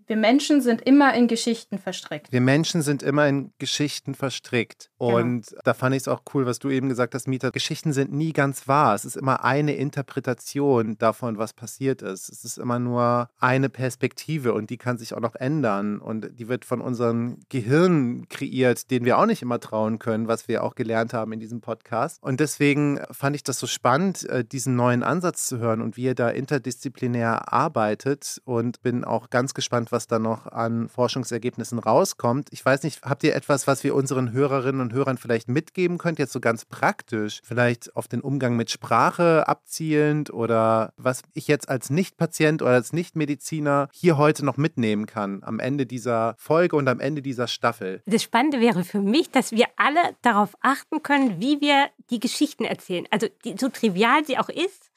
wir 0.07 0.17
Menschen 0.17 0.61
sind 0.61 0.83
immer 0.83 1.15
in 1.15 1.29
Geschichten 1.29 1.79
verstrickt. 1.79 2.33
Wir 2.33 2.41
Menschen 2.41 2.83
sind 2.83 3.03
immer 3.03 3.29
in 3.29 3.53
Geschichten 3.59 4.15
verstrickt. 4.15 4.91
Genau. 4.99 5.17
Und 5.17 5.47
genau. 5.49 5.61
da 5.65 5.75
fand 5.75 5.95
ich 5.95 6.03
es 6.03 6.09
auch 6.09 6.23
cool, 6.35 6.47
was 6.47 6.59
du 6.59 6.71
eben 6.71 6.89
gesagt 6.89 7.15
hast, 7.15 7.29
Mieter. 7.29 7.51
Geschichten 7.51 7.93
sind 7.93 8.13
nie 8.13 8.33
ganz 8.33 8.69
wahr. 8.69 8.95
Es 8.95 9.05
ist 9.05 9.17
immer 9.17 9.45
eine 9.45 9.75
Interpretation 9.75 10.97
davon, 10.99 11.39
was 11.39 11.53
passiert 11.53 12.03
ist. 12.03 12.29
Es 12.29 12.45
ist 12.45 12.59
immer 12.59 12.79
nur 12.79 13.29
eine 13.39 13.69
Perspektive 13.69 14.55
und 14.55 14.71
die 14.71 14.77
kann 14.77 14.99
sich 14.99 15.15
auch 15.15 15.21
noch 15.21 15.35
ändern. 15.35 15.99
Und 15.99 16.39
die 16.39 16.49
wird 16.49 16.65
von 16.65 16.81
unserem 16.81 17.39
Gehirn 17.49 18.29
kreiert, 18.29 18.91
den 18.91 19.05
wir 19.05 19.19
auch 19.19 19.27
nicht 19.27 19.43
immer 19.43 19.61
trauen 19.61 19.99
können, 19.99 20.29
was 20.29 20.49
wir 20.49 20.65
auch 20.65 20.75
gelernt 20.75 21.15
haben 21.15 21.33
in 21.33 21.41
diesem 21.41 21.61
Podcast. 21.61 22.23
Und 22.23 22.41
deswegen 22.41 23.01
fand 23.11 23.37
ich 23.37 23.45
das 23.45 23.59
so 23.59 23.67
spannend, 23.67 24.29
äh, 24.29 24.45
diesen 24.45 24.77
neuen 24.77 25.03
Ansatz 25.03 25.47
zu 25.47 25.59
hören 25.59 25.83
und 25.83 25.97
wie 25.97 26.05
ihr 26.05 26.15
da 26.15 26.29
interdisziplinär 26.29 27.53
arbeitet. 27.53 28.41
Und 28.45 28.83
bin 28.83 29.05
auch 29.05 29.31
ganz 29.31 29.55
gespannt, 29.55 29.92
was 29.93 30.07
da 30.07 30.19
noch 30.19 30.47
an 30.47 30.89
Forschungsergebnissen 30.89 31.79
rauskommt. 31.79 32.49
Ich 32.51 32.65
weiß 32.65 32.83
nicht, 32.83 33.03
habt 33.03 33.23
ihr 33.25 33.35
etwas, 33.35 33.67
was 33.67 33.85
wir 33.85 33.95
unseren 33.95 34.33
Hörerinnen 34.33 34.81
und 34.81 34.93
Hörern 34.93 35.19
vielleicht 35.19 35.49
mitgeben 35.49 35.99
könnt, 35.99 36.19
jetzt 36.19 36.33
so 36.33 36.41
ganz 36.41 36.65
praktisch, 36.65 37.41
vielleicht 37.45 37.95
auf 37.95 38.09
den 38.09 38.21
Umgang 38.21 38.57
mit 38.57 38.71
Sprache 38.71 39.47
abzielend 39.47 40.33
oder 40.33 40.93
was 40.97 41.23
ich 41.35 41.49
jetzt 41.49 41.69
als 41.69 41.91
Nicht-Patient 41.91 42.63
oder 42.63 42.73
als 42.73 42.93
Nicht-Mediziner 42.93 43.89
hier 43.93 44.17
heute 44.17 44.45
noch 44.45 44.57
mitnehmen 44.57 45.07
kann 45.07 45.43
am 45.45 45.61
Ende 45.61 45.87
dieser 45.87 46.35
Folge 46.39 46.77
und 46.77 46.89
am 46.89 47.01
Ende 47.01 47.23
dieser 47.23 47.47
Staffel? 47.47 48.03
Das 48.07 48.23
Spannende 48.23 48.61
wäre 48.61 48.85
für 48.85 49.01
mich, 49.01 49.31
dass 49.31 49.53
wir 49.53 49.67
alle 49.77 50.01
darauf 50.23 50.57
achten 50.61 51.03
können, 51.03 51.41
wie 51.41 51.61
wir 51.61 51.89
die 52.11 52.21
Geschichten 52.21 52.65
erzählen. 52.65 53.07
Also 53.11 53.29
die, 53.45 53.57
so 53.59 53.69
trivial 53.69 54.25
sie 54.25 54.39
auch 54.39 54.49
ist, 54.49 54.91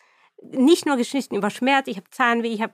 nicht 0.52 0.86
nur 0.86 0.98
Geschichten 0.98 1.36
über 1.36 1.50
Schmerz, 1.50 1.88
ich 1.88 1.98
habe 1.98 2.10
Zahnweh, 2.10 2.50
ich 2.50 2.62
habe 2.62 2.74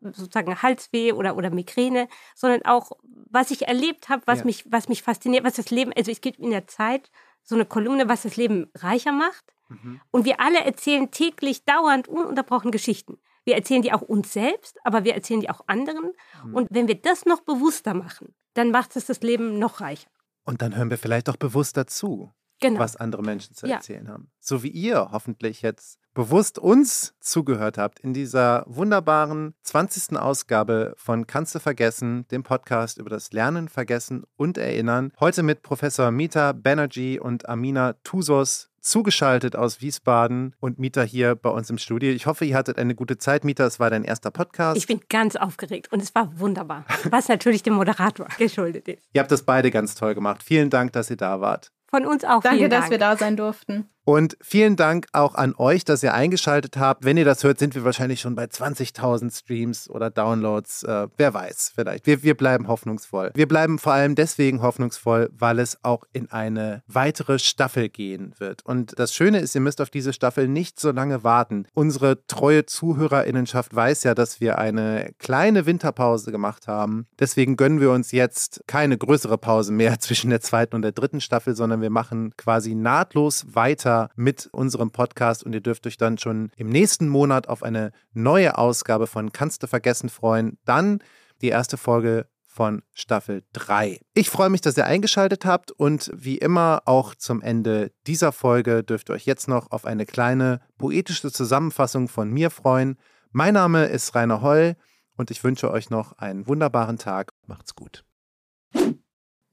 sozusagen 0.00 0.62
Halsweh 0.62 1.12
oder, 1.12 1.36
oder 1.36 1.50
Migräne, 1.50 2.08
sondern 2.34 2.64
auch, 2.64 2.92
was 3.02 3.50
ich 3.50 3.66
erlebt 3.66 4.08
habe, 4.08 4.22
was, 4.26 4.40
ja. 4.40 4.44
mich, 4.44 4.70
was 4.70 4.88
mich 4.88 5.02
fasziniert, 5.02 5.44
was 5.44 5.54
das 5.54 5.70
Leben, 5.70 5.92
also 5.96 6.10
es 6.10 6.20
gibt 6.20 6.38
in 6.38 6.50
der 6.50 6.66
Zeit 6.66 7.10
so 7.42 7.54
eine 7.54 7.64
Kolumne, 7.64 8.08
was 8.08 8.22
das 8.22 8.36
Leben 8.36 8.70
reicher 8.74 9.12
macht. 9.12 9.54
Mhm. 9.68 10.00
Und 10.10 10.24
wir 10.24 10.40
alle 10.40 10.64
erzählen 10.64 11.10
täglich 11.10 11.64
dauernd 11.64 12.08
ununterbrochen 12.08 12.70
Geschichten. 12.70 13.18
Wir 13.44 13.54
erzählen 13.54 13.82
die 13.82 13.92
auch 13.92 14.02
uns 14.02 14.32
selbst, 14.32 14.78
aber 14.84 15.04
wir 15.04 15.14
erzählen 15.14 15.40
die 15.40 15.50
auch 15.50 15.62
anderen. 15.68 16.12
Mhm. 16.44 16.54
Und 16.54 16.68
wenn 16.70 16.88
wir 16.88 17.00
das 17.00 17.24
noch 17.24 17.40
bewusster 17.40 17.94
machen, 17.94 18.34
dann 18.54 18.70
macht 18.70 18.96
es 18.96 19.06
das 19.06 19.20
Leben 19.20 19.58
noch 19.58 19.80
reicher. 19.80 20.08
Und 20.44 20.62
dann 20.62 20.76
hören 20.76 20.90
wir 20.90 20.98
vielleicht 20.98 21.28
auch 21.28 21.36
bewusster 21.36 21.86
zu, 21.86 22.32
genau. 22.60 22.80
was 22.80 22.96
andere 22.96 23.22
Menschen 23.22 23.54
zu 23.54 23.66
erzählen 23.66 24.06
ja. 24.06 24.12
haben. 24.12 24.30
So 24.40 24.62
wie 24.62 24.70
ihr 24.70 25.10
hoffentlich 25.12 25.62
jetzt 25.62 26.00
bewusst 26.16 26.58
uns 26.58 27.12
zugehört 27.20 27.76
habt 27.76 28.00
in 28.00 28.14
dieser 28.14 28.64
wunderbaren 28.66 29.54
20. 29.62 30.16
Ausgabe 30.16 30.94
von 30.96 31.26
Kannst 31.26 31.54
du 31.54 31.58
vergessen, 31.58 32.26
dem 32.30 32.42
Podcast 32.42 32.96
über 32.96 33.10
das 33.10 33.32
Lernen, 33.32 33.68
Vergessen 33.68 34.24
und 34.34 34.56
Erinnern. 34.56 35.12
Heute 35.20 35.42
mit 35.42 35.60
Professor 35.60 36.10
Mita 36.10 36.52
Banerjee 36.52 37.18
und 37.18 37.46
Amina 37.50 37.96
Tusos 38.02 38.70
zugeschaltet 38.80 39.56
aus 39.56 39.82
Wiesbaden 39.82 40.54
und 40.58 40.78
Mita 40.78 41.02
hier 41.02 41.34
bei 41.34 41.50
uns 41.50 41.68
im 41.68 41.76
Studio. 41.76 42.10
Ich 42.12 42.24
hoffe, 42.24 42.46
ihr 42.46 42.56
hattet 42.56 42.78
eine 42.78 42.94
gute 42.94 43.18
Zeit. 43.18 43.44
Mita, 43.44 43.66
es 43.66 43.78
war 43.78 43.90
dein 43.90 44.04
erster 44.04 44.30
Podcast. 44.30 44.78
Ich 44.78 44.86
bin 44.86 45.00
ganz 45.10 45.36
aufgeregt 45.36 45.92
und 45.92 46.02
es 46.02 46.14
war 46.14 46.40
wunderbar, 46.40 46.86
was 47.10 47.28
natürlich 47.28 47.62
dem 47.62 47.74
Moderator 47.74 48.26
geschuldet 48.38 48.88
ist. 48.88 49.02
Ihr 49.12 49.20
habt 49.20 49.30
das 49.30 49.42
beide 49.42 49.70
ganz 49.70 49.94
toll 49.94 50.14
gemacht. 50.14 50.42
Vielen 50.42 50.70
Dank, 50.70 50.94
dass 50.94 51.10
ihr 51.10 51.18
da 51.18 51.42
wart. 51.42 51.72
Von 51.88 52.06
uns 52.06 52.24
auch. 52.24 52.40
Danke, 52.40 52.70
dass 52.70 52.88
wir 52.88 52.98
da 52.98 53.18
sein 53.18 53.36
durften. 53.36 53.90
Und 54.06 54.36
vielen 54.40 54.76
Dank 54.76 55.08
auch 55.12 55.34
an 55.34 55.52
euch, 55.58 55.84
dass 55.84 56.00
ihr 56.04 56.14
eingeschaltet 56.14 56.76
habt. 56.76 57.04
Wenn 57.04 57.16
ihr 57.16 57.24
das 57.24 57.42
hört, 57.42 57.58
sind 57.58 57.74
wir 57.74 57.84
wahrscheinlich 57.84 58.20
schon 58.20 58.36
bei 58.36 58.44
20.000 58.44 59.36
Streams 59.36 59.90
oder 59.90 60.10
Downloads. 60.10 60.84
Äh, 60.84 61.08
wer 61.16 61.34
weiß, 61.34 61.72
vielleicht. 61.74 62.06
Wir, 62.06 62.22
wir 62.22 62.36
bleiben 62.36 62.68
hoffnungsvoll. 62.68 63.32
Wir 63.34 63.48
bleiben 63.48 63.80
vor 63.80 63.94
allem 63.94 64.14
deswegen 64.14 64.62
hoffnungsvoll, 64.62 65.28
weil 65.36 65.58
es 65.58 65.82
auch 65.82 66.04
in 66.12 66.30
eine 66.30 66.84
weitere 66.86 67.40
Staffel 67.40 67.88
gehen 67.88 68.32
wird. 68.38 68.64
Und 68.64 68.96
das 68.96 69.12
Schöne 69.12 69.40
ist, 69.40 69.56
ihr 69.56 69.60
müsst 69.60 69.80
auf 69.80 69.90
diese 69.90 70.12
Staffel 70.12 70.46
nicht 70.46 70.78
so 70.78 70.92
lange 70.92 71.24
warten. 71.24 71.66
Unsere 71.74 72.24
treue 72.28 72.64
Zuhörerinnenschaft 72.64 73.74
weiß 73.74 74.04
ja, 74.04 74.14
dass 74.14 74.40
wir 74.40 74.58
eine 74.58 75.10
kleine 75.18 75.66
Winterpause 75.66 76.30
gemacht 76.30 76.68
haben. 76.68 77.08
Deswegen 77.18 77.56
gönnen 77.56 77.80
wir 77.80 77.90
uns 77.90 78.12
jetzt 78.12 78.62
keine 78.68 78.98
größere 78.98 79.36
Pause 79.36 79.72
mehr 79.72 79.98
zwischen 79.98 80.30
der 80.30 80.40
zweiten 80.40 80.76
und 80.76 80.82
der 80.82 80.92
dritten 80.92 81.20
Staffel, 81.20 81.56
sondern 81.56 81.80
wir 81.80 81.90
machen 81.90 82.32
quasi 82.36 82.76
nahtlos 82.76 83.46
weiter 83.52 83.95
mit 84.16 84.48
unserem 84.52 84.90
Podcast 84.90 85.44
und 85.44 85.52
ihr 85.52 85.60
dürft 85.60 85.86
euch 85.86 85.96
dann 85.96 86.18
schon 86.18 86.50
im 86.56 86.68
nächsten 86.68 87.08
Monat 87.08 87.48
auf 87.48 87.62
eine 87.62 87.92
neue 88.12 88.56
Ausgabe 88.58 89.06
von 89.06 89.32
Kannst 89.32 89.62
du 89.62 89.66
vergessen 89.66 90.08
freuen. 90.08 90.58
Dann 90.64 91.00
die 91.42 91.48
erste 91.48 91.76
Folge 91.76 92.26
von 92.56 92.82
Staffel 92.94 93.42
3. 93.52 94.00
Ich 94.14 94.30
freue 94.30 94.48
mich, 94.48 94.62
dass 94.62 94.78
ihr 94.78 94.86
eingeschaltet 94.86 95.44
habt 95.44 95.72
und 95.72 96.10
wie 96.14 96.38
immer 96.38 96.82
auch 96.86 97.14
zum 97.14 97.42
Ende 97.42 97.92
dieser 98.06 98.32
Folge 98.32 98.82
dürft 98.82 99.10
ihr 99.10 99.14
euch 99.14 99.26
jetzt 99.26 99.46
noch 99.46 99.70
auf 99.70 99.84
eine 99.84 100.06
kleine 100.06 100.60
poetische 100.78 101.30
Zusammenfassung 101.30 102.08
von 102.08 102.30
mir 102.30 102.50
freuen. 102.50 102.96
Mein 103.30 103.52
Name 103.52 103.84
ist 103.84 104.14
Rainer 104.14 104.40
Holl 104.40 104.76
und 105.18 105.30
ich 105.30 105.44
wünsche 105.44 105.70
euch 105.70 105.90
noch 105.90 106.12
einen 106.12 106.46
wunderbaren 106.46 106.96
Tag. 106.96 107.32
Macht's 107.46 107.74
gut. 107.74 108.05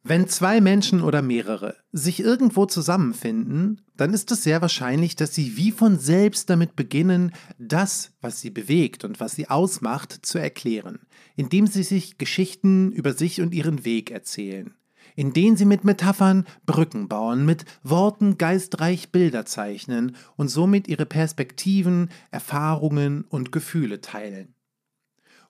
Wenn 0.05 0.27
zwei 0.27 0.59
Menschen 0.59 1.01
oder 1.01 1.21
mehrere 1.21 1.77
sich 1.93 2.19
irgendwo 2.19 2.65
zusammenfinden, 2.65 3.79
dann 3.95 4.13
ist 4.13 4.31
es 4.33 4.43
sehr 4.43 4.61
wahrscheinlich, 4.61 5.15
dass 5.15 5.33
sie 5.33 5.55
wie 5.55 5.71
von 5.71 5.97
selbst 5.97 6.49
damit 6.49 6.75
beginnen, 6.75 7.31
das, 7.57 8.11
was 8.19 8.41
sie 8.41 8.49
bewegt 8.49 9.05
und 9.05 9.21
was 9.21 9.35
sie 9.35 9.49
ausmacht, 9.49 10.25
zu 10.25 10.39
erklären, 10.39 10.99
indem 11.37 11.67
sie 11.67 11.83
sich 11.83 12.17
Geschichten 12.17 12.91
über 12.91 13.13
sich 13.13 13.39
und 13.39 13.53
ihren 13.53 13.85
Weg 13.85 14.11
erzählen, 14.11 14.73
in 15.15 15.31
denen 15.31 15.55
sie 15.55 15.65
mit 15.65 15.85
Metaphern 15.85 16.45
Brücken 16.65 17.07
bauen, 17.07 17.45
mit 17.45 17.63
Worten 17.81 18.37
geistreich 18.37 19.13
Bilder 19.13 19.45
zeichnen 19.45 20.17
und 20.35 20.49
somit 20.49 20.89
ihre 20.89 21.05
Perspektiven, 21.05 22.09
Erfahrungen 22.29 23.23
und 23.29 23.53
Gefühle 23.53 24.01
teilen. 24.01 24.53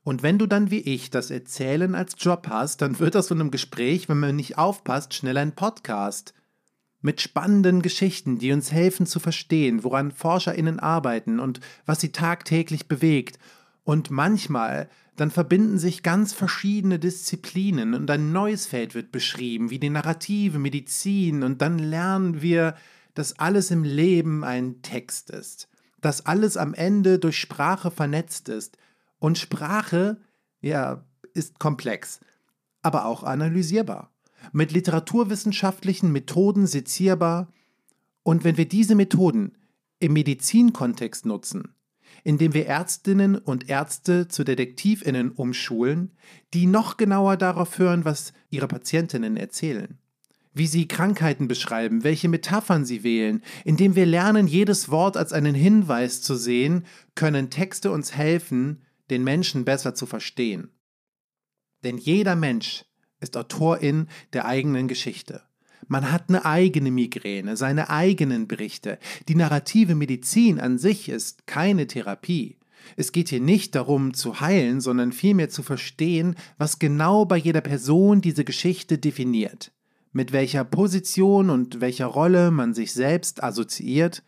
Und 0.03 0.21
wenn 0.21 0.37
du 0.37 0.47
dann 0.47 0.69
wie 0.69 0.81
ich 0.81 1.09
das 1.09 1.31
Erzählen 1.31 1.95
als 1.95 2.15
Job 2.17 2.47
hast, 2.49 2.81
dann 2.81 2.99
wird 2.99 3.15
aus 3.15 3.27
so 3.27 3.35
einem 3.35 3.51
Gespräch, 3.51 4.09
wenn 4.09 4.19
man 4.19 4.35
nicht 4.35 4.57
aufpasst, 4.57 5.13
schnell 5.13 5.37
ein 5.37 5.53
Podcast. 5.53 6.33
Mit 7.01 7.21
spannenden 7.21 7.81
Geschichten, 7.81 8.37
die 8.37 8.51
uns 8.51 8.71
helfen 8.71 9.05
zu 9.05 9.19
verstehen, 9.19 9.83
woran 9.83 10.11
ForscherInnen 10.11 10.79
arbeiten 10.79 11.39
und 11.39 11.59
was 11.85 12.01
sie 12.01 12.11
tagtäglich 12.11 12.87
bewegt. 12.87 13.39
Und 13.83 14.09
manchmal, 14.09 14.89
dann 15.15 15.31
verbinden 15.31 15.77
sich 15.77 16.03
ganz 16.03 16.33
verschiedene 16.33 16.99
Disziplinen 16.99 17.93
und 17.93 18.09
ein 18.09 18.31
neues 18.31 18.65
Feld 18.65 18.95
wird 18.95 19.11
beschrieben, 19.11 19.69
wie 19.69 19.79
die 19.79 19.89
Narrative, 19.89 20.59
Medizin, 20.59 21.43
und 21.43 21.61
dann 21.61 21.77
lernen 21.77 22.41
wir, 22.41 22.75
dass 23.13 23.37
alles 23.37 23.69
im 23.69 23.83
Leben 23.83 24.43
ein 24.43 24.81
Text 24.81 25.29
ist, 25.29 25.69
dass 26.01 26.25
alles 26.25 26.57
am 26.57 26.73
Ende 26.73 27.19
durch 27.19 27.37
Sprache 27.37 27.91
vernetzt 27.91 28.49
ist. 28.49 28.77
Und 29.23 29.37
Sprache, 29.37 30.17
ja, 30.59 31.05
ist 31.33 31.57
komplex, 31.57 32.19
aber 32.81 33.05
auch 33.05 33.23
analysierbar, 33.23 34.11
mit 34.51 34.73
literaturwissenschaftlichen 34.73 36.11
Methoden 36.11 36.67
sezierbar. 36.67 37.47
Und 38.23 38.43
wenn 38.43 38.57
wir 38.57 38.67
diese 38.67 38.95
Methoden 38.95 39.53
im 39.99 40.11
Medizinkontext 40.11 41.25
nutzen, 41.25 41.73
indem 42.25 42.53
wir 42.53 42.65
Ärztinnen 42.65 43.37
und 43.37 43.69
Ärzte 43.69 44.27
zu 44.27 44.43
Detektivinnen 44.43 45.31
umschulen, 45.31 46.11
die 46.53 46.65
noch 46.65 46.97
genauer 46.97 47.37
darauf 47.37 47.79
hören, 47.79 48.03
was 48.03 48.33
ihre 48.49 48.67
Patientinnen 48.67 49.37
erzählen. 49.37 49.99
Wie 50.53 50.67
sie 50.67 50.85
Krankheiten 50.85 51.47
beschreiben, 51.47 52.03
welche 52.03 52.27
Metaphern 52.27 52.83
sie 52.83 53.03
wählen, 53.03 53.41
indem 53.63 53.95
wir 53.95 54.05
lernen, 54.05 54.47
jedes 54.47 54.89
Wort 54.89 55.15
als 55.15 55.31
einen 55.31 55.55
Hinweis 55.55 56.21
zu 56.21 56.35
sehen, 56.35 56.83
können 57.15 57.49
Texte 57.49 57.89
uns 57.89 58.17
helfen, 58.17 58.81
den 59.09 59.23
Menschen 59.23 59.65
besser 59.65 59.95
zu 59.95 60.05
verstehen. 60.05 60.71
Denn 61.83 61.97
jeder 61.97 62.35
Mensch 62.35 62.85
ist 63.19 63.37
Autorin 63.37 64.07
der 64.33 64.45
eigenen 64.45 64.87
Geschichte. 64.87 65.41
Man 65.87 66.11
hat 66.11 66.29
eine 66.29 66.45
eigene 66.45 66.91
Migräne, 66.91 67.57
seine 67.57 67.89
eigenen 67.89 68.47
Berichte. 68.47 68.99
Die 69.27 69.35
narrative 69.35 69.95
Medizin 69.95 70.59
an 70.59 70.77
sich 70.77 71.09
ist 71.09 71.45
keine 71.45 71.87
Therapie. 71.87 72.57
Es 72.95 73.11
geht 73.11 73.29
hier 73.29 73.39
nicht 73.39 73.75
darum 73.75 74.13
zu 74.13 74.41
heilen, 74.41 74.81
sondern 74.81 75.11
vielmehr 75.11 75.49
zu 75.49 75.63
verstehen, 75.63 76.35
was 76.57 76.79
genau 76.79 77.25
bei 77.25 77.37
jeder 77.37 77.61
Person 77.61 78.21
diese 78.21 78.43
Geschichte 78.43 78.97
definiert, 78.97 79.71
mit 80.11 80.31
welcher 80.31 80.63
Position 80.63 81.49
und 81.49 81.81
welcher 81.81 82.07
Rolle 82.07 82.51
man 82.51 82.73
sich 82.73 82.93
selbst 82.93 83.43
assoziiert 83.43 84.23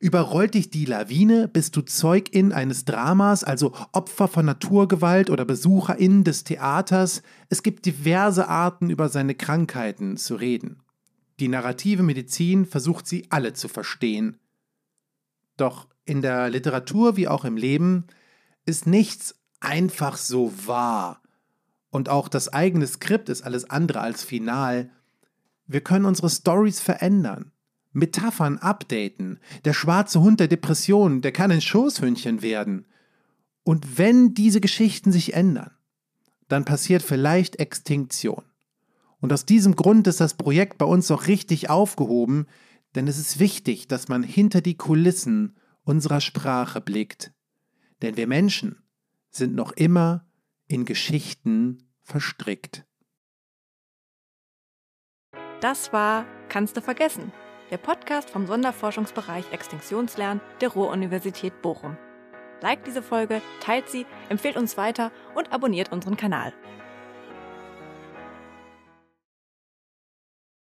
Überrollt 0.00 0.54
dich 0.54 0.70
die 0.70 0.84
Lawine, 0.84 1.48
bist 1.48 1.74
du 1.76 1.82
Zeugin 1.82 2.52
eines 2.52 2.84
Dramas, 2.84 3.42
also 3.42 3.74
Opfer 3.92 4.28
von 4.28 4.46
Naturgewalt 4.46 5.28
oder 5.28 5.44
Besucherin 5.44 6.22
des 6.22 6.44
Theaters. 6.44 7.22
Es 7.48 7.64
gibt 7.64 7.84
diverse 7.84 8.48
Arten, 8.48 8.90
über 8.90 9.08
seine 9.08 9.34
Krankheiten 9.34 10.16
zu 10.16 10.36
reden. 10.36 10.82
Die 11.40 11.48
narrative 11.48 12.04
Medizin 12.04 12.64
versucht 12.64 13.08
sie 13.08 13.26
alle 13.30 13.54
zu 13.54 13.66
verstehen. 13.66 14.38
Doch 15.56 15.88
in 16.04 16.22
der 16.22 16.48
Literatur 16.48 17.16
wie 17.16 17.26
auch 17.26 17.44
im 17.44 17.56
Leben 17.56 18.06
ist 18.66 18.86
nichts 18.86 19.34
einfach 19.58 20.16
so 20.16 20.52
wahr. 20.66 21.22
Und 21.90 22.08
auch 22.08 22.28
das 22.28 22.52
eigene 22.52 22.86
Skript 22.86 23.28
ist 23.28 23.42
alles 23.42 23.68
andere 23.68 24.00
als 24.00 24.22
final. 24.22 24.90
Wir 25.66 25.80
können 25.80 26.04
unsere 26.04 26.30
Stories 26.30 26.80
verändern. 26.80 27.50
Metaphern 27.92 28.58
updaten. 28.58 29.40
Der 29.64 29.72
schwarze 29.72 30.20
Hund 30.20 30.40
der 30.40 30.48
Depression, 30.48 31.20
der 31.20 31.32
kann 31.32 31.50
ein 31.50 31.60
Schoßhündchen 31.60 32.42
werden. 32.42 32.86
Und 33.64 33.98
wenn 33.98 34.34
diese 34.34 34.60
Geschichten 34.60 35.12
sich 35.12 35.34
ändern, 35.34 35.72
dann 36.48 36.64
passiert 36.64 37.02
vielleicht 37.02 37.56
Extinktion. 37.56 38.44
Und 39.20 39.32
aus 39.32 39.44
diesem 39.44 39.74
Grund 39.74 40.06
ist 40.06 40.20
das 40.20 40.34
Projekt 40.34 40.78
bei 40.78 40.86
uns 40.86 41.10
auch 41.10 41.26
richtig 41.26 41.68
aufgehoben, 41.68 42.46
denn 42.94 43.08
es 43.08 43.18
ist 43.18 43.38
wichtig, 43.38 43.88
dass 43.88 44.08
man 44.08 44.22
hinter 44.22 44.60
die 44.60 44.76
Kulissen 44.76 45.56
unserer 45.82 46.20
Sprache 46.20 46.80
blickt. 46.80 47.32
Denn 48.00 48.16
wir 48.16 48.26
Menschen 48.26 48.82
sind 49.30 49.54
noch 49.54 49.72
immer 49.72 50.26
in 50.68 50.84
Geschichten 50.84 51.90
verstrickt. 52.00 52.86
Das 55.60 55.92
war 55.92 56.24
Kannst 56.48 56.78
du 56.78 56.80
vergessen 56.80 57.30
der 57.70 57.78
Podcast 57.78 58.30
vom 58.30 58.46
Sonderforschungsbereich 58.46 59.52
Extinktionslernen 59.52 60.40
der 60.60 60.70
Ruhr-Universität 60.70 61.60
Bochum. 61.62 61.96
Liked 62.60 62.86
diese 62.86 63.02
Folge, 63.02 63.40
teilt 63.60 63.88
sie, 63.88 64.06
empfehlt 64.28 64.56
uns 64.56 64.76
weiter 64.76 65.12
und 65.34 65.52
abonniert 65.52 65.92
unseren 65.92 66.16
Kanal. 66.16 66.52